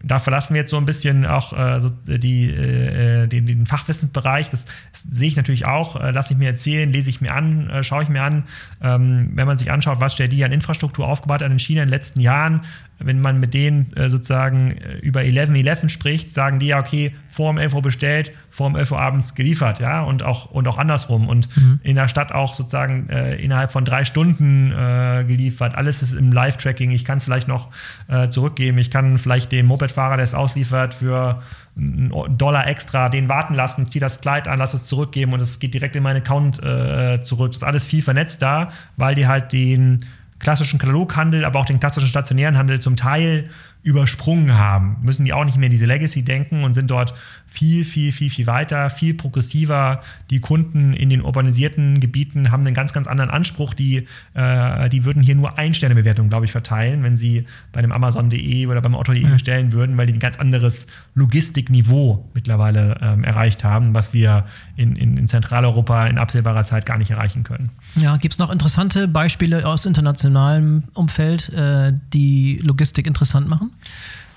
da 0.02 0.18
verlassen 0.18 0.54
wir 0.54 0.60
jetzt 0.60 0.70
so 0.70 0.76
ein 0.76 0.84
bisschen 0.84 1.26
auch 1.26 1.52
äh, 1.52 1.80
so 1.80 1.88
die, 1.88 2.50
äh, 2.50 3.26
den, 3.26 3.46
den, 3.46 3.66
Fachwissensbereich. 3.66 4.50
Das, 4.50 4.66
das, 4.92 5.02
sehe 5.10 5.28
ich 5.28 5.36
natürlich 5.36 5.66
auch, 5.66 5.96
äh, 5.96 6.10
lasse 6.10 6.34
ich 6.34 6.38
mir 6.38 6.48
erzählen, 6.48 6.92
lese 6.92 7.10
ich 7.10 7.20
mir 7.20 7.32
an, 7.32 7.70
äh, 7.70 7.82
schaue 7.82 8.02
ich 8.02 8.08
mir 8.08 8.22
an. 8.22 8.44
Ähm, 8.82 9.30
wenn 9.34 9.46
man 9.46 9.58
sich 9.58 9.70
anschaut, 9.70 10.00
was 10.00 10.16
JD 10.18 10.44
an 10.44 10.52
Infrastruktur 10.52 11.08
aufgebaut 11.08 11.42
hat 11.42 11.50
in 11.50 11.58
China 11.58 11.82
in 11.82 11.88
den 11.88 11.92
letzten 11.92 12.20
Jahren, 12.20 12.62
wenn 12.98 13.20
man 13.20 13.40
mit 13.40 13.54
denen 13.54 13.92
äh, 13.96 14.08
sozusagen 14.08 14.70
äh, 14.72 14.98
über 14.98 15.20
11.11 15.20 15.88
spricht, 15.88 16.30
sagen 16.30 16.58
die 16.58 16.66
ja, 16.66 16.78
okay, 16.78 17.14
vor 17.28 17.50
um 17.50 17.58
11 17.58 17.74
Uhr 17.74 17.82
bestellt, 17.82 18.32
vor 18.50 18.68
um 18.68 18.76
11 18.76 18.92
Uhr 18.92 19.00
abends 19.00 19.34
geliefert, 19.34 19.80
ja, 19.80 20.02
und 20.02 20.22
auch, 20.22 20.50
und 20.52 20.68
auch 20.68 20.78
andersrum. 20.78 21.28
Und 21.28 21.54
mhm. 21.56 21.80
in 21.82 21.96
der 21.96 22.08
Stadt 22.08 22.30
auch 22.30 22.54
sozusagen 22.54 23.08
äh, 23.08 23.34
innerhalb 23.36 23.72
von 23.72 23.84
drei 23.84 24.04
Stunden 24.04 24.70
äh, 24.70 25.24
geliefert. 25.26 25.74
Alles 25.74 26.02
ist 26.02 26.12
im 26.12 26.30
Live-Tracking. 26.30 26.92
Ich 26.92 27.04
kann 27.04 27.18
es 27.18 27.24
vielleicht 27.24 27.48
noch 27.48 27.70
äh, 28.06 28.28
zurückgeben. 28.28 28.78
Ich 28.78 28.90
kann 28.90 29.18
vielleicht 29.18 29.50
dem 29.50 29.63
Mopedfahrer, 29.66 30.16
der 30.16 30.24
es 30.24 30.34
ausliefert, 30.34 30.94
für 30.94 31.42
einen 31.76 32.12
Dollar 32.38 32.68
extra 32.68 33.08
den 33.08 33.28
warten 33.28 33.54
lassen, 33.54 33.90
ziehe 33.90 34.00
das 34.00 34.20
Kleid 34.20 34.48
an, 34.48 34.58
lasse 34.58 34.76
es 34.76 34.84
zurückgeben 34.84 35.32
und 35.32 35.40
es 35.40 35.58
geht 35.58 35.74
direkt 35.74 35.96
in 35.96 36.02
meinen 36.02 36.22
Account 36.22 36.62
äh, 36.62 37.20
zurück. 37.22 37.52
Das 37.52 37.58
ist 37.58 37.64
alles 37.64 37.84
viel 37.84 38.02
vernetzt 38.02 38.42
da, 38.42 38.70
weil 38.96 39.14
die 39.14 39.26
halt 39.26 39.52
den 39.52 40.04
klassischen 40.38 40.78
Kataloghandel, 40.78 41.44
aber 41.44 41.60
auch 41.60 41.64
den 41.64 41.80
klassischen 41.80 42.08
stationären 42.08 42.58
Handel 42.58 42.80
zum 42.80 42.96
Teil 42.96 43.48
übersprungen 43.82 44.56
haben, 44.58 44.98
müssen 45.02 45.24
die 45.24 45.32
auch 45.32 45.44
nicht 45.44 45.58
mehr 45.58 45.68
diese 45.68 45.86
Legacy 45.86 46.22
denken 46.22 46.64
und 46.64 46.74
sind 46.74 46.90
dort 46.90 47.14
viel, 47.54 47.84
viel, 47.84 48.10
viel, 48.10 48.30
viel 48.30 48.48
weiter, 48.48 48.90
viel 48.90 49.14
progressiver. 49.14 50.00
Die 50.30 50.40
Kunden 50.40 50.92
in 50.92 51.08
den 51.08 51.22
urbanisierten 51.22 52.00
Gebieten 52.00 52.50
haben 52.50 52.66
einen 52.66 52.74
ganz, 52.74 52.92
ganz 52.92 53.06
anderen 53.06 53.30
Anspruch. 53.30 53.74
Die, 53.74 54.08
äh, 54.34 54.88
die 54.88 55.04
würden 55.04 55.22
hier 55.22 55.36
nur 55.36 55.56
Ein-Sterne-Bewertungen, 55.56 56.30
glaube 56.30 56.46
ich, 56.46 56.50
verteilen, 56.50 57.04
wenn 57.04 57.16
sie 57.16 57.46
bei 57.70 57.78
einem 57.78 57.92
Amazon.de 57.92 58.66
oder 58.66 58.80
beim 58.80 58.96
Otto.de 58.96 59.24
bestellen 59.24 59.72
würden, 59.72 59.96
weil 59.96 60.06
die 60.06 60.14
ein 60.14 60.18
ganz 60.18 60.40
anderes 60.40 60.88
Logistikniveau 61.14 62.28
mittlerweile 62.34 62.98
ähm, 63.00 63.22
erreicht 63.22 63.62
haben, 63.62 63.94
was 63.94 64.12
wir 64.12 64.46
in, 64.74 64.96
in, 64.96 65.16
in, 65.16 65.28
Zentraleuropa 65.28 66.08
in 66.08 66.18
absehbarer 66.18 66.64
Zeit 66.64 66.86
gar 66.86 66.98
nicht 66.98 67.12
erreichen 67.12 67.44
können. 67.44 67.70
Ja, 67.94 68.16
gibt 68.16 68.34
es 68.34 68.40
noch 68.40 68.50
interessante 68.50 69.06
Beispiele 69.06 69.64
aus 69.64 69.86
internationalem 69.86 70.82
Umfeld, 70.94 71.50
äh, 71.50 71.92
die 72.12 72.58
Logistik 72.64 73.06
interessant 73.06 73.48
machen? 73.48 73.70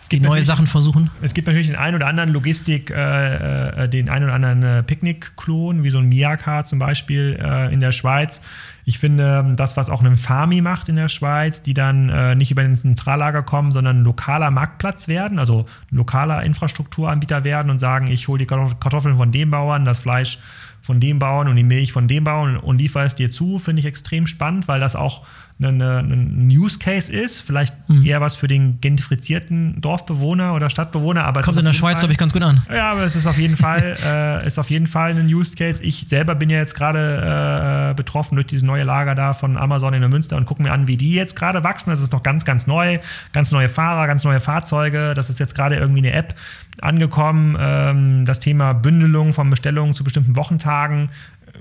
Es 0.07 0.09
gibt 0.09 0.23
neue 0.23 0.41
Sachen 0.41 0.67
versuchen. 0.67 1.09
Es 1.21 1.33
gibt 1.33 1.47
natürlich 1.47 1.67
den 1.67 1.75
einen 1.75 1.97
oder 1.97 2.07
anderen 2.07 2.31
Logistik, 2.31 2.91
äh, 2.91 3.83
äh, 3.83 3.89
den 3.89 4.07
einen 4.07 4.23
oder 4.23 4.35
anderen 4.35 4.63
äh, 4.63 4.81
Picknick-Klon, 4.81 5.83
wie 5.83 5.89
so 5.89 5.97
ein 5.97 6.07
Miyaka 6.07 6.63
zum 6.63 6.79
Beispiel 6.79 7.37
äh, 7.37 7.73
in 7.73 7.81
der 7.81 7.91
Schweiz. 7.91 8.41
Ich 8.85 8.99
finde, 8.99 9.43
ähm, 9.45 9.57
das, 9.57 9.75
was 9.75 9.89
auch 9.89 10.01
ein 10.01 10.15
Farmi 10.15 10.61
macht 10.61 10.87
in 10.87 10.95
der 10.95 11.09
Schweiz, 11.09 11.61
die 11.61 11.73
dann 11.73 12.07
äh, 12.07 12.35
nicht 12.35 12.51
über 12.51 12.63
den 12.63 12.77
Zentrallager 12.77 13.43
kommen, 13.43 13.73
sondern 13.73 13.99
ein 13.99 14.03
lokaler 14.05 14.49
Marktplatz 14.49 15.09
werden, 15.09 15.39
also 15.39 15.65
lokaler 15.91 16.41
Infrastrukturanbieter 16.43 17.43
werden 17.43 17.69
und 17.69 17.79
sagen, 17.79 18.09
ich 18.09 18.29
hole 18.29 18.39
die 18.39 18.45
Kartoffeln 18.45 19.17
von 19.17 19.33
dem 19.33 19.51
Bauern, 19.51 19.83
das 19.83 19.99
Fleisch 19.99 20.39
von 20.81 21.01
dem 21.01 21.19
Bauern 21.19 21.49
und 21.49 21.57
die 21.57 21.65
Milch 21.65 21.91
von 21.91 22.07
dem 22.07 22.23
Bauern 22.23 22.55
und 22.55 22.77
liefere 22.77 23.03
es 23.03 23.13
dir 23.13 23.29
zu, 23.29 23.59
finde 23.59 23.81
ich 23.81 23.85
extrem 23.85 24.25
spannend, 24.25 24.69
weil 24.69 24.79
das 24.79 24.95
auch 24.95 25.25
ein 25.59 26.49
Use 26.51 26.77
Case 26.77 27.11
ist, 27.11 27.41
vielleicht 27.41 27.73
mhm. 27.89 28.05
eher 28.05 28.21
was 28.21 28.35
für 28.35 28.47
den 28.47 28.79
gentrifizierten 28.79 29.81
Dorfbewohner 29.81 30.53
oder 30.53 30.69
Stadtbewohner. 30.69 31.25
Aber 31.25 31.41
Kommt 31.41 31.57
in 31.57 31.65
der 31.65 31.73
Schweiz, 31.73 31.97
glaube 31.97 32.11
ich, 32.11 32.19
ganz 32.19 32.31
gut 32.31 32.43
an. 32.43 32.61
Ja, 32.71 32.91
aber 32.91 33.03
es 33.03 33.15
ist 33.15 33.25
auf 33.25 33.39
jeden 33.39 33.57
Fall, 33.57 33.97
äh, 34.05 34.45
ist 34.45 34.59
auf 34.59 34.69
jeden 34.69 34.85
Fall 34.85 35.11
ein 35.11 35.25
Use 35.25 35.55
Case. 35.55 35.83
Ich 35.83 36.07
selber 36.07 36.35
bin 36.35 36.51
ja 36.51 36.57
jetzt 36.57 36.75
gerade 36.75 37.89
äh, 37.89 37.93
betroffen 37.95 38.35
durch 38.35 38.45
dieses 38.45 38.63
neue 38.63 38.83
Lager 38.83 39.15
da 39.15 39.33
von 39.33 39.57
Amazon 39.57 39.95
in 39.95 40.01
der 40.01 40.09
Münster 40.09 40.37
und 40.37 40.45
gucke 40.45 40.61
mir 40.61 40.71
an, 40.71 40.87
wie 40.87 40.97
die 40.97 41.15
jetzt 41.15 41.35
gerade 41.35 41.63
wachsen. 41.63 41.89
Das 41.89 42.01
ist 42.01 42.13
noch 42.13 42.21
ganz, 42.21 42.45
ganz 42.45 42.67
neu. 42.67 42.99
Ganz 43.33 43.51
neue 43.51 43.69
Fahrer, 43.69 44.05
ganz 44.05 44.23
neue 44.23 44.39
Fahrzeuge. 44.39 45.15
Das 45.15 45.31
ist 45.31 45.39
jetzt 45.39 45.55
gerade 45.55 45.75
irgendwie 45.75 45.99
eine 45.99 46.11
App 46.11 46.35
angekommen. 46.81 47.57
Ähm, 47.59 48.25
das 48.25 48.39
Thema 48.39 48.73
Bündelung 48.73 49.33
von 49.33 49.49
Bestellungen 49.49 49.95
zu 49.95 50.03
bestimmten 50.03 50.35
Wochentagen 50.35 51.09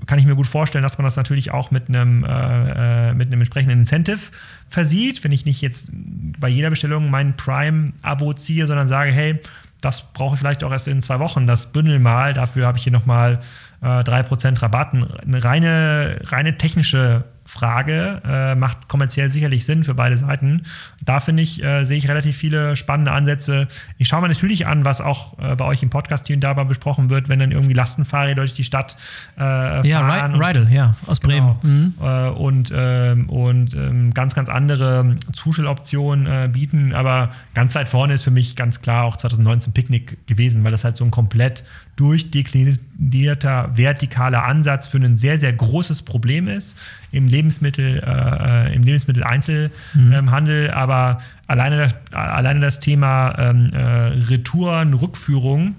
kann 0.05 0.19
ich 0.19 0.25
mir 0.25 0.35
gut 0.35 0.47
vorstellen, 0.47 0.83
dass 0.83 0.97
man 0.97 1.05
das 1.05 1.15
natürlich 1.15 1.51
auch 1.51 1.71
mit 1.71 1.89
einem, 1.89 2.23
äh, 2.23 3.09
äh, 3.09 3.13
mit 3.13 3.27
einem 3.27 3.41
entsprechenden 3.41 3.79
Incentive 3.79 4.31
versieht. 4.67 5.23
Wenn 5.23 5.31
ich 5.31 5.45
nicht 5.45 5.61
jetzt 5.61 5.91
bei 5.93 6.47
jeder 6.47 6.69
Bestellung 6.69 7.09
mein 7.09 7.35
Prime-Abo 7.35 8.33
ziehe, 8.33 8.67
sondern 8.67 8.87
sage, 8.87 9.11
hey, 9.11 9.39
das 9.81 10.11
brauche 10.13 10.35
ich 10.35 10.39
vielleicht 10.39 10.63
auch 10.63 10.71
erst 10.71 10.87
in 10.87 11.01
zwei 11.01 11.19
Wochen, 11.19 11.45
das 11.45 11.71
bündel 11.71 11.99
mal, 11.99 12.33
dafür 12.33 12.65
habe 12.65 12.77
ich 12.77 12.83
hier 12.83 12.93
nochmal 12.93 13.39
äh, 13.81 13.85
3% 13.85 14.61
Rabatt. 14.61 14.93
Eine 14.93 15.43
reine, 15.43 16.19
reine 16.23 16.57
technische 16.57 17.23
Frage, 17.47 18.21
äh, 18.25 18.55
macht 18.55 18.87
kommerziell 18.87 19.31
sicherlich 19.31 19.65
Sinn 19.65 19.83
für 19.83 19.95
beide 19.95 20.17
Seiten. 20.17 20.63
Da 21.03 21.19
finde 21.19 21.43
ich, 21.43 21.63
äh, 21.63 21.85
sehe 21.85 21.97
ich 21.97 22.09
relativ 22.09 22.35
viele 22.35 22.75
spannende 22.75 23.11
Ansätze. 23.11 23.67
Ich 23.97 24.09
schaue 24.09 24.21
mir 24.21 24.27
natürlich 24.27 24.67
an, 24.67 24.85
was 24.85 25.01
auch 25.01 25.39
äh, 25.39 25.55
bei 25.55 25.65
euch 25.65 25.81
im 25.81 25.89
Podcast 25.89 26.27
hier 26.27 26.35
und 26.35 26.41
da 26.41 26.53
mal 26.53 26.65
besprochen 26.65 27.09
wird, 27.09 27.29
wenn 27.29 27.39
dann 27.39 27.51
irgendwie 27.51 27.73
Lastenfahrräder 27.73 28.41
durch 28.41 28.53
die 28.53 28.65
Stadt 28.65 28.97
äh, 29.37 29.39
fahren. 29.39 29.85
Ja, 29.85 30.25
Rydel, 30.25 30.69
ja, 30.71 30.95
aus 31.05 31.19
Bremen. 31.21 31.55
Genau. 31.61 31.73
Mhm. 31.73 31.93
Äh, 32.01 32.29
und 32.29 32.73
ähm, 32.75 33.29
und 33.29 33.73
ähm, 33.73 34.13
ganz, 34.13 34.35
ganz 34.35 34.49
andere 34.49 35.15
Zustelloptionen 35.31 36.27
äh, 36.27 36.49
bieten. 36.51 36.93
Aber 36.93 37.31
ganz 37.53 37.75
weit 37.75 37.87
vorne 37.87 38.13
ist 38.13 38.23
für 38.23 38.31
mich 38.31 38.55
ganz 38.55 38.81
klar 38.81 39.05
auch 39.05 39.17
2019 39.17 39.73
Picknick 39.73 40.27
gewesen, 40.27 40.63
weil 40.63 40.71
das 40.71 40.83
halt 40.83 40.97
so 40.97 41.05
ein 41.05 41.11
komplett 41.11 41.63
durchdeklinierter 41.97 43.71
vertikaler 43.73 44.45
Ansatz 44.45 44.87
für 44.87 44.97
ein 44.97 45.17
sehr, 45.17 45.37
sehr 45.37 45.51
großes 45.51 46.03
Problem 46.03 46.47
ist 46.47 46.79
im 47.11 47.27
Lebensmittel, 47.27 48.01
äh, 48.05 48.73
im 48.73 48.83
Lebensmitteleinzelhandel. 48.83 50.67
Mhm. 50.67 50.73
Aber 50.73 51.19
alleine 51.47 51.77
das, 51.77 51.95
alleine 52.13 52.59
das 52.59 52.79
Thema 52.79 53.35
ähm, 53.37 53.67
äh, 53.73 53.79
Retouren, 54.29 54.93
Rückführung, 54.93 55.75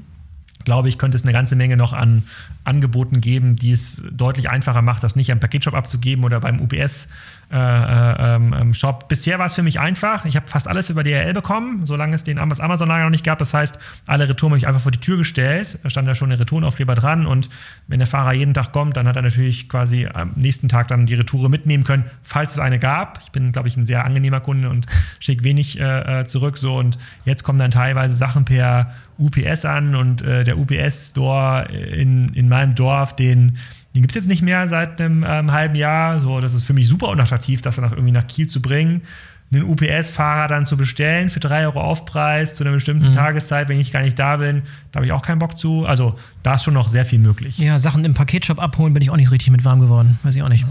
glaube 0.64 0.88
ich, 0.88 0.98
könnte 0.98 1.16
es 1.16 1.22
eine 1.22 1.32
ganze 1.32 1.56
Menge 1.56 1.76
noch 1.76 1.92
an 1.92 2.24
Angeboten 2.68 3.20
geben, 3.20 3.56
die 3.56 3.72
es 3.72 4.02
deutlich 4.12 4.50
einfacher 4.50 4.82
macht, 4.82 5.02
das 5.02 5.16
nicht 5.16 5.32
am 5.32 5.40
Paketshop 5.40 5.74
abzugeben 5.74 6.24
oder 6.24 6.40
beim 6.40 6.60
UPS 6.60 7.08
äh, 7.50 7.56
äh, 7.56 8.36
ähm, 8.36 8.74
Shop. 8.74 9.08
Bisher 9.08 9.38
war 9.38 9.46
es 9.46 9.54
für 9.54 9.62
mich 9.62 9.80
einfach. 9.80 10.26
Ich 10.26 10.36
habe 10.36 10.46
fast 10.46 10.68
alles 10.68 10.90
über 10.90 11.02
DRL 11.02 11.32
bekommen, 11.32 11.86
solange 11.86 12.14
es 12.14 12.22
den 12.22 12.38
Amazon-Lager 12.38 13.04
noch 13.04 13.10
nicht 13.10 13.24
gab. 13.24 13.38
Das 13.38 13.54
heißt, 13.54 13.78
alle 14.06 14.28
Retouren 14.28 14.52
habe 14.52 14.58
ich 14.58 14.66
einfach 14.66 14.82
vor 14.82 14.92
die 14.92 15.00
Tür 15.00 15.16
gestellt. 15.16 15.78
Da 15.82 15.88
stand 15.88 16.06
ja 16.06 16.14
schon 16.14 16.28
der 16.28 16.38
Retourenaufkleber 16.38 16.94
dran 16.94 17.26
und 17.26 17.48
wenn 17.86 18.00
der 18.00 18.06
Fahrer 18.06 18.34
jeden 18.34 18.52
Tag 18.52 18.72
kommt, 18.72 18.98
dann 18.98 19.08
hat 19.08 19.16
er 19.16 19.22
natürlich 19.22 19.68
quasi 19.70 20.06
am 20.06 20.32
nächsten 20.36 20.68
Tag 20.68 20.88
dann 20.88 21.06
die 21.06 21.14
Retoure 21.14 21.48
mitnehmen 21.48 21.84
können, 21.84 22.04
falls 22.22 22.52
es 22.52 22.58
eine 22.58 22.78
gab. 22.78 23.18
Ich 23.22 23.32
bin, 23.32 23.50
glaube 23.52 23.68
ich, 23.68 23.78
ein 23.78 23.86
sehr 23.86 24.04
angenehmer 24.04 24.40
Kunde 24.40 24.68
und 24.68 24.86
schicke 25.18 25.42
wenig 25.42 25.80
äh, 25.80 26.20
äh, 26.20 26.26
zurück 26.26 26.58
so 26.58 26.76
und 26.76 26.98
jetzt 27.24 27.44
kommen 27.44 27.58
dann 27.58 27.70
teilweise 27.70 28.14
Sachen 28.14 28.44
per 28.44 28.92
UPS 29.18 29.64
an 29.64 29.96
und 29.96 30.22
äh, 30.22 30.44
der 30.44 30.58
UPS-Store 30.58 31.64
in, 31.72 32.28
in 32.34 32.48
meinem 32.58 32.74
Dorf, 32.74 33.16
den 33.16 33.58
den 33.94 34.02
gibt 34.02 34.12
es 34.12 34.16
jetzt 34.16 34.28
nicht 34.28 34.42
mehr 34.42 34.68
seit 34.68 35.00
einem 35.00 35.24
ähm, 35.26 35.50
halben 35.50 35.74
Jahr. 35.74 36.20
So, 36.20 36.40
das 36.40 36.54
ist 36.54 36.64
für 36.64 36.72
mich 36.72 36.86
super 36.86 37.08
unattraktiv, 37.08 37.62
das 37.62 37.76
dann 37.76 37.84
auch 37.84 37.92
irgendwie 37.92 38.12
nach 38.12 38.26
Kiel 38.26 38.46
zu 38.46 38.62
bringen. 38.62 39.02
Einen 39.50 39.64
UPS-Fahrer 39.64 40.46
dann 40.46 40.66
zu 40.66 40.76
bestellen 40.76 41.30
für 41.30 41.40
3 41.40 41.64
Euro 41.64 41.80
Aufpreis 41.80 42.54
zu 42.54 42.62
einer 42.62 42.72
bestimmten 42.72 43.08
mhm. 43.08 43.12
Tageszeit, 43.12 43.70
wenn 43.70 43.80
ich 43.80 43.90
gar 43.90 44.02
nicht 44.02 44.18
da 44.18 44.36
bin, 44.36 44.62
da 44.92 44.98
habe 44.98 45.06
ich 45.06 45.12
auch 45.12 45.22
keinen 45.22 45.38
Bock 45.38 45.58
zu. 45.58 45.86
Also 45.86 46.18
da 46.42 46.56
ist 46.56 46.64
schon 46.64 46.74
noch 46.74 46.86
sehr 46.86 47.06
viel 47.06 47.18
möglich. 47.18 47.58
Ja, 47.58 47.78
Sachen 47.78 48.04
im 48.04 48.12
Paketshop 48.12 48.60
abholen 48.60 48.92
bin 48.92 49.02
ich 49.02 49.10
auch 49.10 49.16
nicht 49.16 49.30
richtig 49.30 49.50
mit 49.50 49.64
warm 49.64 49.80
geworden. 49.80 50.18
Weiß 50.22 50.36
ich 50.36 50.42
auch 50.42 50.50
nicht. 50.50 50.66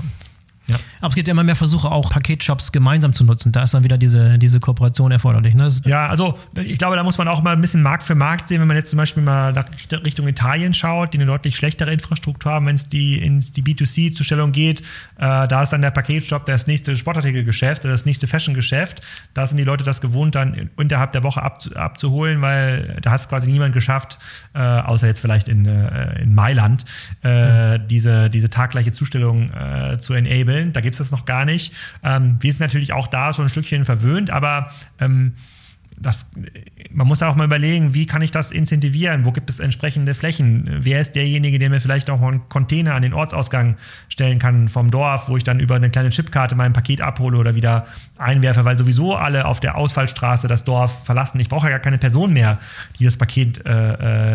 Ja. 0.68 0.76
Aber 1.00 1.10
es 1.10 1.16
gibt 1.16 1.28
ja 1.28 1.32
immer 1.32 1.44
mehr 1.44 1.56
Versuche, 1.56 1.90
auch 1.90 2.10
Paketshops 2.10 2.72
gemeinsam 2.72 3.14
zu 3.14 3.24
nutzen. 3.24 3.52
Da 3.52 3.64
ist 3.64 3.74
dann 3.74 3.84
wieder 3.84 3.98
diese, 3.98 4.38
diese 4.38 4.60
Kooperation 4.60 5.12
erforderlich. 5.12 5.56
Ne? 5.56 5.70
Ja, 5.86 6.08
also 6.08 6.38
ich 6.56 6.78
glaube, 6.78 6.96
da 6.98 7.04
muss 7.04 7.18
man 7.18 7.28
auch 7.28 7.42
mal 7.42 7.54
ein 7.54 7.62
bisschen 7.62 7.82
Markt 7.82 8.04
für 8.04 8.16
Markt 8.16 8.50
sehen. 8.50 8.60
Wenn 8.60 8.68
man 8.68 8.76
jetzt 8.76 8.90
zum 8.90 8.98
Beispiel 8.98 9.24
mal 9.24 9.54
nach 9.54 9.66
Richtung 10.04 10.28
Italien 10.28 10.74
schaut, 10.74 11.14
die 11.14 11.18
eine 11.18 11.26
deutlich 11.26 11.56
schlechtere 11.56 11.94
Infrastruktur 11.94 12.52
haben, 12.52 12.66
wenn 12.66 12.76
es 12.76 12.90
die 12.90 13.18
in 13.18 13.40
die 13.40 13.64
B2C-Zustellung 13.64 14.52
geht, 14.52 14.82
äh, 15.18 15.48
da 15.48 15.64
ist 15.64 15.70
dann 15.70 15.82
der 15.82 15.92
Paketshop 15.92 16.46
das 16.46 16.68
nächste 16.68 16.98
Sportartikelgeschäft 16.98 17.86
oder 17.86 17.94
das 17.94 18.06
nächste 18.06 18.28
Fashion-Geschäft. 18.28 19.02
Da 19.34 19.46
sind 19.46 19.58
die 19.58 19.64
Leute 19.64 19.84
das 19.84 20.02
gewohnt, 20.02 20.36
dann 20.36 20.70
unterhalb 20.76 21.14
der 21.14 21.24
Woche 21.24 21.42
abzu 21.42 21.76
abzuholen, 21.76 22.42
weil 22.42 22.98
da 23.02 23.12
hat 23.12 23.22
es 23.22 23.30
quasi 23.30 23.50
niemand 23.50 23.74
geschafft, 23.74 24.20
äh, 24.54 24.60
außer 24.60 25.08
jetzt 25.08 25.20
vielleicht 25.20 25.48
in, 25.48 25.66
äh, 25.66 26.22
in 26.22 26.36
Mailand, 26.36 26.86
äh, 27.24 27.78
mhm. 27.78 27.88
diese, 27.88 28.30
diese 28.30 28.50
taggleiche 28.50 28.92
Zustellung 28.92 29.52
äh, 29.52 29.98
zu 30.00 30.14
enablen 30.14 30.57
entwickeln. 30.58 30.74
Da 30.74 30.82
gibt 30.82 30.96
es 30.96 31.00
das 31.00 31.12
noch 31.12 31.26
gar 31.26 31.46
nicht. 31.46 31.74
Ähm, 32.04 32.38
wir 32.40 32.52
sind 32.52 32.62
natürlich 32.62 32.94
auch 32.94 33.08
da 33.08 33.34
so 33.34 33.42
ein 33.42 33.50
Stückchen 33.50 33.86
verwöhnt, 33.86 34.30
aber 34.30 34.72
ähm, 35.00 35.34
das, 36.00 36.30
man 36.92 37.08
muss 37.08 37.24
auch 37.24 37.36
mal 37.36 37.46
überlegen, 37.46 37.96
wie 37.96 38.06
kann 38.06 38.22
ich 38.22 38.30
das 38.30 38.52
incentivieren? 38.52 39.26
Wo 39.26 39.32
gibt 39.32 39.50
es 39.50 39.60
entsprechende 39.60 40.14
Flächen? 40.14 40.70
Wer 40.70 41.02
ist 41.02 41.16
derjenige, 41.16 41.58
der 41.58 41.72
mir 41.72 41.82
vielleicht 41.82 42.12
auch 42.12 42.22
einen 42.22 42.48
Container 42.50 42.94
an 42.94 43.02
den 43.02 43.16
Ortsausgang 43.16 43.78
stellen 44.08 44.38
kann 44.38 44.68
vom 44.68 44.92
Dorf, 44.92 45.28
wo 45.28 45.38
ich 45.38 45.44
dann 45.44 45.60
über 45.60 45.74
eine 45.74 45.90
kleine 45.90 46.12
Chipkarte 46.12 46.54
mein 46.54 46.72
Paket 46.72 47.02
abhole 47.02 47.40
oder 47.40 47.56
wieder 47.56 47.88
einwerfe, 48.20 48.64
weil 48.64 48.78
sowieso 48.78 49.16
alle 49.16 49.46
auf 49.46 49.60
der 49.60 49.76
Ausfallstraße 49.76 50.48
das 50.48 50.66
Dorf 50.66 51.04
verlassen. 51.04 51.40
Ich 51.40 51.50
brauche 51.50 51.66
ja 51.66 51.72
gar 51.72 51.80
keine 51.80 51.98
Person 51.98 52.32
mehr, 52.32 52.60
die 53.00 53.06
das 53.06 53.18
Paket 53.18 53.66
äh, 53.66 53.72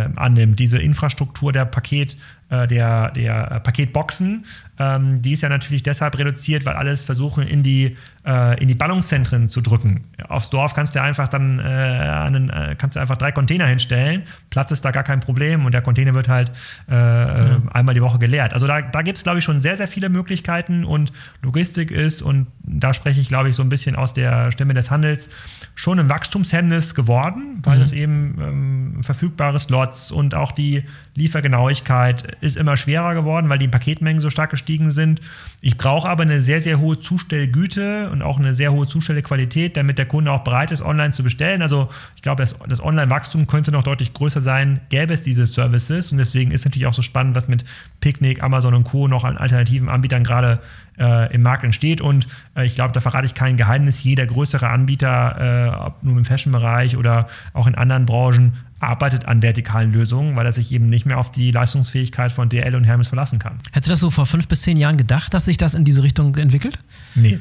äh, 0.02 0.08
annimmt. 0.16 0.58
Diese 0.58 0.78
Infrastruktur 0.78 1.52
der 1.52 1.66
Paket 1.66 2.16
äh, 2.52 2.66
der, 2.66 3.12
der 3.12 3.60
Paketboxen. 3.60 4.44
Ähm, 4.78 5.20
die 5.20 5.32
ist 5.32 5.42
ja 5.42 5.50
natürlich 5.50 5.82
deshalb 5.82 6.18
reduziert, 6.18 6.64
weil 6.64 6.74
alles 6.74 7.04
versuchen 7.04 7.46
in 7.46 7.62
die, 7.62 7.96
äh, 8.24 8.60
in 8.60 8.68
die 8.68 8.74
Ballungszentren 8.74 9.48
zu 9.48 9.60
drücken. 9.60 10.04
Aufs 10.28 10.48
Dorf 10.48 10.74
kannst 10.74 10.94
du 10.94 11.02
einfach 11.02 11.28
dann 11.28 11.58
äh, 11.58 11.62
einen, 11.62 12.48
äh, 12.48 12.74
kannst 12.78 12.96
du 12.96 13.00
einfach 13.00 13.16
drei 13.16 13.32
Container 13.32 13.66
hinstellen. 13.66 14.22
Platz 14.48 14.70
ist 14.70 14.82
da 14.84 14.90
gar 14.90 15.02
kein 15.02 15.20
Problem 15.20 15.66
und 15.66 15.72
der 15.72 15.82
Container 15.82 16.14
wird 16.14 16.28
halt 16.28 16.50
äh, 16.90 16.94
ja. 16.94 17.60
einmal 17.70 17.94
die 17.94 18.00
Woche 18.00 18.18
geleert. 18.18 18.54
Also 18.54 18.66
da, 18.66 18.80
da 18.80 19.02
gibt 19.02 19.18
es, 19.18 19.24
glaube 19.24 19.38
ich, 19.38 19.44
schon 19.44 19.60
sehr, 19.60 19.76
sehr 19.76 19.88
viele 19.88 20.08
Möglichkeiten 20.08 20.84
und 20.84 21.12
Logistik 21.42 21.90
ist, 21.90 22.22
und 22.22 22.46
da 22.62 22.94
spreche 22.94 23.20
ich, 23.20 23.28
glaube 23.28 23.50
ich, 23.50 23.56
so 23.56 23.62
ein 23.62 23.68
bisschen 23.68 23.94
aus 23.94 24.14
der 24.14 24.52
Stimme 24.52 24.72
des 24.72 24.90
Handels, 24.90 25.28
schon 25.74 26.00
ein 26.00 26.08
Wachstumshemmnis 26.08 26.94
geworden, 26.94 27.60
weil 27.62 27.76
mhm. 27.76 27.82
es 27.82 27.92
eben 27.92 28.38
ähm, 28.40 29.02
verfügbare 29.02 29.58
Slots 29.58 30.10
und 30.10 30.34
auch 30.34 30.52
die 30.52 30.84
Liefergenauigkeit 31.14 32.36
ist 32.40 32.56
immer 32.56 32.78
schwerer 32.78 33.14
geworden, 33.14 33.48
weil 33.50 33.58
die 33.58 33.68
Paketmengen 33.68 34.20
so 34.20 34.30
stark 34.30 34.50
gestiegen 34.50 34.61
sind. 34.90 35.20
Ich 35.60 35.78
brauche 35.78 36.08
aber 36.08 36.22
eine 36.22 36.42
sehr, 36.42 36.60
sehr 36.60 36.80
hohe 36.80 36.98
Zustellgüte 36.98 38.10
und 38.10 38.22
auch 38.22 38.38
eine 38.38 38.54
sehr 38.54 38.72
hohe 38.72 38.86
Zustellqualität, 38.86 39.76
damit 39.76 39.98
der 39.98 40.06
Kunde 40.06 40.32
auch 40.32 40.44
bereit 40.44 40.70
ist, 40.70 40.82
online 40.82 41.12
zu 41.12 41.22
bestellen. 41.22 41.62
Also 41.62 41.88
ich 42.16 42.22
glaube, 42.22 42.42
das, 42.42 42.58
das 42.68 42.82
Online-Wachstum 42.82 43.46
könnte 43.46 43.70
noch 43.72 43.84
deutlich 43.84 44.12
größer 44.12 44.40
sein, 44.40 44.80
gäbe 44.88 45.14
es 45.14 45.22
diese 45.22 45.46
Services. 45.46 46.12
Und 46.12 46.18
deswegen 46.18 46.50
ist 46.50 46.64
natürlich 46.64 46.86
auch 46.86 46.94
so 46.94 47.02
spannend, 47.02 47.36
was 47.36 47.48
mit 47.48 47.64
Picnic, 48.00 48.42
Amazon 48.42 48.74
und 48.74 48.84
Co. 48.84 49.08
noch 49.08 49.24
an 49.24 49.36
alternativen 49.36 49.88
Anbietern 49.88 50.24
gerade 50.24 50.60
äh, 50.98 51.32
im 51.32 51.42
Markt 51.42 51.64
entsteht. 51.64 52.00
Und 52.00 52.26
äh, 52.56 52.66
ich 52.66 52.74
glaube, 52.74 52.92
da 52.92 53.00
verrate 53.00 53.26
ich 53.26 53.34
kein 53.34 53.56
Geheimnis. 53.56 54.02
Jeder 54.02 54.26
größere 54.26 54.68
Anbieter, 54.68 55.36
äh, 55.38 55.86
ob 55.86 56.02
nun 56.02 56.18
im 56.18 56.24
Fashion-Bereich 56.24 56.96
oder 56.96 57.28
auch 57.52 57.66
in 57.66 57.74
anderen 57.74 58.06
Branchen, 58.06 58.54
arbeitet 58.80 59.26
an 59.26 59.42
vertikalen 59.42 59.92
Lösungen, 59.92 60.36
weil 60.36 60.44
er 60.44 60.52
sich 60.52 60.72
eben 60.72 60.88
nicht 60.88 61.06
mehr 61.06 61.18
auf 61.18 61.30
die 61.30 61.52
Leistungsfähigkeit 61.52 62.32
von 62.32 62.48
DL 62.48 62.74
und 62.74 62.84
Hermes 62.84 63.08
verlassen 63.08 63.38
kann. 63.38 63.58
Hättest 63.72 63.88
du 63.88 63.90
das 63.92 64.00
so 64.00 64.10
vor 64.10 64.26
fünf 64.26 64.48
bis 64.48 64.62
zehn 64.62 64.76
Jahren 64.76 64.96
gedacht, 64.96 65.32
dass 65.34 65.44
sich 65.44 65.56
das 65.56 65.74
in 65.74 65.84
diese 65.84 66.02
Richtung 66.02 66.36
entwickelt? 66.36 66.78
Nee. 67.14 67.38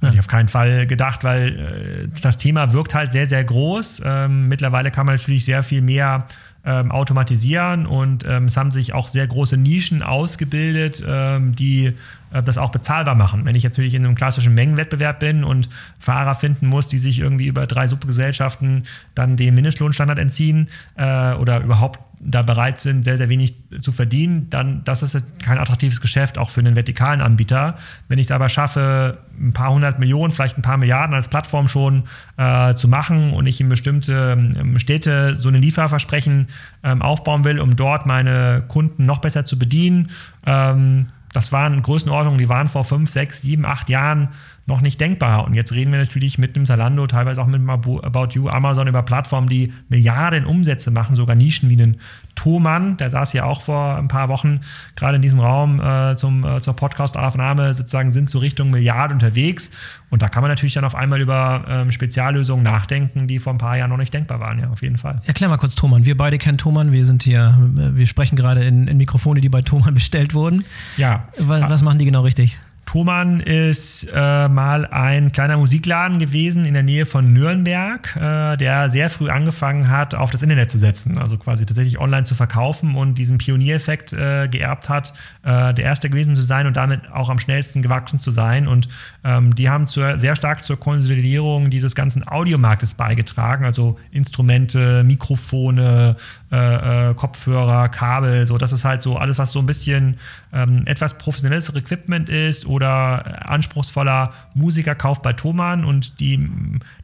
Ja. 0.00 0.08
Hätte 0.08 0.14
ich 0.16 0.20
auf 0.20 0.28
keinen 0.28 0.48
Fall 0.48 0.86
gedacht, 0.86 1.22
weil 1.22 2.08
äh, 2.08 2.20
das 2.22 2.36
Thema 2.36 2.72
wirkt 2.72 2.94
halt 2.94 3.12
sehr, 3.12 3.26
sehr 3.26 3.44
groß. 3.44 4.02
Ähm, 4.04 4.48
mittlerweile 4.48 4.90
kann 4.90 5.06
man 5.06 5.14
natürlich 5.14 5.44
sehr 5.44 5.62
viel 5.62 5.80
mehr 5.80 6.26
ähm, 6.64 6.90
automatisieren 6.90 7.86
und 7.86 8.24
ähm, 8.24 8.46
es 8.46 8.56
haben 8.56 8.70
sich 8.70 8.92
auch 8.94 9.08
sehr 9.08 9.26
große 9.26 9.56
Nischen 9.56 10.02
ausgebildet, 10.02 11.02
ähm, 11.06 11.54
die 11.54 11.94
das 12.40 12.56
auch 12.56 12.70
bezahlbar 12.70 13.14
machen. 13.14 13.44
Wenn 13.44 13.54
ich 13.54 13.64
natürlich 13.64 13.94
in 13.94 14.06
einem 14.06 14.14
klassischen 14.14 14.54
Mengenwettbewerb 14.54 15.20
bin 15.20 15.44
und 15.44 15.68
Fahrer 15.98 16.34
finden 16.34 16.66
muss, 16.66 16.88
die 16.88 16.98
sich 16.98 17.18
irgendwie 17.18 17.46
über 17.46 17.66
drei 17.66 17.86
Subgesellschaften 17.86 18.84
dann 19.14 19.36
den 19.36 19.54
Mindestlohnstandard 19.54 20.18
entziehen 20.18 20.68
äh, 20.96 21.34
oder 21.34 21.60
überhaupt 21.60 22.00
da 22.24 22.42
bereit 22.42 22.78
sind, 22.78 23.04
sehr, 23.04 23.16
sehr 23.16 23.28
wenig 23.28 23.54
zu 23.80 23.90
verdienen, 23.90 24.48
dann 24.48 24.84
das 24.84 25.02
ist 25.02 25.20
kein 25.42 25.58
attraktives 25.58 26.00
Geschäft, 26.00 26.38
auch 26.38 26.50
für 26.50 26.60
einen 26.60 26.76
vertikalen 26.76 27.20
Anbieter. 27.20 27.74
Wenn 28.08 28.18
ich 28.18 28.26
es 28.26 28.30
aber 28.30 28.48
schaffe, 28.48 29.18
ein 29.40 29.52
paar 29.52 29.72
hundert 29.72 29.98
Millionen, 29.98 30.32
vielleicht 30.32 30.56
ein 30.56 30.62
paar 30.62 30.76
Milliarden 30.76 31.14
als 31.16 31.28
Plattform 31.28 31.66
schon 31.66 32.04
äh, 32.36 32.74
zu 32.74 32.86
machen 32.86 33.32
und 33.32 33.46
ich 33.46 33.60
in 33.60 33.68
bestimmte 33.68 34.36
ähm, 34.38 34.78
Städte 34.78 35.34
so 35.36 35.48
ein 35.48 35.56
Lieferversprechen 35.56 36.46
ähm, 36.84 37.02
aufbauen 37.02 37.44
will, 37.44 37.58
um 37.58 37.74
dort 37.74 38.06
meine 38.06 38.62
Kunden 38.68 39.04
noch 39.04 39.18
besser 39.18 39.44
zu 39.44 39.58
bedienen, 39.58 40.10
ähm, 40.46 41.08
das 41.32 41.52
waren 41.52 41.82
Größenordnungen, 41.82 42.38
die 42.38 42.48
waren 42.48 42.68
vor 42.68 42.84
fünf, 42.84 43.10
sechs, 43.10 43.42
sieben, 43.42 43.64
acht 43.64 43.88
Jahren 43.88 44.28
noch 44.66 44.80
nicht 44.80 45.00
denkbar. 45.00 45.44
Und 45.44 45.54
jetzt 45.54 45.72
reden 45.72 45.90
wir 45.90 45.98
natürlich 45.98 46.38
mit 46.38 46.54
einem 46.54 46.66
Salando, 46.66 47.06
teilweise 47.06 47.42
auch 47.42 47.46
mit 47.46 47.56
einem 47.56 47.70
About 47.70 48.28
You, 48.32 48.48
Amazon 48.48 48.86
über 48.86 49.02
Plattformen, 49.02 49.48
die 49.48 49.72
Milliarden 49.88 50.46
Umsätze 50.46 50.90
machen, 50.90 51.16
sogar 51.16 51.34
Nischen 51.34 51.68
wie 51.68 51.74
einen 51.74 52.00
Thomann, 52.36 52.96
der 52.96 53.10
saß 53.10 53.32
ja 53.32 53.44
auch 53.44 53.60
vor 53.62 53.96
ein 53.96 54.08
paar 54.08 54.28
Wochen 54.28 54.60
gerade 54.96 55.16
in 55.16 55.22
diesem 55.22 55.40
Raum 55.40 55.80
äh, 55.80 56.16
zum, 56.16 56.44
äh, 56.44 56.60
zur 56.60 56.74
Podcast-Aufnahme, 56.74 57.74
sozusagen 57.74 58.12
sind 58.12 58.30
so 58.30 58.38
Richtung 58.38 58.70
Milliarden 58.70 59.16
unterwegs. 59.16 59.70
Und 60.10 60.22
da 60.22 60.28
kann 60.28 60.42
man 60.42 60.50
natürlich 60.50 60.74
dann 60.74 60.84
auf 60.84 60.94
einmal 60.94 61.20
über 61.20 61.64
ähm, 61.68 61.90
Speziallösungen 61.90 62.62
nachdenken, 62.62 63.26
die 63.26 63.38
vor 63.38 63.52
ein 63.52 63.58
paar 63.58 63.76
Jahren 63.76 63.90
noch 63.90 63.96
nicht 63.96 64.14
denkbar 64.14 64.40
waren, 64.40 64.60
ja, 64.60 64.70
auf 64.70 64.82
jeden 64.82 64.96
Fall. 64.96 65.20
Erklär 65.26 65.48
mal 65.48 65.58
kurz 65.58 65.74
Thomann. 65.74 66.06
Wir 66.06 66.16
beide 66.16 66.38
kennen 66.38 66.58
Thomann, 66.58 66.92
wir 66.92 67.04
sind 67.04 67.24
hier, 67.24 67.58
äh, 67.76 67.96
wir 67.96 68.06
sprechen 68.06 68.36
gerade 68.36 68.62
in, 68.64 68.86
in 68.86 68.96
Mikrofone, 68.96 69.40
die 69.40 69.48
bei 69.48 69.62
Thomann 69.62 69.94
bestellt 70.02 70.34
wurden. 70.34 70.64
Ja. 70.96 71.28
Was, 71.38 71.68
was 71.68 71.82
machen 71.82 71.98
die 71.98 72.04
genau 72.04 72.20
richtig? 72.20 72.58
Thomann 72.92 73.40
ist 73.40 74.06
äh, 74.12 74.48
mal 74.48 74.84
ein 74.84 75.32
kleiner 75.32 75.56
Musikladen 75.56 76.18
gewesen 76.18 76.66
in 76.66 76.74
der 76.74 76.82
Nähe 76.82 77.06
von 77.06 77.32
Nürnberg, 77.32 78.14
äh, 78.16 78.58
der 78.58 78.90
sehr 78.90 79.08
früh 79.08 79.30
angefangen 79.30 79.88
hat, 79.88 80.14
auf 80.14 80.28
das 80.28 80.42
Internet 80.42 80.70
zu 80.70 80.78
setzen, 80.78 81.16
also 81.16 81.38
quasi 81.38 81.64
tatsächlich 81.64 81.98
online 81.98 82.24
zu 82.24 82.34
verkaufen 82.34 82.94
und 82.94 83.16
diesen 83.16 83.38
Pioniereffekt 83.38 84.12
äh, 84.12 84.46
geerbt 84.46 84.90
hat, 84.90 85.14
äh, 85.42 85.72
der 85.72 85.86
erste 85.86 86.10
gewesen 86.10 86.36
zu 86.36 86.42
sein 86.42 86.66
und 86.66 86.76
damit 86.76 87.10
auch 87.10 87.30
am 87.30 87.38
schnellsten 87.38 87.80
gewachsen 87.80 88.18
zu 88.18 88.30
sein. 88.30 88.68
Und 88.68 88.88
ähm, 89.24 89.54
die 89.54 89.70
haben 89.70 89.86
zur, 89.86 90.18
sehr 90.18 90.36
stark 90.36 90.62
zur 90.62 90.78
Konsolidierung 90.78 91.70
dieses 91.70 91.94
ganzen 91.94 92.28
Audiomarktes 92.28 92.92
beigetragen, 92.92 93.64
also 93.64 93.98
Instrumente, 94.10 95.02
Mikrofone, 95.02 96.16
äh, 96.52 97.10
äh, 97.10 97.14
Kopfhörer, 97.14 97.88
Kabel, 97.88 98.46
so 98.46 98.58
das 98.58 98.72
ist 98.72 98.84
halt 98.84 99.00
so 99.00 99.16
alles, 99.16 99.38
was 99.38 99.52
so 99.52 99.58
ein 99.58 99.66
bisschen 99.66 100.18
ähm, 100.52 100.82
etwas 100.86 101.16
professionelles 101.16 101.74
Equipment 101.74 102.28
ist 102.28 102.66
oder 102.66 103.48
anspruchsvoller 103.48 104.32
Musikerkauf 104.54 105.22
bei 105.22 105.32
Thomann 105.32 105.84
und 105.84 106.20
die, 106.20 106.48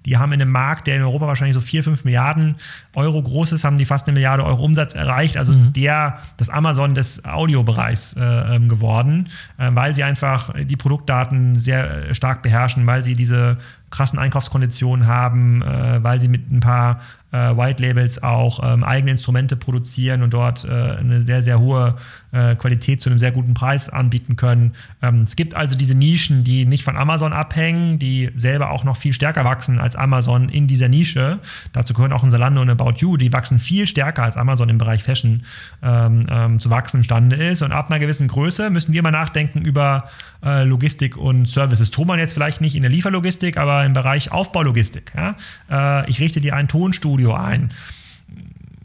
die 0.05 0.19
haben 0.19 0.33
in 0.33 0.43
einem 0.43 0.53
Markt, 0.53 0.87
der 0.87 0.97
in 0.97 1.03
Europa 1.03 1.27
wahrscheinlich 1.27 1.55
so 1.55 1.61
4, 1.61 1.85
5 1.85 2.05
Milliarden 2.05 2.57
Euro 2.95 3.23
groß 3.23 3.53
ist, 3.53 3.65
haben 3.65 3.79
die 3.79 3.87
fast 3.87 4.07
eine 4.07 4.15
Milliarde 4.15 4.45
Euro 4.45 4.63
Umsatz 4.65 4.95
erreicht. 4.95 5.37
Also 5.37 5.55
mhm. 5.55 5.73
der, 5.73 6.19
das 6.37 6.51
Amazon 6.51 6.95
des 6.95 7.25
Audiobereichs 7.25 8.15
äh, 8.15 8.23
ähm, 8.23 8.69
geworden, 8.69 9.29
äh, 9.57 9.71
weil 9.73 9.95
sie 9.95 10.05
einfach 10.05 10.53
die 10.55 10.77
Produktdaten 10.77 11.55
sehr 11.55 12.09
äh, 12.09 12.15
stark 12.15 12.43
beherrschen, 12.43 12.87
weil 12.87 13.03
sie 13.03 13.15
diese 13.15 13.57
krassen 13.91 14.19
Einkaufskonditionen 14.19 15.07
haben, 15.07 15.63
äh, 15.63 16.03
weil 16.03 16.21
sie 16.21 16.29
mit 16.29 16.51
ein 16.51 16.61
paar 16.61 16.97
äh, 16.97 16.99
White 17.37 17.83
Labels 17.83 18.23
auch 18.23 18.61
ähm, 18.63 18.85
eigene 18.85 19.13
Instrumente 19.13 19.57
produzieren 19.57 20.23
und 20.23 20.31
dort 20.33 20.65
äh, 20.65 20.69
eine 20.69 21.23
sehr, 21.23 21.43
sehr 21.43 21.61
hohe 21.61 21.97
äh, 22.33 22.55
Qualität 22.57 23.01
zu 23.01 23.11
einem 23.11 23.19
sehr 23.19 23.33
guten 23.33 23.55
Preis 23.55 23.89
anbieten 23.89 24.37
können. 24.37 24.73
Ähm, 25.03 25.23
es 25.23 25.37
gibt 25.37 25.55
also 25.55 25.77
diese 25.77 25.95
Nischen, 25.95 26.45
die 26.45 26.67
nicht 26.67 26.85
von 26.85 26.97
Amazon 26.97 27.33
abhängen, 27.33 27.99
die 27.99 28.31
selber 28.35 28.71
auch 28.71 28.85
noch 28.85 28.97
viel 28.97 29.13
stärker 29.13 29.45
wachsen 29.45 29.79
als 29.79 29.97
Amazon 29.97 30.49
in 30.49 30.67
dieser 30.67 30.89
Nische. 30.89 31.39
Dazu 31.73 31.95
gehören 31.95 32.13
auch 32.13 32.23
ein 32.23 32.31
Zalando 32.31 32.61
und 32.61 32.71
About 32.71 32.95
You, 32.99 33.17
die 33.17 33.33
wachsen 33.33 33.59
viel 33.59 33.87
stärker 33.87 34.23
als 34.23 34.37
Amazon 34.37 34.69
im 34.69 34.79
Bereich 34.79 35.03
Fashion 35.03 35.43
ähm, 35.83 36.27
ähm, 36.31 36.61
zu 36.61 36.71
wachsen 36.71 36.99
imstande 36.99 37.37
ist. 37.37 37.63
Und 37.63 37.73
ab 37.73 37.91
einer 37.91 37.99
gewissen 37.99 38.29
Größe 38.29 38.71
müssen 38.71 38.93
wir 38.93 39.03
mal 39.03 39.11
nachdenken 39.11 39.63
über 39.63 40.09
äh, 40.45 40.65
Logistik 40.65 41.17
und 41.17 41.47
Services. 41.47 41.91
Thomann 41.91 42.19
jetzt 42.19 42.35
vielleicht 42.35 42.61
nicht 42.61 42.77
in 42.77 42.83
der 42.83 42.91
Lieferlogistik, 42.91 43.57
aber 43.57 43.85
im 43.85 43.93
Bereich 43.93 44.31
Aufbaulogistik. 44.31 45.13
Ja? 45.17 45.37
Äh, 45.71 46.11
ich 46.11 46.21
richte 46.21 46.41
dir 46.41 46.55
ein 46.55 46.69
Tonstudio 46.69 47.35
ein 47.35 47.71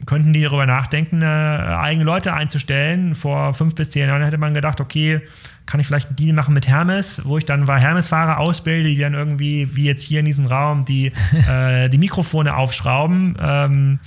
könnten 0.06 0.32
die 0.32 0.42
darüber 0.42 0.66
nachdenken, 0.66 1.22
äh, 1.22 1.24
eigene 1.24 2.04
Leute 2.04 2.34
einzustellen. 2.34 3.14
Vor 3.14 3.54
fünf 3.54 3.74
bis 3.74 3.90
zehn 3.90 4.08
Jahren 4.08 4.22
hätte 4.22 4.38
man 4.38 4.54
gedacht, 4.54 4.80
okay, 4.80 5.20
kann 5.66 5.80
ich 5.80 5.86
vielleicht 5.86 6.08
einen 6.08 6.16
Deal 6.16 6.34
machen 6.34 6.54
mit 6.54 6.68
Hermes, 6.68 7.22
wo 7.24 7.38
ich 7.38 7.44
dann 7.44 7.66
Hermes-Fahrer 7.66 8.38
ausbilde, 8.38 8.88
die 8.88 8.98
dann 8.98 9.14
irgendwie, 9.14 9.74
wie 9.76 9.84
jetzt 9.84 10.02
hier 10.02 10.20
in 10.20 10.26
diesem 10.26 10.46
Raum, 10.46 10.84
die, 10.84 11.12
äh, 11.48 11.88
die 11.88 11.98
Mikrofone 11.98 12.56
aufschrauben. 12.56 13.36
Ähm, 13.40 13.98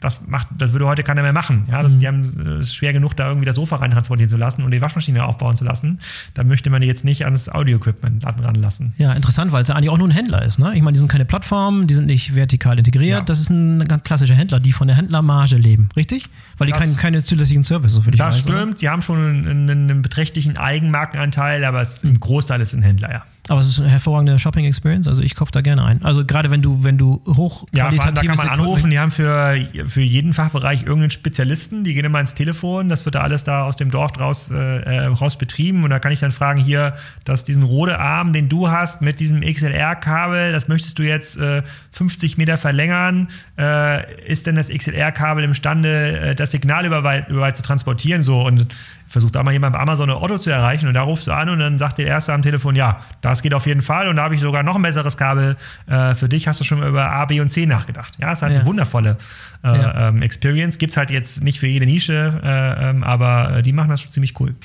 das 0.00 0.28
macht, 0.28 0.48
das 0.56 0.72
würde 0.72 0.86
heute 0.86 1.02
keiner 1.02 1.22
mehr 1.22 1.32
machen. 1.32 1.66
Ja, 1.70 1.82
das, 1.82 1.96
mhm. 1.96 2.00
die 2.00 2.08
haben 2.08 2.58
es 2.60 2.74
schwer 2.74 2.92
genug, 2.92 3.16
da 3.16 3.28
irgendwie 3.28 3.46
das 3.46 3.56
Sofa 3.56 3.76
rein 3.76 3.90
transportieren 3.90 4.28
zu 4.28 4.36
lassen 4.36 4.62
und 4.62 4.70
die 4.70 4.80
Waschmaschine 4.80 5.24
aufbauen 5.24 5.56
zu 5.56 5.64
lassen. 5.64 5.98
Da 6.34 6.44
möchte 6.44 6.70
man 6.70 6.80
die 6.80 6.86
jetzt 6.86 7.04
nicht 7.04 7.26
an 7.26 7.32
das 7.32 7.48
Audio-Equipment 7.48 8.24
ranlassen. 8.24 8.94
Ja, 8.98 9.12
interessant, 9.12 9.52
weil 9.52 9.62
es 9.62 9.68
ja 9.68 9.74
eigentlich 9.74 9.90
auch 9.90 9.98
nur 9.98 10.08
ein 10.08 10.12
Händler 10.12 10.44
ist. 10.44 10.58
Ne? 10.58 10.74
Ich 10.74 10.82
meine, 10.82 10.94
die 10.94 11.00
sind 11.00 11.08
keine 11.08 11.24
Plattform, 11.24 11.86
die 11.86 11.94
sind 11.94 12.06
nicht 12.06 12.34
vertikal 12.34 12.78
integriert. 12.78 13.20
Ja. 13.20 13.24
Das 13.24 13.40
ist 13.40 13.50
ein 13.50 13.84
ganz 13.84 14.04
klassischer 14.04 14.34
Händler, 14.34 14.60
die 14.60 14.72
von 14.72 14.86
der 14.86 14.96
Händlermarge 14.96 15.56
leben, 15.56 15.88
richtig? 15.96 16.28
Weil 16.58 16.66
die 16.66 16.72
das, 16.72 16.96
keine, 16.96 17.24
zulässigen 17.24 17.64
Services 17.64 18.02
für 18.04 18.10
dich 18.10 18.18
Das 18.18 18.36
weiß, 18.36 18.42
stimmt, 18.42 18.62
oder? 18.68 18.76
sie 18.76 18.88
haben 18.88 19.02
schon 19.02 19.18
einen, 19.18 19.70
einen 19.70 20.02
beträchtlichen 20.02 20.56
Eigenmarkenanteil, 20.56 21.64
aber 21.64 21.80
es, 21.80 22.04
mhm. 22.04 22.10
im 22.10 22.20
Großteil 22.20 22.60
ist 22.60 22.72
ein 22.74 22.82
Händler, 22.82 23.10
ja. 23.10 23.22
Aber 23.48 23.60
es 23.60 23.66
ist 23.68 23.80
eine 23.80 23.88
hervorragende 23.88 24.38
Shopping 24.38 24.64
Experience. 24.64 25.08
Also 25.08 25.22
ich 25.22 25.34
kaufe 25.34 25.50
da 25.52 25.62
gerne 25.62 25.84
ein. 25.84 26.04
Also 26.04 26.24
gerade 26.24 26.50
wenn 26.50 26.62
du, 26.62 26.84
wenn 26.84 26.98
du 26.98 27.22
hoch 27.26 27.66
Ja, 27.72 27.90
vor 27.90 28.04
allem, 28.04 28.14
da 28.14 28.22
kann 28.22 28.36
man 28.36 28.48
anrufen. 28.48 28.90
Die 28.90 28.98
haben 28.98 29.10
für, 29.10 29.56
für 29.86 30.02
jeden 30.02 30.34
Fachbereich 30.34 30.82
irgendeinen 30.82 31.10
Spezialisten. 31.10 31.82
Die 31.84 31.94
gehen 31.94 32.04
immer 32.04 32.20
ins 32.20 32.34
Telefon. 32.34 32.88
Das 32.88 33.04
wird 33.04 33.14
da 33.14 33.20
alles 33.22 33.44
da 33.44 33.64
aus 33.64 33.76
dem 33.76 33.90
Dorf 33.90 34.12
draus, 34.12 34.50
äh, 34.50 35.06
raus 35.06 35.38
betrieben. 35.38 35.84
Und 35.84 35.90
da 35.90 35.98
kann 35.98 36.12
ich 36.12 36.20
dann 36.20 36.32
fragen, 36.32 36.60
hier, 36.60 36.94
dass 37.24 37.44
diesen 37.44 37.62
rote 37.62 37.98
Arm, 37.98 38.32
den 38.32 38.48
du 38.48 38.70
hast 38.70 39.00
mit 39.02 39.18
diesem 39.20 39.40
XLR-Kabel, 39.40 40.52
das 40.52 40.68
möchtest 40.68 40.98
du 40.98 41.02
jetzt 41.02 41.38
äh, 41.38 41.62
50 41.92 42.36
Meter 42.36 42.58
verlängern. 42.58 43.28
Äh, 43.58 44.26
ist 44.26 44.46
denn 44.46 44.56
das 44.56 44.68
XLR-Kabel 44.68 45.44
imstande, 45.44 46.20
äh, 46.20 46.34
das 46.34 46.50
Signal 46.50 46.84
über 46.84 47.02
weit, 47.02 47.28
über 47.28 47.40
weit 47.40 47.56
zu 47.56 47.62
transportieren? 47.62 48.22
So 48.22 48.44
und 48.44 48.66
versucht 49.08 49.34
da 49.34 49.42
mal 49.42 49.52
jemand 49.52 49.72
bei 49.72 49.80
Amazon 49.80 50.10
ein 50.10 50.16
Otto 50.16 50.38
zu 50.38 50.50
erreichen 50.50 50.86
und 50.86 50.94
da 50.94 51.02
rufst 51.02 51.26
du 51.26 51.32
an 51.32 51.48
und 51.48 51.60
dann 51.60 51.78
sagt 51.78 51.96
der 51.98 52.06
Erste 52.06 52.34
am 52.34 52.42
Telefon, 52.42 52.76
ja, 52.76 53.00
das 53.22 53.38
Das 53.38 53.42
geht 53.42 53.54
auf 53.54 53.66
jeden 53.66 53.82
Fall 53.82 54.08
und 54.08 54.16
da 54.16 54.24
habe 54.24 54.34
ich 54.34 54.40
sogar 54.40 54.64
noch 54.64 54.74
ein 54.74 54.82
besseres 54.82 55.16
Kabel 55.16 55.56
äh, 55.86 56.14
für 56.16 56.28
dich. 56.28 56.48
Hast 56.48 56.58
du 56.58 56.64
schon 56.64 56.80
mal 56.80 56.88
über 56.88 57.12
A, 57.12 57.24
B 57.24 57.40
und 57.40 57.50
C 57.50 57.66
nachgedacht? 57.66 58.14
Ja, 58.18 58.32
ist 58.32 58.42
halt 58.42 58.52
ja. 58.52 58.58
eine 58.58 58.66
wundervolle 58.66 59.16
äh, 59.62 59.68
ja. 59.68 60.08
ähm, 60.08 60.22
Experience. 60.22 60.78
Gibt 60.78 60.90
es 60.90 60.96
halt 60.96 61.10
jetzt 61.10 61.44
nicht 61.44 61.60
für 61.60 61.68
jede 61.68 61.86
Nische, 61.86 62.40
äh, 62.42 62.90
ähm, 62.90 63.04
aber 63.04 63.58
äh, 63.58 63.62
die 63.62 63.72
machen 63.72 63.90
das 63.90 64.02
schon 64.02 64.10
ziemlich 64.10 64.40
cool. 64.40 64.56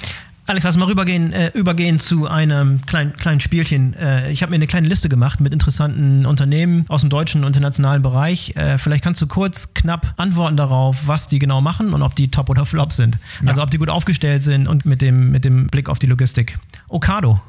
Alex, 0.46 0.66
lass 0.66 0.76
mal 0.76 0.86
rübergehen, 0.86 1.32
äh, 1.32 1.52
übergehen 1.54 2.00
zu 2.00 2.28
einem 2.28 2.82
kleinen, 2.86 3.16
kleinen 3.16 3.40
Spielchen. 3.40 3.94
Äh, 3.94 4.30
ich 4.30 4.42
habe 4.42 4.50
mir 4.50 4.56
eine 4.56 4.68
kleine 4.68 4.90
Liste 4.90 5.08
gemacht 5.08 5.40
mit 5.40 5.54
interessanten 5.54 6.26
Unternehmen 6.26 6.84
aus 6.90 7.00
dem 7.00 7.10
deutschen 7.10 7.46
und 7.46 7.48
internationalen 7.48 8.02
Bereich. 8.02 8.54
Äh, 8.58 8.78
vielleicht 8.78 9.06
kannst 9.06 9.22
du 9.22 9.28
kurz, 9.28 9.74
knapp 9.74 10.14
antworten 10.18 10.58
darauf, 10.58 11.08
was 11.08 11.30
die 11.30 11.40
genau 11.40 11.62
machen 11.62 11.94
und 11.94 12.02
ob 12.02 12.16
die 12.16 12.30
Top 12.30 12.50
oder 12.50 12.66
Flop 12.66 12.92
sind. 12.92 13.18
Ja. 13.42 13.50
Also 13.50 13.62
ob 13.62 13.72
die 13.72 13.78
gut 13.78 13.90
aufgestellt 13.90 14.44
sind 14.44 14.68
und 14.68 14.86
mit 14.86 15.02
dem, 15.02 15.32
mit 15.32 15.46
dem 15.46 15.68
Blick 15.68 15.88
auf 15.88 15.98
die 15.98 16.08
Logistik. 16.08 16.60
Okado. 16.90 17.40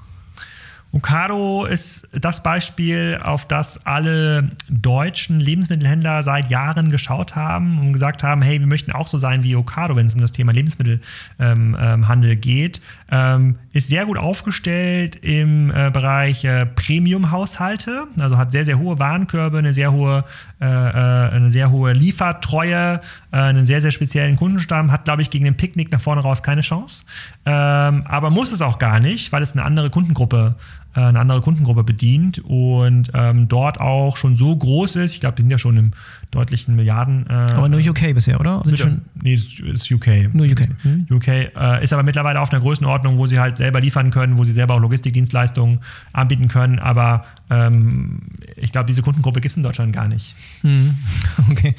Ocado 0.94 1.64
ist 1.64 2.06
das 2.12 2.44
Beispiel, 2.44 3.18
auf 3.20 3.48
das 3.48 3.84
alle 3.84 4.52
deutschen 4.68 5.40
Lebensmittelhändler 5.40 6.22
seit 6.22 6.50
Jahren 6.50 6.90
geschaut 6.90 7.34
haben 7.34 7.80
und 7.80 7.92
gesagt 7.92 8.22
haben, 8.22 8.42
hey, 8.42 8.60
wir 8.60 8.68
möchten 8.68 8.92
auch 8.92 9.08
so 9.08 9.18
sein 9.18 9.42
wie 9.42 9.56
Ocado, 9.56 9.96
wenn 9.96 10.06
es 10.06 10.14
um 10.14 10.20
das 10.20 10.30
Thema 10.30 10.52
Lebensmittelhandel 10.52 11.00
ähm, 11.40 11.76
ähm, 11.76 12.40
geht. 12.40 12.80
Ähm, 13.10 13.56
ist 13.72 13.88
sehr 13.88 14.06
gut 14.06 14.18
aufgestellt 14.18 15.16
im 15.16 15.72
äh, 15.72 15.90
Bereich 15.90 16.44
äh, 16.44 16.64
Premium-Haushalte, 16.64 18.06
also 18.20 18.38
hat 18.38 18.52
sehr, 18.52 18.64
sehr 18.64 18.78
hohe 18.78 19.00
Warenkörbe, 19.00 19.58
eine 19.58 19.72
sehr 19.72 19.90
hohe, 19.90 20.24
äh, 20.60 20.64
äh 20.64 21.30
eine 21.34 21.50
sehr 21.50 21.72
hohe 21.72 21.92
Liefertreue, 21.92 23.00
äh, 23.32 23.36
einen 23.36 23.64
sehr, 23.64 23.80
sehr 23.80 23.90
speziellen 23.90 24.36
Kundenstamm, 24.36 24.92
hat, 24.92 25.06
glaube 25.06 25.22
ich, 25.22 25.30
gegen 25.30 25.44
den 25.44 25.56
Picknick 25.56 25.90
nach 25.90 26.00
vorne 26.00 26.22
raus 26.22 26.44
keine 26.44 26.60
Chance. 26.60 27.04
Ähm, 27.46 28.04
aber 28.06 28.30
muss 28.30 28.52
es 28.52 28.62
auch 28.62 28.78
gar 28.78 29.00
nicht, 29.00 29.32
weil 29.32 29.42
es 29.42 29.54
eine 29.54 29.64
andere 29.64 29.90
Kundengruppe 29.90 30.54
äh, 30.94 31.00
eine 31.00 31.18
andere 31.18 31.40
Kundengruppe 31.40 31.84
bedient 31.84 32.38
und 32.38 33.10
ähm, 33.14 33.48
dort 33.48 33.80
auch 33.80 34.16
schon 34.16 34.36
so 34.36 34.54
groß 34.54 34.96
ist. 34.96 35.14
Ich 35.14 35.20
glaube, 35.20 35.36
die 35.36 35.42
sind 35.42 35.50
ja 35.50 35.58
schon 35.58 35.76
im 35.76 35.90
deutlichen 36.30 36.76
Milliarden. 36.76 37.26
Äh, 37.28 37.32
aber 37.32 37.68
nur 37.68 37.80
UK 37.80 38.14
bisher, 38.14 38.40
oder? 38.40 38.62
Sind 38.64 38.78
schon 38.78 39.02
nee, 39.22 39.34
ist, 39.34 39.60
ist 39.60 39.90
UK. 39.90 40.32
Nur 40.32 40.46
UK. 40.46 40.68
Mhm. 40.82 41.06
UK 41.10 41.28
äh, 41.28 41.82
ist 41.82 41.92
aber 41.92 42.02
mittlerweile 42.02 42.40
auf 42.40 42.52
einer 42.52 42.60
Größenordnung, 42.60 43.18
wo 43.18 43.26
sie 43.26 43.38
halt 43.38 43.56
selber 43.56 43.80
liefern 43.80 44.10
können, 44.10 44.36
wo 44.36 44.44
sie 44.44 44.52
selber 44.52 44.74
auch 44.74 44.80
Logistikdienstleistungen 44.80 45.80
anbieten 46.12 46.48
können. 46.48 46.78
Aber 46.78 47.24
ähm, 47.50 48.20
ich 48.56 48.72
glaube, 48.72 48.86
diese 48.86 49.02
Kundengruppe 49.02 49.40
gibt 49.40 49.52
es 49.52 49.56
in 49.56 49.62
Deutschland 49.62 49.92
gar 49.94 50.08
nicht. 50.08 50.34
Mhm. 50.62 50.94
Okay. 51.50 51.74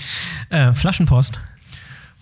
Äh, 0.50 0.74
Flaschenpost. 0.74 1.40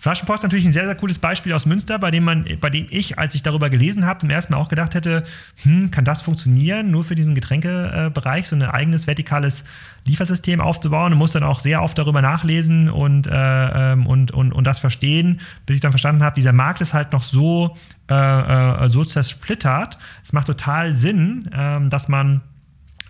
Flaschenpost 0.04 0.42
natürlich 0.42 0.66
ein 0.66 0.72
sehr, 0.74 0.84
sehr 0.84 0.96
cooles 0.96 1.18
Beispiel 1.18 1.54
aus 1.54 1.64
Münster, 1.64 1.98
bei 1.98 2.10
dem 2.10 2.24
man, 2.24 2.44
bei 2.60 2.68
dem 2.68 2.86
ich, 2.90 3.18
als 3.18 3.34
ich 3.34 3.42
darüber 3.42 3.70
gelesen 3.70 4.04
habe, 4.04 4.20
zum 4.20 4.28
ersten 4.28 4.52
Mal 4.52 4.58
auch 4.58 4.68
gedacht 4.68 4.94
hätte, 4.94 5.24
hm, 5.62 5.90
kann 5.90 6.04
das 6.04 6.20
funktionieren, 6.20 6.90
nur 6.90 7.04
für 7.04 7.14
diesen 7.14 7.34
Getränkebereich 7.34 8.46
so 8.46 8.54
ein 8.54 8.62
eigenes 8.64 9.06
vertikales 9.06 9.64
Liefersystem 10.04 10.60
aufzubauen 10.60 11.14
und 11.14 11.18
muss 11.18 11.32
dann 11.32 11.42
auch 11.42 11.58
sehr 11.58 11.82
oft 11.82 11.96
darüber 11.96 12.20
nachlesen 12.20 12.90
und, 12.90 13.26
äh, 13.26 13.30
ähm, 13.32 14.06
und, 14.06 14.30
und, 14.30 14.52
und 14.52 14.64
das 14.64 14.78
verstehen, 14.78 15.40
bis 15.64 15.76
ich 15.76 15.80
dann 15.80 15.92
verstanden 15.92 16.22
habe, 16.22 16.34
dieser 16.34 16.52
Markt 16.52 16.82
ist 16.82 16.92
halt 16.92 17.12
noch 17.12 17.22
so, 17.22 17.74
äh, 18.10 18.14
äh 18.14 18.88
so 18.90 19.06
zersplittert. 19.06 19.98
Es 20.22 20.34
macht 20.34 20.48
total 20.48 20.94
Sinn, 20.94 21.48
äh, 21.50 21.80
dass 21.88 22.08
man 22.08 22.42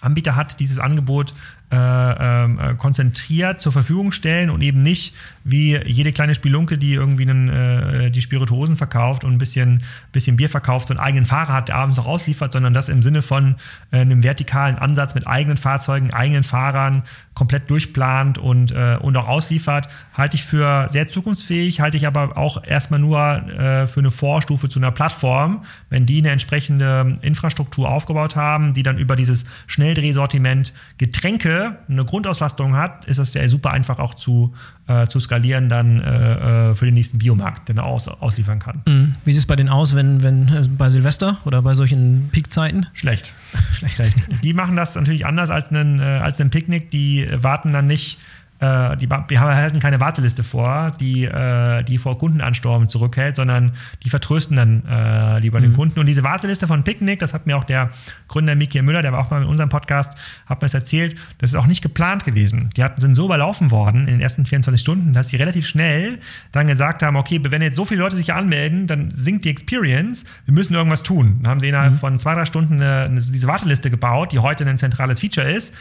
Anbieter 0.01 0.37
hat, 0.37 0.61
dieses 0.61 0.79
Angebot 0.79 1.35
äh, 1.73 1.77
ähm, 1.77 2.61
äh, 2.61 2.75
konzentriert 2.75 3.61
zur 3.61 3.73
Verfügung 3.73 4.13
stellen 4.13 4.51
und 4.51 4.61
eben 4.61 4.83
nicht 4.83 5.15
wie 5.45 5.79
jede 5.85 6.11
kleine 6.13 6.35
Spielunke, 6.35 6.79
die 6.79 6.95
irgendwie 6.95 7.29
einen, 7.29 7.49
äh, 7.51 8.11
die 8.11 8.23
Spirituosen 8.23 8.77
verkauft 8.77 9.25
und 9.25 9.33
ein 9.33 9.39
bisschen, 9.39 9.83
bisschen 10.11 10.37
Bier 10.37 10.49
verkauft 10.49 10.91
und 10.91 10.97
einen 10.97 11.07
eigenen 11.07 11.27
Fahrer 11.27 11.53
hat, 11.53 11.69
der 11.69 11.77
abends 11.77 11.99
auch 11.99 12.07
ausliefert, 12.07 12.53
sondern 12.53 12.73
das 12.73 12.89
im 12.89 13.03
Sinne 13.03 13.21
von 13.21 13.57
äh, 13.91 13.99
einem 13.99 14.23
vertikalen 14.23 14.77
Ansatz 14.77 15.15
mit 15.15 15.27
eigenen 15.27 15.59
Fahrzeugen, 15.59 16.13
eigenen 16.13 16.45
Fahrern, 16.45 17.03
komplett 17.35 17.69
durchplant 17.69 18.39
und, 18.39 18.73
äh, 18.73 18.97
und 19.01 19.17
auch 19.17 19.29
ausliefert, 19.29 19.89
halte 20.15 20.37
ich 20.37 20.45
für 20.45 20.89
sehr 20.89 21.09
zukunftsfähig, 21.09 21.81
halte 21.81 21.99
ich 21.99 22.07
aber 22.07 22.39
auch 22.39 22.65
erstmal 22.65 23.01
nur 23.01 23.19
äh, 23.21 23.87
für 23.87 24.01
eine 24.01 24.11
Vorstufe 24.11 24.69
zu 24.69 24.79
einer 24.79 24.93
Plattform, 24.93 25.65
wenn 25.91 26.07
die 26.07 26.19
eine 26.19 26.31
entsprechende 26.31 27.19
Infrastruktur 27.21 27.91
aufgebaut 27.91 28.35
haben, 28.35 28.73
die 28.73 28.83
dann 28.83 28.97
über 28.97 29.15
dieses 29.15 29.45
Schnelldrehsortiment 29.67 30.73
Getränke 30.97 31.79
eine 31.89 32.05
Grundauslastung 32.05 32.77
hat, 32.77 33.05
ist 33.05 33.19
das 33.19 33.35
ja 33.35 33.47
super 33.49 33.73
einfach 33.73 33.99
auch 33.99 34.15
zu, 34.15 34.55
äh, 34.87 35.07
zu 35.07 35.21
skalieren 35.21 35.34
dann 35.69 36.01
äh, 36.01 36.71
äh 36.71 36.75
für 36.75 36.85
den 36.85 36.95
nächsten 36.95 37.19
Biomarkt, 37.19 37.69
den 37.69 37.79
er 37.79 37.85
aus, 37.85 38.09
ausliefern 38.09 38.59
kann. 38.59 38.83
Mhm. 38.87 39.15
Wie 39.25 39.33
sieht 39.33 39.41
es 39.41 39.47
bei 39.47 39.57
denen 39.57 39.69
aus, 39.69 39.95
wenn, 39.95 40.23
wenn 40.23 40.49
äh, 40.49 40.69
bei 40.69 40.89
Silvester 40.91 41.39
oder 41.45 41.63
bei 41.63 41.75
solchen 41.75 42.29
Peakzeiten? 42.33 42.87
Schlecht. 42.93 43.35
Schlecht. 43.73 43.97
Schlecht. 43.97 44.17
Die 44.43 44.55
machen 44.55 44.77
das 44.77 44.95
natürlich 44.95 45.27
anders 45.27 45.51
als 45.51 45.71
ein, 45.71 46.01
äh, 46.01 46.03
als 46.03 46.39
Picknick. 46.51 46.91
Die 46.91 47.29
warten 47.35 47.73
dann 47.73 47.87
nicht 47.87 48.19
äh, 48.65 48.97
die, 48.97 49.09
wir 49.11 49.41
halten 49.41 49.79
keine 49.79 50.01
Warteliste 50.01 50.43
vor, 50.43 50.93
die, 50.99 51.25
äh, 51.25 51.83
die 51.83 51.99
vor 51.99 52.19
Kundenansturm 52.19 52.89
zurückhält, 52.89 53.37
sondern 53.37 53.73
die 54.03 54.11
vertrösten 54.11 54.57
dann 54.57 54.85
äh, 54.87 55.39
lieber 55.41 55.59
mhm. 55.59 55.65
den 55.65 55.73
Kunden. 55.75 56.01
Und 56.01 56.07
diese 56.07 56.25
Warteliste 56.25 56.67
von 56.67 56.85
Picknick, 56.85 57.19
das 57.19 57.35
hat 57.35 57.47
mir 57.47 57.57
auch 57.57 57.65
der 57.65 57.91
Gründer 58.29 58.55
Miki 58.55 58.81
Müller, 58.83 59.03
der 59.03 59.13
war 59.13 59.21
auch 59.21 59.31
mal 59.31 59.43
in 59.43 59.49
unserem 59.49 59.69
Podcast, 59.69 60.15
hat 60.47 60.61
mir 60.61 60.67
das 60.67 60.75
erzählt, 60.75 61.17
das 61.39 61.51
ist 61.51 61.57
auch 61.57 61.67
nicht 61.67 61.83
geplant 61.83 62.25
gewesen. 62.25 62.71
Die 62.77 62.83
hatten, 62.83 63.01
sind 63.01 63.15
so 63.15 63.27
überlaufen 63.27 63.71
worden 63.71 64.03
in 64.03 64.15
den 64.15 64.21
ersten 64.21 64.47
24 64.47 64.81
Stunden, 64.81 65.13
dass 65.13 65.29
sie 65.29 65.37
relativ 65.37 65.67
schnell 65.67 66.19
dann 66.53 66.67
gesagt 66.67 67.03
haben, 67.03 67.17
okay, 67.17 67.41
wenn 67.43 67.63
jetzt 67.63 67.77
so 67.77 67.85
viele 67.85 68.01
Leute 68.01 68.17
sich 68.17 68.33
anmelden, 68.33 68.87
dann 68.87 69.11
sinkt 69.15 69.45
die 69.45 69.51
Experience, 69.51 70.25
wir 70.47 70.55
müssen 70.55 70.75
irgendwas 70.75 71.03
tun. 71.03 71.39
Dann 71.43 71.51
haben 71.51 71.61
sie 71.61 71.69
innerhalb 71.69 71.93
mhm. 71.93 71.99
von 71.99 72.19
zwei, 72.19 72.35
drei 72.35 72.45
Stunden 72.45 72.75
eine, 72.75 73.03
eine, 73.03 73.21
diese 73.21 73.47
Warteliste 73.47 73.91
gebaut, 73.91 74.33
die 74.33 74.39
heute 74.39 74.65
ein 74.67 74.79
zentrales 74.79 75.21
Feature 75.21 75.51
ist 75.51 75.75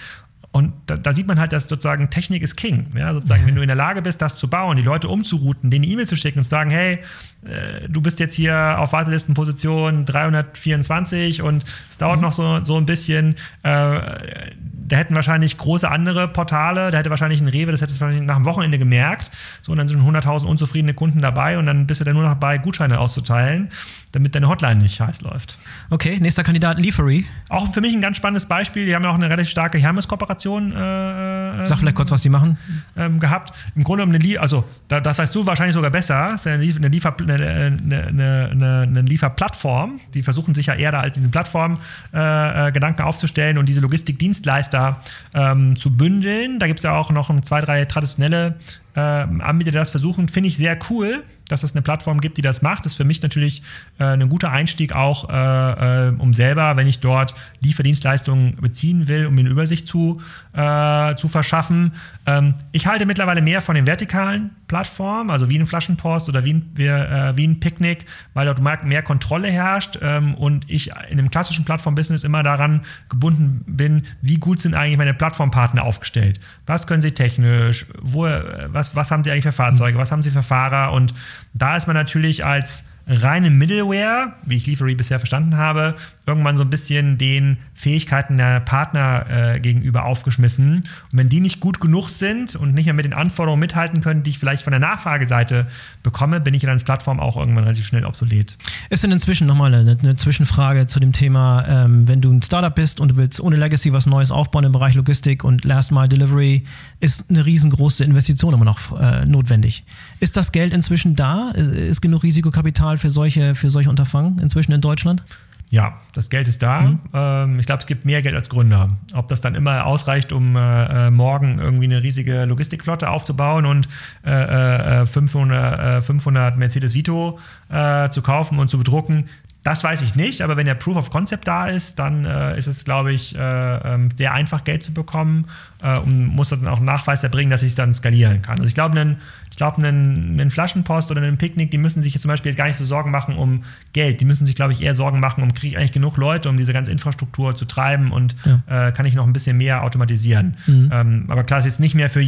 und 0.53 0.71
da, 0.85 0.97
da, 0.97 1.13
sieht 1.13 1.25
man 1.25 1.39
halt, 1.39 1.51
dass 1.51 1.67
sozusagen 1.67 2.11
Technik 2.11 2.43
ist 2.43 2.55
King. 2.55 2.85
Ja, 2.95 3.11
sozusagen, 3.11 3.47
wenn 3.47 3.55
du 3.55 3.63
in 3.63 3.67
der 3.67 3.75
Lage 3.75 4.03
bist, 4.03 4.21
das 4.21 4.37
zu 4.37 4.47
bauen, 4.47 4.77
die 4.77 4.83
Leute 4.83 5.09
umzurouten, 5.09 5.71
denen 5.71 5.83
eine 5.83 5.91
E-Mail 5.91 6.07
zu 6.07 6.15
schicken 6.15 6.37
und 6.37 6.43
zu 6.43 6.51
sagen, 6.51 6.69
hey, 6.69 6.99
äh, 7.43 7.89
du 7.89 8.01
bist 8.01 8.19
jetzt 8.19 8.35
hier 8.35 8.75
auf 8.77 8.93
Wartelistenposition 8.93 10.05
324 10.05 11.41
und 11.41 11.65
es 11.89 11.97
dauert 11.97 12.17
mhm. 12.17 12.21
noch 12.21 12.33
so, 12.33 12.63
so 12.63 12.77
ein 12.77 12.85
bisschen. 12.85 13.33
Äh, 13.63 14.51
da 14.85 14.97
hätten 14.97 15.15
wahrscheinlich 15.15 15.57
große 15.57 15.89
andere 15.89 16.27
Portale, 16.27 16.91
da 16.91 16.99
hätte 16.99 17.09
wahrscheinlich 17.09 17.41
ein 17.41 17.47
Rewe, 17.47 17.71
das 17.71 17.81
hätte 17.81 17.91
es 17.91 17.99
wahrscheinlich 17.99 18.27
nach 18.27 18.35
dem 18.35 18.45
Wochenende 18.45 18.77
gemerkt. 18.77 19.31
So, 19.61 19.71
und 19.71 19.79
dann 19.79 19.87
sind 19.87 20.03
100.000 20.03 20.45
unzufriedene 20.45 20.93
Kunden 20.93 21.19
dabei 21.19 21.57
und 21.57 21.65
dann 21.65 21.87
bist 21.87 21.99
du 21.99 22.05
dann 22.05 22.13
nur 22.13 22.23
noch 22.23 22.33
dabei, 22.33 22.59
Gutscheine 22.59 22.99
auszuteilen, 22.99 23.69
damit 24.13 24.35
deine 24.35 24.47
Hotline 24.47 24.75
nicht 24.75 25.01
heiß 25.01 25.21
läuft. 25.21 25.57
Okay, 25.89 26.19
nächster 26.19 26.43
Kandidat, 26.43 26.79
Liefery. 26.79 27.25
Auch 27.49 27.73
für 27.73 27.81
mich 27.81 27.93
ein 27.93 28.01
ganz 28.01 28.15
spannendes 28.15 28.45
Beispiel. 28.45 28.85
Die 28.85 28.93
haben 28.93 29.03
ja 29.03 29.09
auch 29.09 29.15
eine 29.15 29.27
relativ 29.27 29.49
starke 29.49 29.79
Hermes-Kooperation. 29.79 30.71
Äh, 30.71 31.67
Sag 31.67 31.79
vielleicht 31.79 31.95
kurz, 31.95 32.11
was 32.11 32.21
die 32.21 32.29
machen. 32.29 32.57
Ähm, 32.95 33.19
gehabt. 33.19 33.53
Im 33.75 33.83
Grunde 33.83 34.03
genommen 34.03 34.15
eine, 34.15 34.23
Lie 34.23 34.37
also 34.37 34.65
da, 34.87 34.99
das 34.99 35.17
weißt 35.17 35.33
du 35.33 35.47
wahrscheinlich 35.47 35.73
sogar 35.73 35.89
besser. 35.89 36.29
Das 36.31 36.45
ist 36.45 36.47
eine, 36.47 36.87
Liefer 36.89 37.15
eine, 37.19 37.33
eine, 37.33 38.49
eine, 38.51 38.81
eine, 38.83 39.01
Lieferplattform. 39.01 39.99
Die 40.13 40.21
versuchen 40.21 40.53
sich 40.53 40.67
ja 40.67 40.75
eher 40.75 40.91
da 40.91 40.99
als 40.99 41.15
diese 41.15 41.29
Plattform-Gedanken 41.29 43.01
äh, 43.01 43.03
äh 43.03 43.07
aufzustellen 43.07 43.57
und 43.57 43.67
diese 43.67 43.81
Logistikdienstleister 43.81 45.01
ähm, 45.33 45.75
zu 45.75 45.97
bündeln. 45.97 46.59
Da 46.59 46.67
gibt 46.67 46.79
es 46.79 46.83
ja 46.83 46.95
auch 46.95 47.09
noch 47.09 47.33
zwei, 47.41 47.61
drei 47.61 47.85
traditionelle 47.85 48.59
äh, 48.95 48.99
Anbieter, 48.99 49.71
die 49.71 49.77
das 49.77 49.89
versuchen. 49.89 50.27
Finde 50.27 50.49
ich 50.49 50.57
sehr 50.57 50.77
cool 50.91 51.23
dass 51.53 51.63
es 51.63 51.73
eine 51.73 51.81
Plattform 51.83 52.19
gibt, 52.19 52.37
die 52.37 52.41
das 52.41 52.61
macht, 52.61 52.85
ist 52.85 52.95
für 52.95 53.03
mich 53.03 53.21
natürlich 53.21 53.61
äh, 53.99 54.05
ein 54.05 54.27
guter 54.27 54.51
Einstieg 54.51 54.95
auch, 54.95 55.29
äh, 55.29 56.07
äh, 56.07 56.13
um 56.17 56.33
selber, 56.33 56.75
wenn 56.75 56.87
ich 56.87 56.99
dort 56.99 57.35
Lieferdienstleistungen 57.61 58.57
beziehen 58.59 59.07
will, 59.07 59.27
um 59.27 59.35
mir 59.35 59.41
eine 59.41 59.49
Übersicht 59.49 59.87
zu, 59.87 60.21
äh, 60.53 61.15
zu 61.15 61.27
verschaffen. 61.27 61.93
Ähm, 62.25 62.55
ich 62.71 62.87
halte 62.87 63.05
mittlerweile 63.05 63.41
mehr 63.41 63.61
von 63.61 63.75
den 63.75 63.87
vertikalen 63.87 64.51
Plattformen, 64.73 65.29
also 65.29 65.49
wie 65.49 65.59
ein 65.59 65.67
Flaschenpost 65.67 66.29
oder 66.29 66.43
wie 66.43 66.53
ein, 66.55 66.75
äh, 66.77 67.37
wie 67.37 67.47
ein 67.47 67.59
Picknick, 67.59 68.05
weil 68.33 68.47
dort 68.47 68.59
mehr 68.59 69.03
Kontrolle 69.03 69.49
herrscht 69.49 69.99
ähm, 70.01 70.33
und 70.33 70.67
ich 70.67 70.87
in 70.87 71.19
einem 71.19 71.29
klassischen 71.29 71.63
Plattform-Business 71.63 72.23
immer 72.23 72.41
daran 72.41 72.81
gebunden 73.07 73.63
bin, 73.67 74.07
wie 74.23 74.39
gut 74.39 74.61
sind 74.61 74.73
eigentlich 74.73 74.97
meine 74.97 75.13
Plattformpartner 75.13 75.83
aufgestellt. 75.83 76.39
Was 76.65 76.87
können 76.87 77.03
sie 77.03 77.11
technisch? 77.11 77.85
Wo, 78.01 78.23
was, 78.23 78.95
was 78.95 79.11
haben 79.11 79.23
sie 79.23 79.29
eigentlich 79.29 79.43
für 79.43 79.51
Fahrzeuge? 79.51 79.99
Was 79.99 80.11
haben 80.11 80.23
sie 80.23 80.31
für 80.31 80.41
Fahrer? 80.41 80.91
Und 80.91 81.13
da 81.53 81.77
ist 81.77 81.85
man 81.85 81.95
natürlich 81.95 82.43
als 82.43 82.85
reine 83.05 83.49
Middleware, 83.49 84.33
wie 84.45 84.55
ich 84.55 84.65
Liefery 84.65 84.95
bisher 84.95 85.19
verstanden 85.19 85.57
habe, 85.57 85.95
irgendwann 86.25 86.55
so 86.55 86.63
ein 86.63 86.69
bisschen 86.69 87.17
den 87.17 87.57
Fähigkeiten 87.73 88.37
der 88.37 88.61
Partner 88.61 89.25
äh, 89.29 89.59
gegenüber 89.59 90.05
aufgeschmissen. 90.05 90.77
Und 91.11 91.17
wenn 91.17 91.27
die 91.27 91.41
nicht 91.41 91.59
gut 91.59 91.81
genug 91.81 92.09
sind 92.09 92.55
und 92.55 92.73
nicht 92.73 92.85
mehr 92.85 92.93
mit 92.93 93.03
den 93.03 93.13
Anforderungen 93.13 93.59
mithalten 93.59 94.01
können, 94.01 94.23
die 94.23 94.29
ich 94.29 94.39
vielleicht 94.39 94.63
von 94.63 94.71
der 94.71 94.79
Nachfrageseite 94.79 95.67
bekomme, 96.01 96.39
bin 96.39 96.53
ich 96.53 96.61
dann 96.61 96.71
als 96.71 96.85
Plattform 96.85 97.19
auch 97.19 97.35
irgendwann 97.35 97.65
relativ 97.65 97.85
schnell 97.85 98.05
obsolet. 98.05 98.57
Ist 98.89 99.03
denn 99.03 99.11
inzwischen 99.11 99.47
nochmal 99.47 99.73
eine, 99.73 99.97
eine 100.01 100.15
Zwischenfrage 100.15 100.87
zu 100.87 101.01
dem 101.01 101.11
Thema, 101.11 101.65
ähm, 101.67 102.07
wenn 102.07 102.21
du 102.21 102.31
ein 102.31 102.41
Startup 102.41 102.73
bist 102.73 103.01
und 103.01 103.09
du 103.09 103.17
willst 103.17 103.41
ohne 103.41 103.57
Legacy 103.57 103.91
was 103.91 104.05
Neues 104.05 104.31
aufbauen 104.31 104.63
im 104.63 104.71
Bereich 104.71 104.95
Logistik 104.95 105.43
und 105.43 105.65
Last 105.65 105.91
Mile 105.91 106.07
Delivery, 106.07 106.63
ist 107.01 107.29
eine 107.29 107.45
riesengroße 107.45 108.03
Investition 108.03 108.53
immer 108.53 108.65
noch 108.65 108.97
äh, 108.97 109.25
notwendig. 109.25 109.83
Ist 110.23 110.37
das 110.37 110.53
Geld 110.53 110.71
inzwischen 110.71 111.17
da? 111.17 111.51
Ist, 111.51 112.01
genug 112.01 112.23
Risikokapital 112.23 112.97
für 112.97 113.09
solche, 113.09 113.55
für 113.55 113.69
solche 113.69 113.89
Unterfangen 113.89 114.39
inzwischen 114.39 114.71
in 114.71 114.79
Deutschland? 114.79 115.21
Ja, 115.69 115.99
das 116.13 116.29
Geld 116.29 116.47
ist 116.47 116.63
da. 116.63 116.81
Mhm. 116.81 116.99
Ähm, 117.13 117.59
ich 117.59 117.65
glaube, 117.65 117.81
es 117.81 117.87
gibt 117.87 118.05
mehr 118.05 118.21
Geld 118.21 118.33
als 118.33 118.47
Gründer. 118.47 118.95
Ob 119.15 119.27
das 119.27 119.41
dann 119.41 119.53
immer 119.53 119.85
ausreicht, 119.85 120.31
um 120.31 120.55
äh, 120.55 121.07
äh 121.07 121.11
morgen 121.11 121.59
irgendwie 121.59 121.85
eine 121.85 122.03
riesige 122.03 122.45
Logistikflotte 122.45 123.09
aufzubauen 123.09 123.65
und 123.65 123.89
äh, 124.21 125.05
500, 125.05 125.97
äh, 125.97 126.01
500 126.01 126.53
äh, 126.55 126.57
Mercedes 126.57 126.93
Vito 126.93 127.37
äh, 127.67 128.07
zu 128.09 128.21
kaufen 128.21 128.59
und 128.59 128.69
zu 128.69 128.77
bedrucken, 128.77 129.25
das 129.63 129.83
weiß 129.83 130.01
ich 130.01 130.15
nicht, 130.15 130.41
aber 130.41 130.57
wenn 130.57 130.65
der 130.65 130.75
Proof 130.75 130.97
of 130.97 131.09
Concept 131.09 131.47
da 131.47 131.67
ist, 131.67 131.97
dann 131.97 132.25
ist 132.25 132.67
es, 132.67 132.83
glaube 132.83 133.13
ich, 133.13 133.33
äh, 133.33 133.39
ähm, 133.39 134.09
sehr 134.13 134.33
einfach 134.33 134.65
Geld 134.65 134.83
zu 134.83 134.93
bekommen 134.93 135.45
und 135.81 136.27
muss 136.27 136.49
dann 136.49 136.67
auch 136.67 136.77
einen 136.77 136.85
Nachweis 136.85 137.23
erbringen, 137.23 137.49
dass 137.49 137.61
ich 137.61 137.69
es 137.69 137.75
dann 137.75 137.93
skalieren 137.93 138.41
kann. 138.41 138.57
Also 138.57 138.67
ich 138.67 138.73
glaube, 138.73 138.99
einen, 138.99 139.21
ich 139.53 139.57
glaube, 139.57 139.77
einen, 139.77 140.39
einen 140.39 140.49
Flaschenpost 140.49 141.11
oder 141.11 141.21
einen 141.21 141.37
Picknick, 141.37 141.69
die 141.69 141.77
müssen 141.77 142.01
sich 142.01 142.15
jetzt 142.15 142.23
zum 142.23 142.29
Beispiel 142.29 142.49
jetzt 142.49 142.57
gar 142.57 142.65
nicht 142.65 142.75
so 142.75 142.85
Sorgen 142.85 143.11
machen 143.11 143.35
um 143.35 143.61
Geld. 143.93 144.19
Die 144.19 144.25
müssen 144.25 144.47
sich, 144.47 144.55
glaube 144.55 144.73
ich, 144.73 144.81
eher 144.81 144.95
Sorgen 144.95 145.19
machen, 145.19 145.43
um 145.43 145.53
kriege 145.53 145.75
ich 145.75 145.77
eigentlich 145.77 145.91
genug 145.91 146.17
Leute, 146.17 146.49
um 146.49 146.57
diese 146.57 146.73
ganze 146.73 146.89
Infrastruktur 146.89 147.55
zu 147.55 147.65
treiben 147.65 148.11
und 148.11 148.35
ja. 148.45 148.87
Äh, 148.87 148.91
kann 148.93 149.05
ich 149.05 149.13
noch 149.13 149.27
ein 149.27 149.31
bisschen 149.31 149.57
mehr 149.57 149.83
automatisieren. 149.83 150.57
Mhm. 150.65 150.89
Ähm, 150.91 151.25
aber 151.27 151.43
klar 151.43 151.59
ist 151.59 151.65
jetzt 151.65 151.79
nicht 151.79 151.93
mehr 151.93 152.09
für 152.09 152.25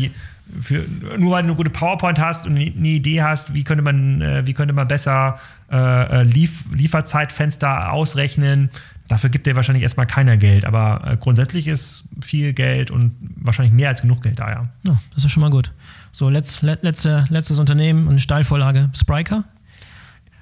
für, 0.61 0.85
nur 1.17 1.31
weil 1.31 1.41
du 1.41 1.47
eine 1.47 1.55
gute 1.55 1.71
PowerPoint 1.71 2.19
hast 2.19 2.45
und 2.45 2.57
eine 2.57 2.87
Idee 2.87 3.23
hast, 3.23 3.55
wie 3.55 3.63
könnte 3.63 3.81
man, 3.81 4.21
äh, 4.21 4.45
wie 4.45 4.53
könnte 4.53 4.75
man 4.75 4.87
besser 4.87 5.39
äh, 5.71 6.21
äh, 6.21 6.23
Lief 6.23 6.65
Lieferzeitfenster 6.71 7.91
ausrechnen, 7.91 8.69
dafür 9.07 9.31
gibt 9.31 9.47
dir 9.47 9.55
wahrscheinlich 9.55 9.81
erstmal 9.81 10.05
keiner 10.05 10.37
Geld. 10.37 10.65
Aber 10.65 11.01
äh, 11.05 11.17
grundsätzlich 11.17 11.67
ist 11.67 12.07
viel 12.21 12.53
Geld 12.53 12.91
und 12.91 13.15
wahrscheinlich 13.37 13.73
mehr 13.73 13.89
als 13.89 14.03
genug 14.03 14.21
Geld 14.21 14.37
da, 14.37 14.49
ja. 14.49 14.69
ja 14.85 15.01
das 15.15 15.25
ist 15.25 15.31
schon 15.31 15.41
mal 15.41 15.49
gut. 15.49 15.71
So, 16.15 16.29
letz, 16.29 16.61
let, 16.61 16.81
letzte, 16.81 17.25
letztes 17.27 17.59
Unternehmen 17.59 18.07
und 18.07 18.21
Steilvorlage, 18.21 18.89
Spriker 18.95 19.43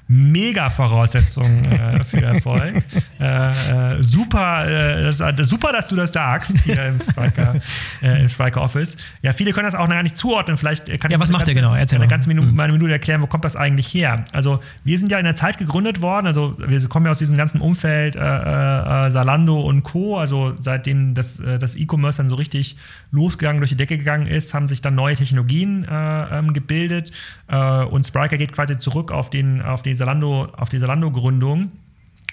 mega 0.07 0.69
Voraussetzung 0.69 1.65
äh, 1.65 2.03
für 2.03 2.21
Erfolg. 2.21 2.83
äh, 3.19 3.95
äh, 3.95 4.03
super, 4.03 4.67
äh, 4.67 5.03
das, 5.03 5.17
das, 5.17 5.47
super, 5.47 5.71
dass 5.71 5.87
du 5.87 5.95
das 5.95 6.11
sagst 6.11 6.59
hier 6.61 6.87
im 6.87 6.99
Spriker, 6.99 7.55
äh, 8.01 8.21
im 8.21 8.27
Spriker 8.27 8.61
Office. 8.61 8.97
Ja, 9.21 9.33
viele 9.33 9.53
können 9.53 9.65
das 9.65 9.75
auch 9.75 9.87
gar 9.87 10.03
nicht 10.03 10.17
zuordnen. 10.17 10.57
Vielleicht 10.57 10.87
kann 10.99 11.09
ja, 11.09 11.17
ich 11.17 11.21
was 11.21 11.31
macht 11.31 11.47
ihr 11.47 11.53
genau? 11.53 11.73
Erzähl 11.73 11.99
eine 11.99 12.07
ganze 12.07 12.27
Minute, 12.27 12.47
mhm. 12.47 12.73
Minute 12.73 12.91
erklären, 12.91 13.21
wo 13.21 13.27
kommt 13.27 13.45
das 13.45 13.55
eigentlich 13.55 13.93
her? 13.93 14.25
Also 14.33 14.59
wir 14.83 14.99
sind 14.99 15.11
ja 15.11 15.19
in 15.19 15.25
der 15.25 15.35
Zeit 15.35 15.57
gegründet 15.57 16.01
worden. 16.01 16.27
Also 16.27 16.55
wir 16.57 16.87
kommen 16.89 17.05
ja 17.05 17.11
aus 17.11 17.17
diesem 17.17 17.37
ganzen 17.37 17.61
Umfeld 17.61 18.15
äh, 18.15 18.19
Salando 19.09 19.61
und 19.61 19.83
Co. 19.83 20.17
Also 20.17 20.53
seitdem 20.59 21.13
das, 21.13 21.37
das 21.37 21.75
E-Commerce 21.75 22.17
dann 22.17 22.29
so 22.29 22.35
richtig 22.35 22.75
losgegangen, 23.11 23.61
durch 23.61 23.69
die 23.69 23.77
Decke 23.77 23.97
gegangen 23.97 24.27
ist, 24.27 24.53
haben 24.53 24.67
sich 24.67 24.81
dann 24.81 24.95
neue 24.95 25.15
Technologien 25.15 25.87
ähm, 25.89 26.53
gebildet 26.53 27.11
und 27.47 28.05
Spriker 28.05 28.37
geht 28.37 28.51
quasi 28.51 28.77
zurück 28.79 29.11
auf 29.11 29.29
den 29.29 29.61
auf 29.61 29.81
den 29.81 29.92
Salando, 29.95 30.47
auf 30.57 30.69
die 30.69 30.79
Salando-Gründung 30.79 31.71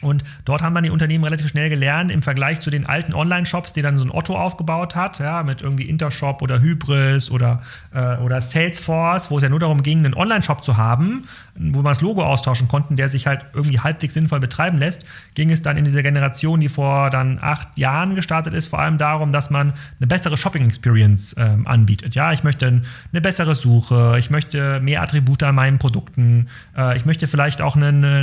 und 0.00 0.24
dort 0.44 0.62
haben 0.62 0.74
dann 0.74 0.84
die 0.84 0.90
Unternehmen 0.90 1.24
relativ 1.24 1.48
schnell 1.48 1.68
gelernt, 1.68 2.10
im 2.10 2.22
Vergleich 2.22 2.60
zu 2.60 2.70
den 2.70 2.86
alten 2.86 3.14
Online-Shops, 3.14 3.72
die 3.72 3.82
dann 3.82 3.98
so 3.98 4.04
ein 4.04 4.10
Otto 4.10 4.36
aufgebaut 4.36 4.96
hat, 4.96 5.18
ja, 5.18 5.42
mit 5.42 5.60
irgendwie 5.60 5.84
Intershop 5.84 6.42
oder 6.42 6.60
Hybris 6.60 7.30
oder, 7.30 7.62
äh, 7.92 8.16
oder 8.16 8.40
Salesforce, 8.40 9.30
wo 9.30 9.36
es 9.36 9.42
ja 9.42 9.48
nur 9.48 9.60
darum 9.60 9.82
ging, 9.82 9.98
einen 9.98 10.14
Online-Shop 10.14 10.64
zu 10.64 10.76
haben, 10.76 11.24
wo 11.54 11.82
man 11.82 11.92
das 11.92 12.00
Logo 12.00 12.22
austauschen 12.22 12.68
konnte, 12.68 12.94
der 12.94 13.08
sich 13.08 13.26
halt 13.26 13.44
irgendwie 13.52 13.80
halbwegs 13.80 14.14
sinnvoll 14.14 14.40
betreiben 14.40 14.78
lässt, 14.78 15.04
ging 15.34 15.50
es 15.50 15.62
dann 15.62 15.76
in 15.76 15.84
dieser 15.84 16.02
Generation, 16.02 16.60
die 16.60 16.68
vor 16.68 17.10
dann 17.10 17.38
acht 17.40 17.78
Jahren 17.78 18.14
gestartet 18.14 18.54
ist, 18.54 18.68
vor 18.68 18.78
allem 18.78 18.96
darum, 18.96 19.32
dass 19.32 19.50
man 19.50 19.74
eine 19.98 20.06
bessere 20.06 20.36
Shopping-Experience 20.36 21.34
äh, 21.34 21.56
anbietet. 21.64 22.14
Ja, 22.14 22.32
ich 22.32 22.42
möchte 22.42 22.82
eine 23.12 23.20
bessere 23.20 23.54
Suche, 23.54 24.16
ich 24.18 24.30
möchte 24.30 24.80
mehr 24.80 25.02
Attribute 25.02 25.42
an 25.42 25.54
meinen 25.54 25.78
Produkten, 25.78 26.48
äh, 26.76 26.96
ich 26.96 27.04
möchte 27.04 27.26
vielleicht 27.26 27.60
auch 27.60 27.76
eine, 27.76 27.88
eine, 27.88 28.20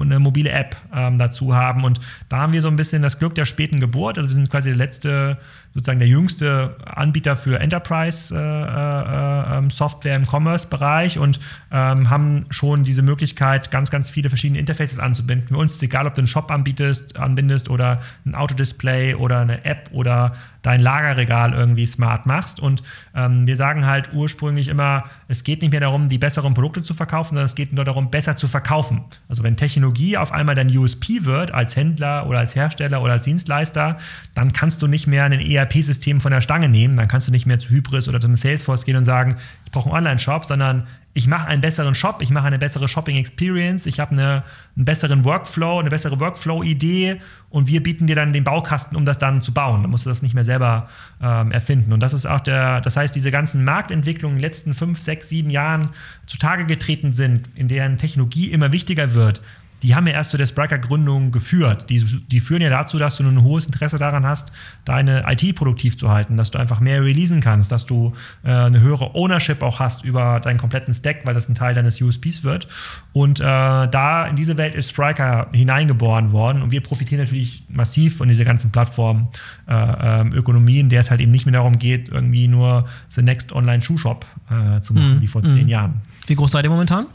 eine 0.00 0.18
mobile 0.18 0.50
App 0.50 0.76
äh, 0.94 1.09
ähm, 1.09 1.09
dazu 1.18 1.54
haben. 1.54 1.84
Und 1.84 2.00
da 2.28 2.38
haben 2.38 2.52
wir 2.52 2.62
so 2.62 2.68
ein 2.68 2.76
bisschen 2.76 3.02
das 3.02 3.18
Glück 3.18 3.34
der 3.34 3.44
späten 3.44 3.80
Geburt. 3.80 4.18
Also 4.18 4.28
wir 4.28 4.34
sind 4.34 4.50
quasi 4.50 4.70
der 4.70 4.78
letzte, 4.78 5.38
sozusagen 5.74 6.00
der 6.00 6.08
jüngste 6.08 6.76
Anbieter 6.84 7.36
für 7.36 7.60
Enterprise-Software 7.60 10.12
äh, 10.12 10.14
äh, 10.14 10.16
ähm, 10.16 10.22
im 10.22 10.28
Commerce-Bereich 10.28 11.18
und 11.18 11.38
ähm, 11.70 12.10
haben 12.10 12.44
schon 12.50 12.84
diese 12.84 13.00
Möglichkeit, 13.02 13.70
ganz, 13.70 13.90
ganz 13.90 14.10
viele 14.10 14.28
verschiedene 14.28 14.58
Interfaces 14.58 14.98
anzubinden. 14.98 15.48
Für 15.48 15.56
uns 15.56 15.70
ist 15.72 15.78
es 15.78 15.84
egal, 15.84 16.06
ob 16.06 16.14
du 16.14 16.20
einen 16.22 16.28
Shop 16.28 16.50
anbietest, 16.50 17.16
anbindest 17.16 17.70
oder 17.70 18.00
ein 18.26 18.34
Autodisplay 18.34 19.14
oder 19.14 19.40
eine 19.40 19.64
App 19.64 19.88
oder 19.92 20.32
dein 20.62 20.80
Lagerregal 20.80 21.54
irgendwie 21.54 21.86
smart 21.86 22.26
machst. 22.26 22.60
Und 22.60 22.82
ähm, 23.14 23.46
wir 23.46 23.56
sagen 23.56 23.86
halt 23.86 24.12
ursprünglich 24.12 24.68
immer, 24.68 25.04
es 25.28 25.44
geht 25.44 25.62
nicht 25.62 25.70
mehr 25.70 25.80
darum, 25.80 26.08
die 26.08 26.18
besseren 26.18 26.54
Produkte 26.54 26.82
zu 26.82 26.94
verkaufen, 26.94 27.30
sondern 27.30 27.46
es 27.46 27.54
geht 27.54 27.72
nur 27.72 27.84
darum, 27.84 28.10
besser 28.10 28.36
zu 28.36 28.48
verkaufen. 28.48 29.04
Also 29.28 29.42
wenn 29.42 29.56
Technologie 29.56 30.16
auf 30.16 30.32
einmal 30.32 30.54
dein 30.54 30.76
USP 30.76 31.24
wird, 31.24 31.52
als 31.52 31.76
Händler 31.76 32.26
oder 32.26 32.40
als 32.40 32.54
Hersteller 32.54 33.02
oder 33.02 33.12
als 33.12 33.24
Dienstleister, 33.24 33.96
dann 34.34 34.52
kannst 34.52 34.82
du 34.82 34.86
nicht 34.86 35.06
mehr 35.06 35.24
ein 35.24 35.40
ERP-System 35.60 36.20
von 36.20 36.32
der 36.32 36.40
Stange 36.40 36.68
nehmen, 36.68 36.96
dann 36.96 37.08
kannst 37.08 37.28
du 37.28 37.32
nicht 37.32 37.46
mehr 37.46 37.58
zu 37.58 37.70
Hybris 37.70 38.08
oder 38.08 38.20
zu 38.20 38.34
Salesforce 38.34 38.84
gehen 38.84 38.96
und 38.96 39.04
sagen, 39.04 39.36
ich 39.64 39.70
brauche 39.70 39.88
einen 39.88 39.96
Online-Shop, 39.98 40.44
sondern 40.44 40.86
ich 41.12 41.26
mache 41.26 41.48
einen 41.48 41.60
besseren 41.60 41.94
Shop, 41.96 42.22
ich 42.22 42.30
mache 42.30 42.46
eine 42.46 42.58
bessere 42.58 42.86
Shopping 42.86 43.16
Experience, 43.16 43.86
ich 43.86 43.98
habe 43.98 44.12
eine, 44.12 44.44
einen 44.76 44.84
besseren 44.84 45.24
Workflow, 45.24 45.80
eine 45.80 45.90
bessere 45.90 46.20
Workflow-Idee 46.20 47.20
und 47.48 47.66
wir 47.66 47.82
bieten 47.82 48.06
dir 48.06 48.14
dann 48.14 48.32
den 48.32 48.44
Baukasten, 48.44 48.96
um 48.96 49.04
das 49.04 49.18
dann 49.18 49.42
zu 49.42 49.52
bauen. 49.52 49.82
Dann 49.82 49.90
musst 49.90 50.06
du 50.06 50.08
das 50.08 50.22
nicht 50.22 50.34
mehr 50.34 50.44
selber 50.44 50.88
ähm, 51.20 51.50
erfinden. 51.50 51.92
Und 51.92 52.00
das 52.00 52.12
ist 52.12 52.26
auch 52.26 52.40
der, 52.40 52.80
das 52.80 52.96
heißt, 52.96 53.14
diese 53.14 53.32
ganzen 53.32 53.64
Marktentwicklungen 53.64 54.36
in 54.36 54.40
den 54.40 54.48
letzten 54.48 54.72
fünf, 54.72 55.00
sechs, 55.00 55.28
sieben 55.28 55.50
Jahren 55.50 55.90
zutage 56.26 56.64
getreten 56.64 57.12
sind, 57.12 57.50
in 57.56 57.66
deren 57.66 57.98
Technologie 57.98 58.52
immer 58.52 58.70
wichtiger 58.70 59.12
wird, 59.12 59.42
die 59.82 59.94
haben 59.94 60.06
ja 60.06 60.12
erst 60.12 60.30
zu 60.30 60.36
der 60.36 60.46
Spriker-Gründung 60.46 61.32
geführt. 61.32 61.88
Die, 61.90 62.00
die 62.00 62.40
führen 62.40 62.62
ja 62.62 62.70
dazu, 62.70 62.98
dass 62.98 63.16
du 63.16 63.24
ein 63.24 63.42
hohes 63.42 63.66
Interesse 63.66 63.98
daran 63.98 64.26
hast, 64.26 64.52
deine 64.84 65.24
IT 65.26 65.56
produktiv 65.56 65.96
zu 65.96 66.10
halten, 66.10 66.36
dass 66.36 66.50
du 66.50 66.58
einfach 66.58 66.80
mehr 66.80 67.02
releasen 67.02 67.40
kannst, 67.40 67.72
dass 67.72 67.86
du 67.86 68.12
äh, 68.42 68.50
eine 68.50 68.80
höhere 68.80 69.14
Ownership 69.14 69.62
auch 69.62 69.80
hast 69.80 70.04
über 70.04 70.40
deinen 70.40 70.58
kompletten 70.58 70.92
Stack, 70.92 71.20
weil 71.24 71.34
das 71.34 71.48
ein 71.48 71.54
Teil 71.54 71.74
deines 71.74 72.00
USPs 72.00 72.44
wird. 72.44 72.68
Und 73.12 73.40
äh, 73.40 73.44
da 73.44 74.26
in 74.26 74.36
diese 74.36 74.56
Welt 74.58 74.74
ist 74.74 74.90
Spriker 74.90 75.48
hineingeboren 75.52 76.32
worden 76.32 76.62
und 76.62 76.72
wir 76.72 76.82
profitieren 76.82 77.22
natürlich 77.22 77.64
massiv 77.68 78.16
von 78.16 78.28
dieser 78.28 78.44
ganzen 78.44 78.70
Plattform-Ökonomie, 78.70 80.76
äh, 80.76 80.80
in 80.80 80.88
der 80.88 81.00
es 81.00 81.10
halt 81.10 81.20
eben 81.20 81.32
nicht 81.32 81.46
mehr 81.46 81.54
darum 81.54 81.78
geht, 81.78 82.08
irgendwie 82.08 82.48
nur 82.48 82.86
the 83.08 83.22
next 83.22 83.52
Online-Schuhshop 83.52 84.26
äh, 84.50 84.80
zu 84.80 84.94
machen, 84.94 85.16
mhm. 85.16 85.22
wie 85.22 85.26
vor 85.26 85.42
zehn 85.44 85.64
mhm. 85.64 85.68
Jahren. 85.68 85.94
Wie 86.26 86.34
groß 86.34 86.52
seid 86.52 86.64
ihr 86.64 86.70
momentan? 86.70 87.06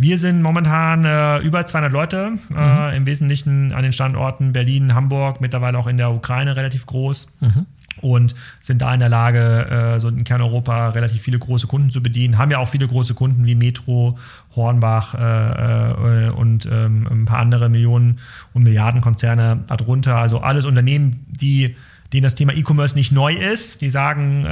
Wir 0.00 0.16
sind 0.16 0.42
momentan 0.42 1.04
äh, 1.04 1.38
über 1.38 1.66
200 1.66 1.92
Leute, 1.92 2.32
äh, 2.56 2.90
mhm. 2.90 2.94
im 2.94 3.06
Wesentlichen 3.06 3.72
an 3.72 3.82
den 3.82 3.92
Standorten 3.92 4.52
Berlin, 4.52 4.94
Hamburg, 4.94 5.40
mittlerweile 5.40 5.76
auch 5.76 5.88
in 5.88 5.96
der 5.96 6.12
Ukraine 6.12 6.54
relativ 6.54 6.86
groß. 6.86 7.26
Mhm. 7.40 7.66
Und 8.00 8.36
sind 8.60 8.80
da 8.80 8.94
in 8.94 9.00
der 9.00 9.08
Lage, 9.08 9.96
äh, 9.96 9.98
so 9.98 10.06
in 10.08 10.22
Kerneuropa 10.22 10.90
relativ 10.90 11.20
viele 11.20 11.40
große 11.40 11.66
Kunden 11.66 11.90
zu 11.90 12.00
bedienen. 12.00 12.38
Haben 12.38 12.52
ja 12.52 12.58
auch 12.58 12.68
viele 12.68 12.86
große 12.86 13.14
Kunden 13.14 13.44
wie 13.44 13.56
Metro, 13.56 14.16
Hornbach 14.54 15.14
äh, 15.14 16.28
und 16.30 16.68
ähm, 16.70 17.08
ein 17.10 17.24
paar 17.24 17.40
andere 17.40 17.68
Millionen- 17.68 18.20
und 18.52 18.62
Milliardenkonzerne 18.62 19.64
darunter. 19.66 20.14
Also 20.14 20.38
alles 20.38 20.64
Unternehmen, 20.64 21.26
die 21.28 21.74
denen 22.12 22.22
das 22.22 22.34
Thema 22.34 22.54
E-Commerce 22.54 22.94
nicht 22.94 23.12
neu 23.12 23.34
ist. 23.34 23.80
Die 23.82 23.90
sagen, 23.90 24.44
äh, 24.44 24.48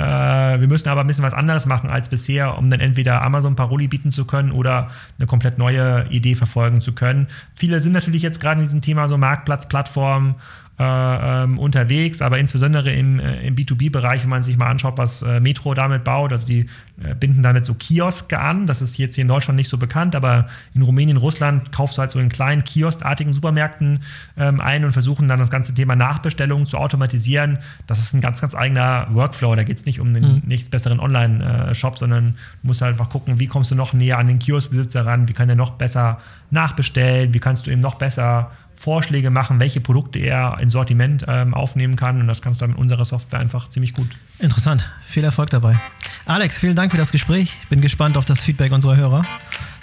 wir 0.60 0.68
müssen 0.68 0.88
aber 0.88 1.00
ein 1.02 1.06
bisschen 1.06 1.24
was 1.24 1.34
anderes 1.34 1.66
machen 1.66 1.88
als 1.88 2.08
bisher, 2.08 2.58
um 2.58 2.68
dann 2.68 2.80
entweder 2.80 3.22
Amazon 3.22 3.56
Paroli 3.56 3.88
bieten 3.88 4.10
zu 4.10 4.24
können 4.26 4.52
oder 4.52 4.90
eine 5.18 5.26
komplett 5.26 5.56
neue 5.56 6.06
Idee 6.10 6.34
verfolgen 6.34 6.80
zu 6.80 6.92
können. 6.92 7.28
Viele 7.54 7.80
sind 7.80 7.92
natürlich 7.92 8.22
jetzt 8.22 8.40
gerade 8.40 8.60
in 8.60 8.66
diesem 8.66 8.80
Thema 8.82 9.08
so 9.08 9.16
Marktplatz, 9.16 9.68
Plattform 9.68 10.34
äh, 10.34 10.65
ähm, 10.78 11.58
unterwegs, 11.58 12.20
aber 12.20 12.38
insbesondere 12.38 12.92
im, 12.92 13.18
äh, 13.18 13.46
im 13.46 13.56
B2B-Bereich, 13.56 14.22
wenn 14.22 14.28
man 14.28 14.42
sich 14.42 14.58
mal 14.58 14.68
anschaut, 14.68 14.98
was 14.98 15.22
äh, 15.22 15.40
Metro 15.40 15.72
damit 15.72 16.04
baut, 16.04 16.32
also 16.32 16.46
die 16.46 16.66
äh, 17.02 17.14
binden 17.14 17.42
damit 17.42 17.64
so 17.64 17.72
Kioske 17.74 18.38
an, 18.38 18.66
das 18.66 18.82
ist 18.82 18.98
jetzt 18.98 19.14
hier 19.14 19.22
in 19.22 19.28
Deutschland 19.28 19.56
nicht 19.56 19.70
so 19.70 19.78
bekannt, 19.78 20.14
aber 20.14 20.48
in 20.74 20.82
Rumänien, 20.82 21.16
Russland 21.16 21.72
kaufst 21.72 21.96
du 21.96 22.00
halt 22.00 22.10
so 22.10 22.18
in 22.18 22.28
kleinen 22.28 22.62
kioskartigen 22.62 23.32
Supermärkten 23.32 24.00
ähm, 24.36 24.60
ein 24.60 24.84
und 24.84 24.92
versuchen 24.92 25.28
dann 25.28 25.38
das 25.38 25.50
ganze 25.50 25.72
Thema 25.72 25.96
Nachbestellungen 25.96 26.66
zu 26.66 26.76
automatisieren. 26.76 27.58
Das 27.86 27.98
ist 27.98 28.12
ein 28.12 28.20
ganz, 28.20 28.42
ganz 28.42 28.54
eigener 28.54 29.06
Workflow, 29.12 29.54
da 29.54 29.62
geht 29.62 29.78
es 29.78 29.86
nicht 29.86 29.98
um 29.98 30.08
einen 30.08 30.34
mhm. 30.36 30.42
nichts 30.44 30.68
besseren 30.68 31.00
Online-Shop, 31.00 31.96
sondern 31.96 32.32
du 32.60 32.66
musst 32.66 32.82
halt 32.82 32.92
einfach 32.92 33.08
gucken, 33.08 33.38
wie 33.38 33.46
kommst 33.46 33.70
du 33.70 33.74
noch 33.74 33.94
näher 33.94 34.18
an 34.18 34.26
den 34.26 34.38
Kioskbesitzer 34.38 35.06
ran, 35.06 35.26
wie 35.26 35.32
kann 35.32 35.48
er 35.48 35.56
noch 35.56 35.70
besser 35.70 36.18
nachbestellen, 36.50 37.32
wie 37.32 37.40
kannst 37.40 37.66
du 37.66 37.70
ihm 37.70 37.80
noch 37.80 37.94
besser 37.94 38.50
Vorschläge 38.76 39.30
machen, 39.30 39.58
welche 39.58 39.80
Produkte 39.80 40.18
er 40.18 40.58
ins 40.60 40.72
Sortiment 40.72 41.24
ähm, 41.26 41.54
aufnehmen 41.54 41.96
kann. 41.96 42.20
Und 42.20 42.28
das 42.28 42.42
kannst 42.42 42.60
du 42.60 42.64
dann 42.64 42.70
mit 42.70 42.78
unserer 42.78 43.04
Software 43.04 43.40
einfach 43.40 43.68
ziemlich 43.68 43.94
gut. 43.94 44.08
Interessant. 44.38 44.90
Viel 45.06 45.24
Erfolg 45.24 45.50
dabei. 45.50 45.80
Alex, 46.26 46.58
vielen 46.58 46.76
Dank 46.76 46.92
für 46.92 46.98
das 46.98 47.12
Gespräch. 47.12 47.56
Bin 47.68 47.80
gespannt 47.80 48.16
auf 48.16 48.24
das 48.24 48.40
Feedback 48.40 48.72
unserer 48.72 48.96
Hörer. 48.96 49.24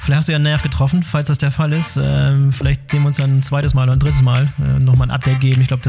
Vielleicht 0.04 0.18
hast 0.18 0.28
du 0.28 0.34
ja 0.34 0.36
einen 0.36 0.44
Nerv 0.44 0.62
getroffen, 0.62 1.02
falls 1.02 1.30
das 1.30 1.38
der 1.38 1.50
Fall 1.50 1.72
ist. 1.72 1.98
Ähm, 2.02 2.52
vielleicht 2.52 2.92
dem 2.92 3.06
uns 3.06 3.18
dann 3.18 3.38
ein 3.38 3.44
zweites 3.44 3.74
Mal 3.74 3.84
oder 3.84 3.94
ein 3.94 4.00
drittes 4.00 4.22
Mal 4.22 4.50
äh, 4.60 4.80
nochmal 4.80 5.08
ein 5.08 5.12
Update 5.12 5.40
geben. 5.40 5.62
Ich 5.62 5.70
glaube, 5.70 5.82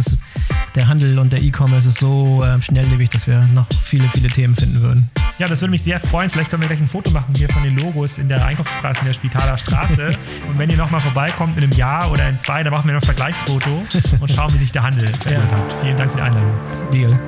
der 0.77 0.89
Handel 0.89 1.19
und 1.19 1.33
der 1.33 1.43
E-Commerce 1.43 1.89
ist 1.89 1.99
so 1.99 2.45
äh, 2.45 2.63
schnelllebig, 2.63 3.11
dass 3.11 3.27
wir 3.27 3.41
noch 3.53 3.67
viele, 3.83 4.09
viele 4.11 4.29
Themen 4.29 4.55
finden 4.55 4.81
würden. 4.81 5.11
Ja, 5.39 5.49
das 5.49 5.61
würde 5.61 5.73
mich 5.73 5.83
sehr 5.83 5.99
freuen. 5.99 6.31
Vielleicht 6.31 6.51
können 6.51 6.63
wir 6.63 6.69
gleich 6.69 6.81
ein 6.81 6.87
Foto 6.87 7.11
machen 7.11 7.35
hier 7.35 7.49
von 7.49 7.65
den 7.65 7.77
Logos 7.77 8.19
in 8.19 8.29
der 8.29 8.47
Einkaufsstraße 8.47 9.01
in 9.01 9.07
der 9.07 9.15
Spitaler 9.15 9.59
Straße. 9.59 10.07
und 10.49 10.59
wenn 10.61 10.71
ihr 10.71 10.77
nochmal 10.77 11.01
vorbeikommt 11.01 11.57
in 11.57 11.65
einem 11.65 11.73
Jahr 11.73 12.13
oder 12.13 12.29
in 12.29 12.39
zwei, 12.39 12.63
dann 12.63 12.73
machen 12.73 12.87
wir 12.87 12.95
noch 12.95 13.03
ein 13.03 13.07
Vergleichsfoto 13.07 13.85
und 14.21 14.31
schauen, 14.31 14.55
wie 14.55 14.59
sich 14.59 14.71
der 14.71 14.85
Handel 14.85 15.09
verändert 15.09 15.51
ja. 15.51 15.57
hat. 15.59 15.75
Vielen 15.83 15.97
Dank 15.97 16.13
für 16.13 16.19
die 16.19 16.23
Einladung. 16.23 16.53
Deal. 16.93 17.19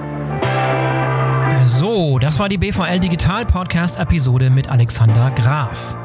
So, 1.67 2.21
das 2.21 2.39
war 2.39 2.49
die 2.49 2.59
BVL 2.59 3.01
Digital 3.01 3.45
Podcast 3.45 3.97
Episode 3.97 4.51
mit 4.51 4.69
Alexander 4.69 5.33
Graf. 5.33 5.97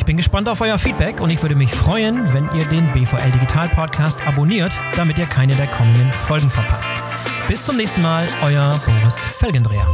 Ich 0.00 0.06
bin 0.06 0.16
gespannt 0.16 0.48
auf 0.48 0.62
euer 0.62 0.78
Feedback 0.78 1.20
und 1.20 1.28
ich 1.28 1.42
würde 1.42 1.54
mich 1.54 1.70
freuen, 1.74 2.32
wenn 2.32 2.48
ihr 2.54 2.64
den 2.64 2.90
BVL 2.94 3.32
Digital 3.32 3.68
Podcast 3.68 4.26
abonniert, 4.26 4.76
damit 4.96 5.18
ihr 5.18 5.26
keine 5.26 5.54
der 5.54 5.66
kommenden 5.66 6.10
Folgen 6.10 6.48
verpasst. 6.48 6.94
Bis 7.48 7.66
zum 7.66 7.76
nächsten 7.76 8.00
Mal, 8.00 8.26
euer 8.42 8.80
Boris 8.86 9.18
Felgendreher. 9.18 9.86